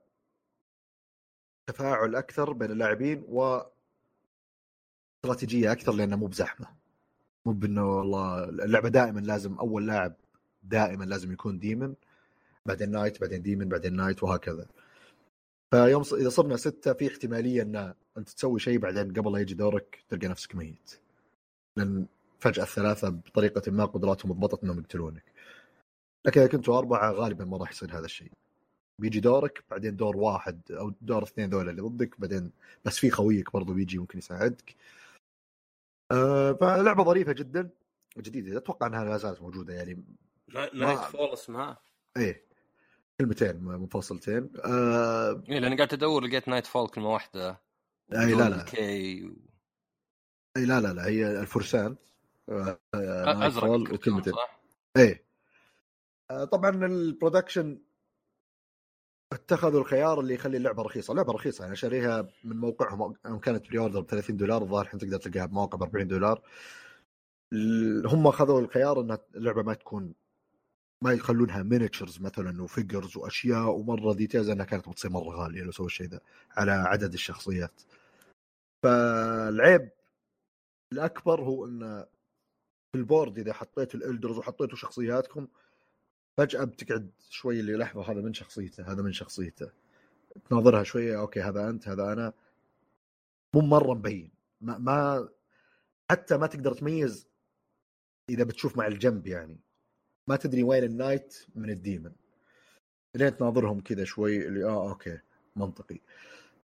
تفاعل 1.68 2.16
أكثر 2.16 2.52
بين 2.52 2.70
اللاعبين 2.70 3.24
و 3.28 3.60
استراتيجية 5.16 5.72
أكثر 5.72 5.92
لأنه 5.92 6.16
مو 6.16 6.26
بزحمة. 6.26 6.66
مو 7.46 7.52
بإنه 7.52 7.96
والله 7.96 8.44
اللعبة 8.44 8.88
دائما 8.88 9.20
لازم 9.20 9.54
أول 9.54 9.86
لاعب 9.86 10.14
دائما 10.62 11.04
لازم 11.04 11.32
يكون 11.32 11.58
demon 11.58 11.94
بعدين 12.66 12.90
knight 12.90 13.20
بعدين 13.20 13.42
demon 13.42 13.68
بعدين 13.68 13.96
knight 13.96 14.22
وهكذا. 14.22 14.66
فيوم 15.70 16.02
إذا 16.12 16.28
صرنا 16.28 16.56
ستة 16.56 16.92
في 16.92 17.08
احتمالية 17.08 17.62
إن 17.62 17.94
أنت 18.16 18.28
تسوي 18.28 18.60
شيء 18.60 18.78
بعدين 18.78 19.12
قبل 19.12 19.32
لا 19.32 19.38
يجي 19.38 19.54
دورك 19.54 20.04
تلقى 20.08 20.28
نفسك 20.28 20.54
ميت. 20.54 21.00
لأن 21.76 22.06
فجأة 22.38 22.62
الثلاثة 22.62 23.08
بطريقة 23.08 23.70
ما 23.70 23.84
قدراتهم 23.84 24.32
ضبطت 24.32 24.64
إنهم 24.64 24.78
يقتلونك. 24.78 25.24
لكن 26.26 26.40
إذا 26.40 26.50
كنتوا 26.50 26.78
أربعة 26.78 27.12
غالبا 27.12 27.44
ما 27.44 27.56
راح 27.56 27.70
يصير 27.70 27.98
هذا 27.98 28.04
الشيء. 28.04 28.32
بيجي 29.00 29.20
دورك 29.20 29.64
بعدين 29.70 29.96
دور 29.96 30.16
واحد 30.16 30.60
أو 30.70 30.92
دور 31.00 31.22
اثنين 31.22 31.50
ذولا 31.50 31.70
اللي 31.70 31.82
ضدك 31.82 32.20
بعدين 32.20 32.52
بس 32.84 32.98
في 32.98 33.10
خويك 33.10 33.52
برضو 33.52 33.72
بيجي 33.72 33.98
ممكن 33.98 34.18
يساعدك. 34.18 34.76
آه 36.12 36.52
فلعبة 36.52 37.04
ظريفة 37.04 37.32
جدا 37.32 37.70
جديدة. 38.18 38.58
أتوقع 38.58 38.86
إنها 38.86 39.04
لا 39.04 39.16
زالت 39.16 39.42
موجودة 39.42 39.74
يعني. 39.74 40.04
Knightfall 40.74 41.32
اسمها 41.32 41.78
إيه. 42.16 42.47
كلمتين 43.20 43.64
منفصلتين 43.64 44.50
آه... 44.64 45.42
إيه 45.48 45.58
لأني 45.58 45.76
قاعد 45.76 45.92
أدور 45.92 46.24
لقيت 46.24 46.48
Knightfall 46.48 46.88
كلمه 46.88 47.08
واحدة. 47.08 47.60
أي 48.12 48.34
لا 48.34 48.48
لا. 48.48 48.62
K 48.62 49.24
و... 49.24 49.36
أي 50.56 50.64
لا 50.64 50.80
لا 50.80 50.92
لا 50.92 51.06
هي 51.06 51.40
الفرسان. 51.40 51.96
آه 52.48 52.78
أزرق 53.46 53.70
وكلمتين. 53.70 54.32
إيه. 54.96 55.24
آه 56.30 56.44
طبعا 56.44 56.86
ال 56.86 56.95
production 56.95 57.82
اتخذوا 59.32 59.80
الخيار 59.80 60.20
اللي 60.20 60.34
يخلي 60.34 60.56
اللعبة 60.56 60.82
رخيصة، 60.82 61.10
اللعبة 61.12 61.32
رخيصة 61.32 61.64
يعني 61.64 61.76
شاريها 61.76 62.28
من 62.44 62.56
موقعهم. 62.56 63.12
كانت 63.38 63.68
pre-order 63.68 64.00
ب 64.00 64.06
30 64.06 64.36
دولار 64.36 64.62
الظاهر 64.62 64.84
الحين 64.84 65.00
تقدر 65.00 65.18
تلقاها 65.18 65.46
بمواقع 65.46 65.78
ب 65.78 65.82
40 65.82 66.08
دولار. 66.08 66.42
هم 68.06 68.26
أخذوا 68.26 68.60
الخيار 68.60 69.00
ان 69.00 69.18
اللعبة 69.34 69.62
ما 69.62 69.74
تكون 69.74 70.14
ما 71.04 71.12
يخلونها 71.12 71.62
miniatures 71.62 72.20
مثلا 72.20 72.62
و 72.62 72.69
figures 72.69 73.16
وأشياء 73.16 73.70
ومرة 73.70 74.14
details 74.14 74.48
إنها 74.48 74.64
كانت 74.64 74.88
بتصير 74.88 75.10
مرة 75.10 75.36
غالية 75.36 75.62
لو 75.62 75.72
سووا 75.72 75.86
الشيء 75.86 76.06
ذا 76.06 76.20
على 76.50 76.70
عدد 76.72 77.12
الشخصيات. 77.12 77.82
فالعيب 78.82 79.90
الأكبر 80.92 81.40
هو 81.40 81.66
انه 81.66 82.02
في 82.92 82.98
ال 82.98 83.05
board 83.05 83.38
إذا 83.38 83.52
حطيتوا 83.52 84.00
ال 84.00 84.06
elders 84.06 84.38
وحطيتوا 84.38 84.76
شخصياتكم 84.76 85.48
فجأة 86.38 86.64
بتقعد 86.64 87.10
شوي 87.30 87.60
اللي 87.60 87.76
لحظه 87.76 88.12
هذا 88.12 88.20
من 88.20 88.34
شخصيته 88.34 88.92
هذا 88.92 89.02
من 89.02 89.12
شخصيته. 89.12 89.70
تناظرها 90.50 90.82
شوية 90.82 91.20
okay 91.20 91.40
هذا 91.42 91.70
أنت 91.70 91.88
هذا 91.88 92.12
أنا. 92.12 92.32
مو 93.54 93.60
مرة 93.60 93.94
مبين. 93.94 94.32
ما, 94.60 94.78
ما 94.78 95.28
حتى 96.10 96.36
ما 96.36 96.46
تقدر 96.46 96.74
تميز 96.74 97.28
إذا 98.30 98.44
بتشوف 98.44 98.76
مع 98.78 98.86
الجنب 98.86 99.26
يعني. 99.26 99.60
ما 100.28 100.36
تدري 100.36 100.62
وين 100.62 100.84
ال 100.84 100.93
knight 100.93 101.46
من 101.54 101.70
ال 101.70 101.77
demon 101.77 102.12
لين 103.14 103.36
تناظرهم 103.36 103.80
كذا 103.80 104.04
شوي 104.04 104.46
اللي 104.48 104.64
آه 104.64 104.88
okay 104.90 105.18
منطقي. 105.56 106.00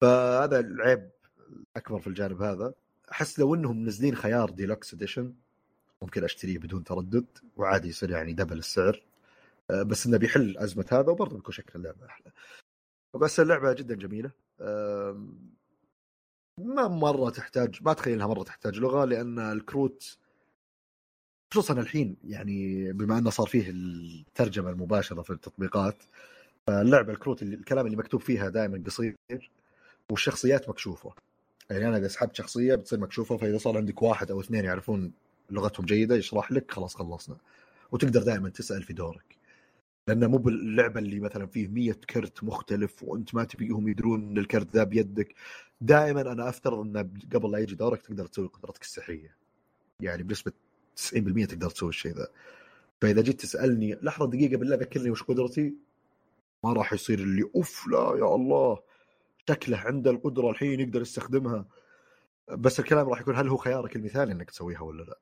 فهذا 0.02 0.60
العيب 0.60 1.10
الأكبر 1.50 2.00
في 2.00 2.08
الجانب 2.08 2.42
هذا. 2.42 2.74
أحس 3.12 3.40
لو 3.40 3.56
إنهم 3.56 3.84
منزلين 3.84 4.16
خيار 4.16 4.50
deluxe 4.50 4.94
edition 4.94 5.34
ممكن 6.02 6.24
أشتريه 6.24 6.58
بدون 6.58 6.84
تردد 6.84 7.26
وعادي 7.58 7.88
يصير 7.88 8.12
يعني 8.12 8.34
دبل 8.34 8.58
السعر. 8.58 9.04
آه، 9.72 9.84
بس 9.84 10.06
إنه 10.06 10.18
بيحل 10.18 10.58
أزمة 10.58 10.86
هذا 10.92 11.10
وبرضه 11.12 11.36
بيكون 11.36 11.54
شكل 11.54 11.80
اللعبة 11.80 12.06
أحلى. 12.06 12.32
بس 13.16 13.40
اللعبة 13.40 13.74
جدا 13.74 13.96
جميلة. 13.96 14.32
ما 16.58 16.88
مرة 16.88 17.30
تحتاج 17.30 17.80
ما 17.82 17.92
أتخيل 17.92 18.14
إنها 18.14 18.28
مرة 18.28 18.44
تحتاج 18.44 18.80
لغة 18.80 19.06
لأن 19.06 19.40
الكروت 19.40 20.18
خصوصا 21.52 21.74
الحين 21.74 22.16
يعني 22.24 22.92
بما 22.94 23.18
أنه 23.18 23.30
صار 23.30 23.48
فيه 23.48 23.70
الترجمة 23.70 24.70
المباشرة 24.70 25.22
في 25.22 25.30
التطبيقات 25.30 26.04
فاللعبة 26.68 27.14
الكروت 27.14 27.44
الكلام 27.44 27.86
اللي 27.86 27.98
مكتوب 27.98 28.22
فيها 28.22 28.50
دائما 28.50 28.84
قصير 28.86 29.16
والشخصيات 30.12 30.70
مكشوفة. 30.70 31.14
يعني 31.70 31.88
أنا 31.88 31.98
إذا 31.98 32.08
سحبت 32.08 32.36
شخصية 32.36 32.76
بتصير 32.76 33.00
مكشوفة 33.00 33.38
فإذا 33.38 33.58
صار 33.58 33.78
عندك 33.78 34.02
واحد 34.02 34.32
أو 34.32 34.40
اثنين 34.42 34.66
يعرفون 34.66 35.12
لغتهم 35.50 35.86
جيدة 35.86 36.16
يشرح 36.16 36.52
لك 36.52 36.72
خلاص 36.72 36.96
خلصنا. 36.96 37.38
وتقدر 37.92 38.24
دائما 38.24 38.50
تسأل 38.50 38.84
في 38.84 38.94
دورك. 38.94 39.38
لأنه 40.08 40.28
مو 40.28 40.38
باللعبة 40.38 41.00
اللي 41.00 41.20
مثلا 41.20 41.48
فيه 41.48 41.68
مية 41.68 42.00
كرت 42.10 42.44
مختلف 42.44 43.04
وأنت 43.04 43.36
ما 43.36 43.44
تبيهم 43.44 43.88
يدرون 43.88 44.24
إن 44.24 44.38
الكرت 44.38 44.76
ذا 44.76 44.84
بيدك. 44.84 45.36
دائما 45.82 46.22
أنا 46.22 46.50
أفترض 46.50 46.80
إنه 46.80 47.10
قبل 47.34 47.52
لا 47.52 47.58
يجي 47.58 47.76
دورك 47.76 48.02
تقدر 48.02 48.26
تسوي 48.26 48.48
قدرتك 48.48 48.82
السحريه 48.82 49.36
يعني 50.02 50.24
بنسبة 50.24 50.52
90% 50.98 51.46
تقدر 51.46 51.70
تسوي 51.70 51.90
الشيء 51.90 52.14
ذا. 52.14 52.28
فإذا 53.02 53.22
جيت 53.22 53.42
تسألني 53.42 53.96
لحظة 54.02 54.28
دقيقة 54.28 54.58
بالله 54.58 54.76
ذكرني 54.76 55.12
وش 55.12 55.24
قدرتي؟ 55.24 55.74
ما 56.64 56.74
راح 56.74 56.94
يصير 56.94 57.20
اللي 57.20 57.50
أوف 57.56 57.88
لا 57.88 57.98
يا 57.98 58.36
الله 58.36 58.80
شكله 59.50 59.78
عنده 59.78 60.12
القدرة 60.12 60.50
الحين 60.50 60.80
يقدر 60.80 61.02
يستخدمها. 61.02 61.66
بس 62.50 62.80
الكلام 62.80 63.10
راح 63.10 63.22
يكون 63.22 63.36
هل 63.36 63.48
هو 63.48 63.58
خيارك 63.58 63.96
المثالي 63.96 64.32
إنك 64.32 64.52
تسويها 64.52 64.82
ولا 64.82 65.04
لا؟ 65.04 65.20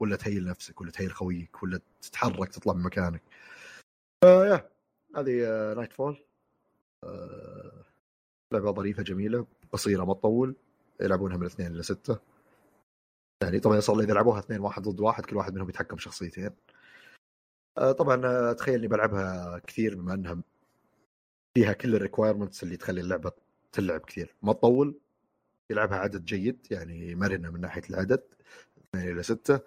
ولا 0.00 0.16
تهيل 0.16 0.44
نفسك 0.44 0.80
ولا 0.80 0.90
تهيل 0.90 1.12
خويك 1.12 1.62
ولا 1.62 1.80
تتحرك 2.02 2.48
تطلع 2.48 2.72
من 2.72 2.82
مكانك. 2.82 3.22
فيا 4.24 4.70
هذه 5.16 5.74
Nightfall 5.76 6.24
آه 7.04 7.84
لعبة 8.52 8.72
ظريفة 8.72 9.02
جميلة 9.02 9.46
قصيره 9.72 10.04
ما 10.04 10.14
تطول 10.14 10.56
يلعبونها 11.00 11.36
من 11.36 11.46
اثنين 11.46 11.74
إلى 11.74 11.82
ستة. 11.82 12.31
يعني 13.42 13.60
طبعا 13.60 13.80
صار 13.80 14.00
اذا 14.00 14.14
لعبوها 14.14 14.38
اثنين 14.38 14.60
واحد 14.60 14.82
ضد 14.82 15.00
واحد 15.00 15.26
كل 15.26 15.36
واحد 15.36 15.54
منهم 15.54 15.68
يتحكم 15.68 15.98
شخصيتين. 15.98 16.50
آه 17.78 17.92
طبعا 17.92 18.50
اتخيل 18.50 18.74
إني 18.74 18.88
بلعبها 18.88 19.58
كثير 19.58 19.94
بما 19.94 20.14
إنها 20.14 20.38
فيها 21.54 21.72
كل 21.72 21.94
ال 21.94 21.99
requirements 21.99 22.62
اللي 22.62 22.76
تخلي 22.76 23.00
اللعبة 23.00 23.32
تلعب 23.72 24.00
كثير. 24.00 24.36
ما 24.42 24.52
تطول 24.52 25.00
يلعبها 25.70 25.98
عدد 25.98 26.24
جيد 26.24 26.66
يعني 26.70 27.14
مرنة 27.14 27.50
من 27.50 27.60
ناحية 27.60 27.82
العدد 27.90 28.22
اثنين 28.94 29.12
إلى 29.12 29.22
ستة. 29.22 29.60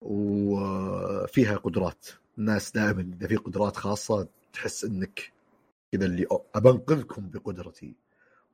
وفيها 0.00 1.56
قدرات. 1.56 2.06
الناس 2.38 2.72
دائما 2.72 3.00
إذا 3.16 3.28
في 3.28 3.36
قدرات 3.36 3.76
خاصة 3.76 4.28
تحس 4.52 4.84
إنك 4.84 5.32
كذا 5.92 6.06
اللي 6.06 6.26
أبنقذكم 6.54 7.30
بقدرتي. 7.30 7.94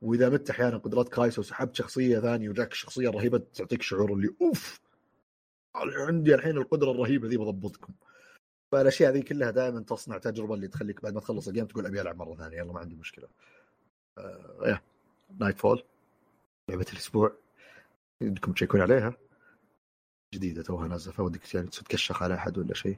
وإذا 0.03 0.29
مت 0.29 0.49
أحيانا 0.49 0.77
قدرات 0.77 1.09
كايسو 1.09 1.41
وسحبت 1.41 1.75
شخصية 1.75 2.19
ثانية 2.19 2.49
وجاك 2.49 2.71
الشخصية 2.71 3.09
الرهيبة 3.09 3.37
تعطيك 3.37 3.81
شعور 3.81 4.13
اللي 4.13 4.35
أوف! 4.41 4.79
عندي 5.75 6.35
الحين 6.35 6.57
القدرة 6.57 6.91
الرهيبة 6.91 7.27
ذي 7.27 7.37
بضبطكم. 7.37 7.93
فالأشياء 8.71 9.11
ذي 9.11 9.21
كلها 9.21 9.51
دائما 9.51 9.79
تصنع 9.79 10.17
تجربة 10.17 10.53
اللي 10.53 10.67
تخليك 10.67 11.01
بعد 11.01 11.13
ما 11.13 11.19
تخلص 11.19 11.47
ال 11.47 11.51
game 11.51 11.65
تقول 11.65 11.85
أبي 11.85 12.01
ألعب 12.01 12.17
مرة 12.17 12.35
ثانية 12.35 12.57
يلا 12.57 12.73
ما 12.73 12.79
عندي 12.79 12.95
مشكلة. 12.95 13.27
آه 14.17 14.81
Nightfall 15.39 15.83
لعبة 16.69 16.85
الأسبوع. 16.93 17.37
بدكم 18.21 18.53
تشيكون 18.53 18.81
عليها. 18.81 19.17
جديدة 20.35 20.63
توها 20.63 20.87
نازلة 20.87 21.13
فودك 21.13 21.55
يعني 21.55 21.67
تكشخ 21.67 22.23
على 22.23 22.33
أحد 22.33 22.57
ولا 22.57 22.73
شيء. 22.73 22.97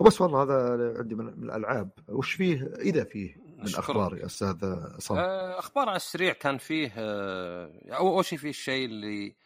وبس 0.00 0.20
والله 0.20 0.42
هذا 0.42 0.98
عندي 0.98 1.14
من 1.14 1.28
الألعاب. 1.28 1.90
وش 2.08 2.32
فيه؟ 2.32 2.74
إذا 2.78 3.04
فيه 3.04 3.43
من. 3.68 3.78
أخبار 3.78 4.16
يا 4.16 4.26
أستاذ 4.26 4.56
عصام 4.98 5.18
آه، 5.18 5.58
أخبار 5.58 5.88
على 5.88 5.96
السريع 5.96 6.32
كان 6.32 6.58
فيه 6.58 6.92
آه، 6.96 7.72
اول 7.90 8.24
شيء 8.24 8.38
فيه 8.38 8.50
الشيء 8.50 8.86
اللي 8.86 9.36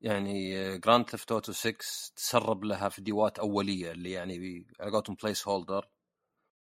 يعني 0.00 0.78
Grand 0.78 1.10
Theft 1.10 1.32
Auto 1.32 1.52
6 1.52 1.76
تسرب 2.16 2.64
لها 2.64 2.88
فيديوهات 2.88 3.38
أولية 3.38 3.92
اللي 3.92 4.10
يعني 4.10 4.66
على 4.80 4.90
قولتهم 4.90 5.16
placeholder 5.22 5.88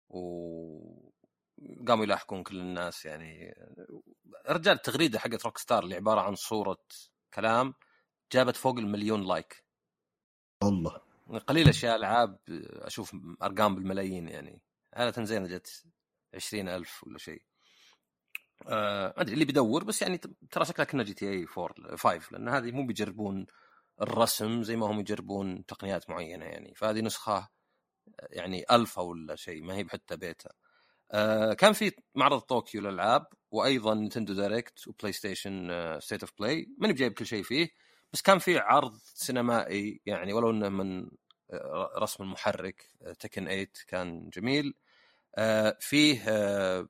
و 0.09 0.21
قاموا 1.89 2.05
يلاحقون 2.05 2.43
كل 2.43 2.61
الناس 2.61 3.05
يعني. 3.05 3.55
رجال 4.49 4.75
التغريدة 4.75 5.19
حقت 5.19 5.45
Rockstar 5.45 5.83
اللي 5.85 5.95
عبارة 5.95 6.21
عن 6.21 6.35
صورة 6.35 6.79
كلام 7.35 7.75
جابت 8.33 8.57
فوق 8.57 8.79
المليون 8.79 9.27
like 9.27 9.65
الله. 10.63 11.01
قليل 11.49 11.69
أشياء 11.69 11.97
ألعاب 11.97 12.39
أشوف 12.73 13.17
أرقام 13.43 13.75
بالملايين 13.75 14.29
يعني. 14.29 14.61
عاده 14.95 15.25
زين 15.25 15.47
جت. 15.47 15.85
عشرين 16.35 16.69
ألف 16.69 17.05
ولا 17.05 17.19
شيء. 17.19 17.43
آه، 18.69 19.07
ما 19.17 19.23
أدري 19.23 19.35
اللي 19.35 19.45
بيدور 19.45 19.85
بس 19.85 20.03
يعني 20.03 20.21
ترى 20.51 20.65
شكلها 20.65 20.87
كنا 20.87 21.03
GTA 21.03 21.47
4 21.59 21.97
5 21.97 22.33
لأن 22.33 22.49
هذه 22.49 22.73
مو 22.73 22.87
بيجربون 22.87 23.47
الرسم 24.03 24.63
زي 24.63 24.77
ما 24.77 24.87
هم 24.87 25.01
يجربون 25.01 25.67
تقنيات 25.67 26.11
معينة 26.11 26.45
يعني. 26.45 26.75
فهذه 26.75 27.01
نسخة 27.01 27.49
يعني 28.31 28.65
الفا 28.71 29.03
ولا 29.03 29.37
شيء 29.37 29.63
ما 29.63 29.75
هي 29.77 29.85
حتى 29.89 30.17
بيتا. 30.17 30.51
آه 31.13 31.53
كان 31.55 31.73
في 31.73 31.93
معرض 32.15 32.41
طوكيو 32.41 32.81
للألعاب 32.81 33.27
وأيضا 33.51 33.95
Nintendo 33.95 34.35
Direct 34.35 34.89
و 34.89 35.13
PlayStation 35.13 35.71
State 36.01 36.23
of 36.23 36.33
Play 36.39 36.69
ماني 36.79 36.93
بجايب 36.93 37.13
كل 37.13 37.27
شيء 37.27 37.43
فيه 37.43 37.69
بس 38.13 38.23
كان 38.23 38.39
في 38.39 38.59
عرض 38.59 38.99
سينمائي 39.15 40.01
يعني 40.07 40.33
ولو 40.33 40.51
إنه 40.51 40.69
من 40.69 41.11
آه، 41.53 41.91
رسم 41.99 42.23
المحرك 42.25 42.91
Tekken 43.21 43.45
8 43.45 43.69
كان 43.89 44.31
جميل. 44.31 44.67
آه 44.67 44.84
فيه 45.81 46.23
آه 46.29 46.89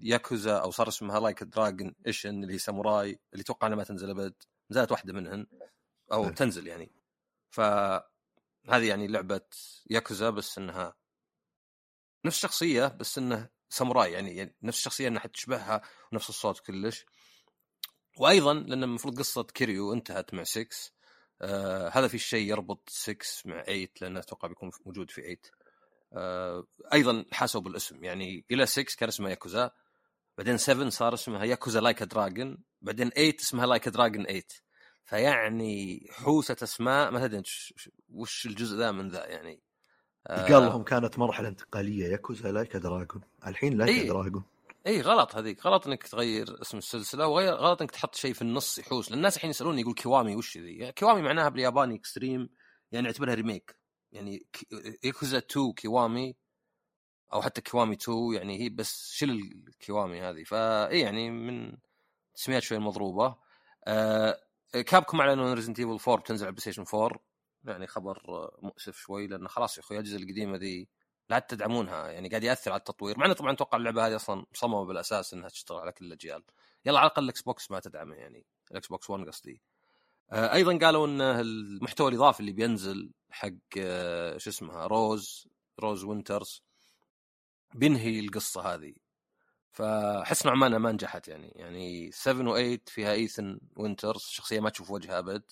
ياكوزا 0.00 0.58
أو 0.58 0.70
صار 0.70 0.88
اسمها 0.88 1.20
Like 1.20 1.42
a 1.42 1.49
Dragon 1.49 1.94
Ishin 2.06 2.42
اللي 2.42 2.54
هي 2.54 2.58
ساموراي 2.58 3.20
اللي 3.32 3.44
توقع 3.44 3.66
إنها 3.66 3.76
ما 3.76 3.84
تنزل 3.84 4.10
أبد. 4.10 4.34
نزلت 4.70 4.92
واحدة 4.92 5.12
منهن 5.12 5.46
أو 6.12 6.24
إيه. 6.24 6.30
تنزل 6.30 6.66
يعني. 6.66 6.92
فهذه 7.50 8.02
يعني 8.68 9.06
لعبة 9.06 9.40
ياكوزا 9.90 10.30
بس 10.30 10.58
إنها 10.58 10.94
نفس 12.24 12.36
الشخصية 12.36 12.86
بس 12.86 13.18
إنه 13.18 13.48
ساموراي 13.68 14.12
يعني, 14.12 14.36
يعني 14.36 14.56
نفس 14.62 14.78
الشخصية 14.78 15.08
إنها 15.08 15.26
تشبهها 15.26 15.82
ونفس 16.12 16.28
الصوت 16.28 16.60
كلش. 16.60 17.06
وأيضا 18.18 18.54
لأن 18.54 18.82
المفروض 18.82 19.18
قصة 19.18 19.42
Kiryu 19.42 19.92
انتهت 19.92 20.34
مع 20.34 20.44
6 20.44 20.68
آه 21.42 21.88
هذا 21.88 22.08
في 22.08 22.18
شيء 22.18 22.48
يربط 22.50 22.88
6 22.88 23.26
مع 23.44 23.62
8 23.62 23.88
لأنه 24.00 24.20
أتوقع 24.20 24.48
بيكون 24.48 24.70
موجود 24.86 25.10
في 25.10 25.20
8 25.22 25.36
آه 25.36 25.59
أيضا 26.92 27.24
حاسوا 27.32 27.60
بالاسم 27.60 28.04
يعني 28.04 28.44
إلى 28.50 28.66
6 28.66 28.96
كان 28.98 29.08
اسمها 29.08 29.30
ياكوزا 29.30 29.70
بعدين 30.38 30.56
7 30.56 30.88
صار 30.88 31.14
اسمها 31.14 31.44
Yakuza 31.44 31.80
Like 31.80 32.02
a 32.02 32.10
Dragon 32.10 32.58
بعدين 32.82 33.10
8 33.10 33.36
اسمها 33.40 33.66
Like 33.66 33.88
a 33.88 33.93
Dragon 33.93 34.24
8 34.24 34.42
فيعني 35.04 36.06
حوسة 36.10 36.56
أسماء 36.62 37.10
ما 37.10 37.26
تدري 37.26 37.42
وش 38.08 38.46
الجزء 38.46 38.76
ذا 38.76 38.92
من 38.92 39.08
ذا 39.08 39.26
يعني. 39.26 39.60
آه 40.26 40.42
قال 40.42 40.62
لهم 40.62 40.82
كانت 40.82 41.18
مرحلة 41.18 41.48
انتقالية 41.48 42.06
Yakuza 42.06 42.52
Like 42.52 42.76
a 42.76 42.83
Dragon 42.83 43.22
الحين 43.46 43.78
Like 43.78 43.90
إيه. 43.90 44.08
Dragon 44.08 44.42
اي 44.86 45.00
غلط 45.00 45.34
هذيك. 45.36 45.66
غلط 45.66 45.86
إنك 45.86 46.02
تغير 46.02 46.62
اسم 46.62 46.78
السلسلة 46.78 47.26
وغير 47.26 47.54
غلط 47.54 47.80
إنك 47.80 47.90
تحط 47.90 48.14
شيء 48.14 48.32
في 48.32 48.42
النص 48.42 48.78
يحوس. 48.78 49.08
لأن 49.08 49.18
الناس 49.18 49.36
الحين 49.36 49.50
يسالوني 49.50 49.80
يقول 49.80 49.94
Kiwami 49.94 50.36
وش 50.36 50.58
ذي؟ 50.58 50.92
Kiwami 50.92 51.22
معناها 51.22 51.48
بالياباني 51.48 51.94
extreme 51.94 52.48
يعني 52.92 53.06
اعتبرها 53.06 53.34
remake 53.34 53.79
يعني 54.12 54.46
ياكوزا 55.04 55.38
2 55.38 55.72
Kiwami 55.72 56.36
أو 57.32 57.42
حتى 57.42 57.60
Kiwami 57.60 57.94
2 57.96 58.34
يعني 58.34 58.60
هي 58.60 58.68
بس 58.68 59.10
شيل 59.12 59.30
ال 59.68 59.75
Kiwami 59.75 60.20
هذه. 60.22 60.44
فاي 60.44 61.00
يعني 61.00 61.30
من 61.30 61.78
تسميات 62.34 62.62
شوي 62.62 62.78
مضروبة. 62.78 63.36
آه 63.86 64.40
Capcom 64.72 65.20
اعلنوا 65.20 65.48
إن 65.48 65.52
Resident 65.54 65.78
Evil 65.80 65.90
4 65.90 66.16
بتنزل 66.16 66.46
على 66.46 66.52
PlayStation 66.52 66.84
4 66.94 67.20
يعني 67.64 67.86
خبر 67.86 68.22
مؤسف 68.62 68.96
شوي 68.96 69.26
لأن 69.26 69.48
خلاص 69.48 69.78
يا 69.78 69.82
أخوي 69.82 69.96
الأجهزة 69.98 70.16
القديمة 70.16 70.56
ذي 70.56 70.88
لا 71.30 71.38
تدعمونها 71.38 72.08
يعني 72.08 72.28
قاعد 72.28 72.44
يأثر 72.44 72.70
على 72.72 72.78
التطوير. 72.78 73.18
مع 73.18 73.26
إنه 73.26 73.34
طبعا 73.34 73.52
أتوقع 73.52 73.78
اللعبة 73.78 74.06
هذه 74.06 74.16
أصلا 74.16 74.46
مصممه 74.54 74.84
بالأساس 74.84 75.34
إنها 75.34 75.48
تشتغل 75.48 75.78
على 75.78 75.92
كل 75.92 76.04
الأجيال. 76.06 76.42
يلا 76.84 76.98
على 76.98 77.06
الأقل 77.06 77.24
ال 77.24 77.42
Xbox 77.42 77.70
ما 77.70 77.80
تدعمه 77.80 78.14
يعني. 78.14 78.46
ال 78.70 78.88
Xbox 78.88 79.10
1 79.10 79.26
قصدي. 79.26 79.62
أيضا 80.32 80.78
قالوا 80.78 81.06
إن 81.06 81.20
المحتوى 81.20 82.08
الإضافي 82.08 82.40
اللي 82.40 82.52
بينزل 82.52 83.12
حق 83.30 83.50
آه، 83.78 84.38
شو 84.38 84.50
اسمها 84.50 84.86
Rose 84.86 85.48
Rose 85.80 86.04
Winters 86.04 86.62
بينهي 87.74 88.20
القصة 88.20 88.74
هذه. 88.74 88.94
فحس 89.72 90.46
نوعا 90.46 90.56
ما 90.56 90.78
ما 90.78 90.92
نجحت 90.92 91.28
يعني. 91.28 91.48
يعني 91.56 92.10
7 92.12 92.54
و8 92.54 92.78
فيها 92.86 93.12
Ethan 93.12 93.60
Winters 93.76 94.20
شخصية 94.20 94.60
ما 94.60 94.70
تشوف 94.70 94.90
وجهها 94.90 95.18
أبد. 95.18 95.42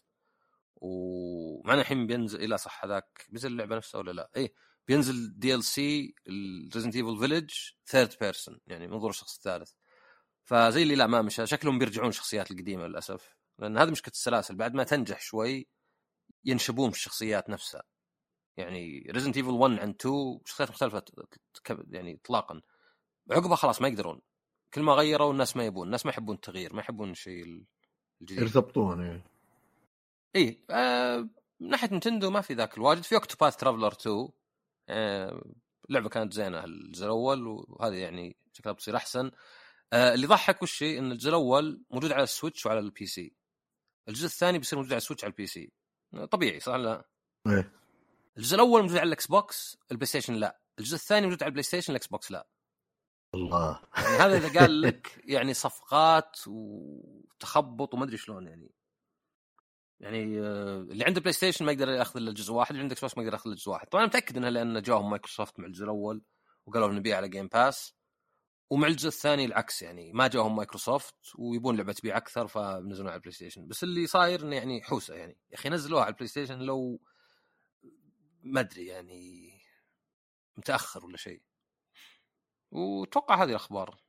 ومعنا 0.77 1.81
الحين 1.81 2.07
بينزل 2.07 2.45
إلى 2.45 2.59
صح 2.59 2.85
هذاك 2.85 3.27
بينزل 3.29 3.53
اللعبة 3.53 3.77
نفسها 3.77 3.99
ولا 3.99 4.11
لا؟ 4.13 4.31
إيه 4.37 4.53
بينزل 4.89 5.39
DLC 5.39 6.15
Resident 6.75 6.97
Evil 6.97 7.19
Village 7.19 7.51
third 7.87 8.15
person 8.21 8.61
يعني 8.67 8.89
منظور 8.89 9.11
الشخص 9.11 9.37
الثالث. 9.37 9.73
فزي 10.45 10.83
اللي 10.83 10.95
لا 10.95 11.07
ما 11.07 11.23
مش 11.23 11.43
شكلهم 11.45 11.79
بيرجعون 11.79 12.09
الشخصيات 12.09 12.51
القديمة 12.51 12.87
للأسف. 12.87 13.38
لأن 13.59 13.79
هذه 13.79 13.91
مشكلة 13.91 14.13
السلاسل 14.13 14.57
بعد 14.57 14.75
ما 14.75 14.85
تنجح 14.85 15.21
شوي 15.21 15.69
ينشبون 16.45 16.91
في 16.91 16.97
الشخصيات 16.97 17.51
نفسها. 17.51 17.83
يعني 18.57 19.07
Resident 19.11 19.37
Evil 19.37 19.51
1 19.51 19.79
عن 19.79 19.91
2 19.91 20.41
شخصيات 20.45 20.71
مختلفة 20.71 21.03
يعني 21.91 22.21
اطلاقا. 22.25 22.61
عقبها 23.31 23.57
خلاص 23.57 23.83
ما 23.83 23.89
يقدرون. 23.89 24.21
كل 24.75 24.83
ما 24.83 24.93
غيروا 24.93 25.33
الناس 25.33 25.57
ما 25.57 25.65
يبون 25.65 25.87
الناس 25.87 26.07
ما 26.07 26.13
يحبون 26.13 26.35
التغيير 26.35 26.75
ما 26.75 26.81
يحبون 26.81 27.11
الشيء 27.11 27.65
الجديد. 28.21 28.43
يرتبطون 28.43 29.05
يعني 29.05 29.23
إي 30.37 30.65
آه 30.71 31.29
من 31.61 31.69
ناحية 31.69 31.95
Nintendo 31.95 32.31
ما 32.31 32.41
في 32.41 32.55
ذاك 32.55 32.77
الواجد. 32.79 33.03
في 33.03 33.15
Octopath 33.15 33.57
Traveler 33.57 33.93
2 33.93 34.29
آه 34.89 35.43
لعبة 35.89 36.09
كانت 36.09 36.33
زينة 36.33 36.65
الجزء 36.65 37.05
الأول 37.05 37.47
وهذه 37.47 37.95
يعني 37.95 38.37
شكلها 38.53 38.75
بتصير 38.75 38.97
أحسن. 38.97 39.31
آه 39.93 40.15
اللي 40.15 40.27
ضحك 40.27 40.63
وش 40.63 40.83
إن 40.83 41.13
الجزء 41.13 41.29
الأول 41.29 41.83
موجود 41.91 42.13
على 42.13 42.23
ال 42.23 42.29
Switch 42.29 42.67
وعلى 42.67 42.79
ال 42.79 43.07
PC 43.07 43.38
الجزء 44.09 44.27
الثاني 44.27 44.59
بيصير 44.59 44.79
موجود 44.79 44.93
على 44.93 44.99
ال 44.99 45.02
Switch 45.02 45.25
على 45.25 45.31
ال 45.31 45.47
PC. 45.47 45.73
طبيعي 46.31 46.61
صح؟ 46.61 46.75
لا؟ 46.75 47.09
إيه. 47.47 47.73
الجزء 48.37 48.55
الأول 48.55 48.83
موجود 48.83 48.97
على 48.97 49.07
ال 49.07 49.27
Xbox 49.27 49.79
ال 49.91 50.07
PlayStation 50.07 50.35
لا. 50.35 50.61
الجزء 50.79 50.95
الثاني 50.95 51.27
موجود 51.27 51.43
على 51.43 51.49
ال 51.49 51.63
PlayStation 51.63 51.93
ال 51.93 52.07
Xbox 52.07 52.31
لا. 52.31 52.49
الله. 53.35 53.81
يعني 53.97 54.17
هذا 54.17 54.37
إذا 54.37 54.61
قال 54.61 54.81
لك 54.87 55.21
يعني 55.25 55.55
صفقات 55.55 56.39
وتخبط 56.47 57.95
وما 57.95 58.05
أدري 58.05 58.17
شلون 58.17 58.47
يعني. 58.47 58.73
يعني 60.01 60.41
آه، 60.41 60.79
اللي 60.79 61.05
عنده 61.05 61.21
PlayStation 61.21 61.65
ما 61.65 61.73
يقدر 61.73 61.89
يأخذ 61.89 62.21
إلا 62.21 62.33
جزء 62.33 62.53
واحد 62.53 62.71
اللي 62.71 62.83
عنده 62.83 62.93
Xbox 62.93 63.17
ما 63.17 63.23
يقدر 63.23 63.35
يأخذ 63.35 63.47
إلا 63.51 63.57
جزء 63.57 63.71
واحد. 63.71 63.89
طبعا 63.89 64.03
أنا 64.03 64.09
متأكد 64.09 64.37
إنها 64.37 64.51
لأن 64.51 64.83
جاهم 64.83 65.11
مايكروسوفت 65.11 65.61
مع 65.61 65.67
الجزء 65.67 65.85
الأول 65.85 66.23
وقالوا 66.67 66.93
نبيع 66.93 67.17
على 67.17 67.29
Game 67.29 67.49
Pass 67.49 67.98
ومع 68.71 68.89
الجزء 68.89 69.09
الثاني 69.09 69.45
العكس 69.45 69.83
يعني 69.83 70.13
ما 70.13 70.29
جاهم 70.29 70.57
مايكروسوفت 70.57 71.15
ويبون 71.39 71.77
لعبة 71.77 71.93
تبيع 71.93 72.17
أكثر 72.17 72.47
فنزلوها 72.47 73.11
على 73.11 73.17
ال 73.17 73.33
PlayStation 73.33 73.69
بس 73.69 73.83
اللي 73.83 74.07
صاير 74.07 74.43
إنه 74.43 74.57
يعني 74.57 74.83
حوسة 74.83 75.15
يعني. 75.15 75.37
يا 75.51 75.55
أخي 75.57 75.69
نزلوها 75.69 76.03
على 76.03 76.11
ال 76.11 76.29
PlayStation 76.29 76.59
لو 76.59 77.01
ما 78.43 78.61
أدري 78.61 78.87
يعني 78.87 79.53
متأخر 80.57 81.05
ولا 81.05 81.17
شيء. 81.17 81.43
وتوقع 82.71 83.43
هذه 83.43 83.51
الأخبار. 83.51 84.01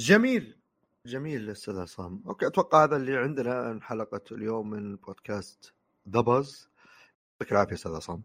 جميل. 0.00 0.60
جميل 1.06 1.50
أستاذ 1.50 1.78
عصام. 1.78 2.22
أوكي 2.26 2.46
أتوقع 2.46 2.84
هذا 2.84 2.96
اللي 2.96 3.16
عندنا 3.16 3.54
عن 3.54 3.82
حلقة 3.82 4.22
اليوم 4.32 4.70
من 4.70 4.96
بودكاست 4.96 5.74
ذا 6.08 6.20
باز 6.20 6.68
يعطيك 7.32 7.52
العافية 7.52 7.74
أستاذ 7.74 7.92
عصام. 7.92 8.22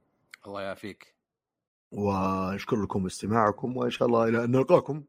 الله 0.47 0.61
يعافيك. 0.61 1.20
ونشكر 1.91 2.83
لكم 2.83 3.05
استماعكم 3.05 3.77
وإن 3.77 3.89
شاء 3.89 4.07
الله 4.07 4.27
إلى 4.27 4.43
أن 4.43 4.51
نلقاكم 4.51 5.03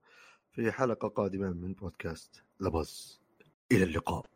في 0.50 0.72
حلقة 0.72 1.08
قادمة 1.08 1.50
من 1.50 1.72
بودكاست 1.72 2.42
باز 2.60 3.20
إلى 3.72 3.84
اللقاء. 3.84 4.26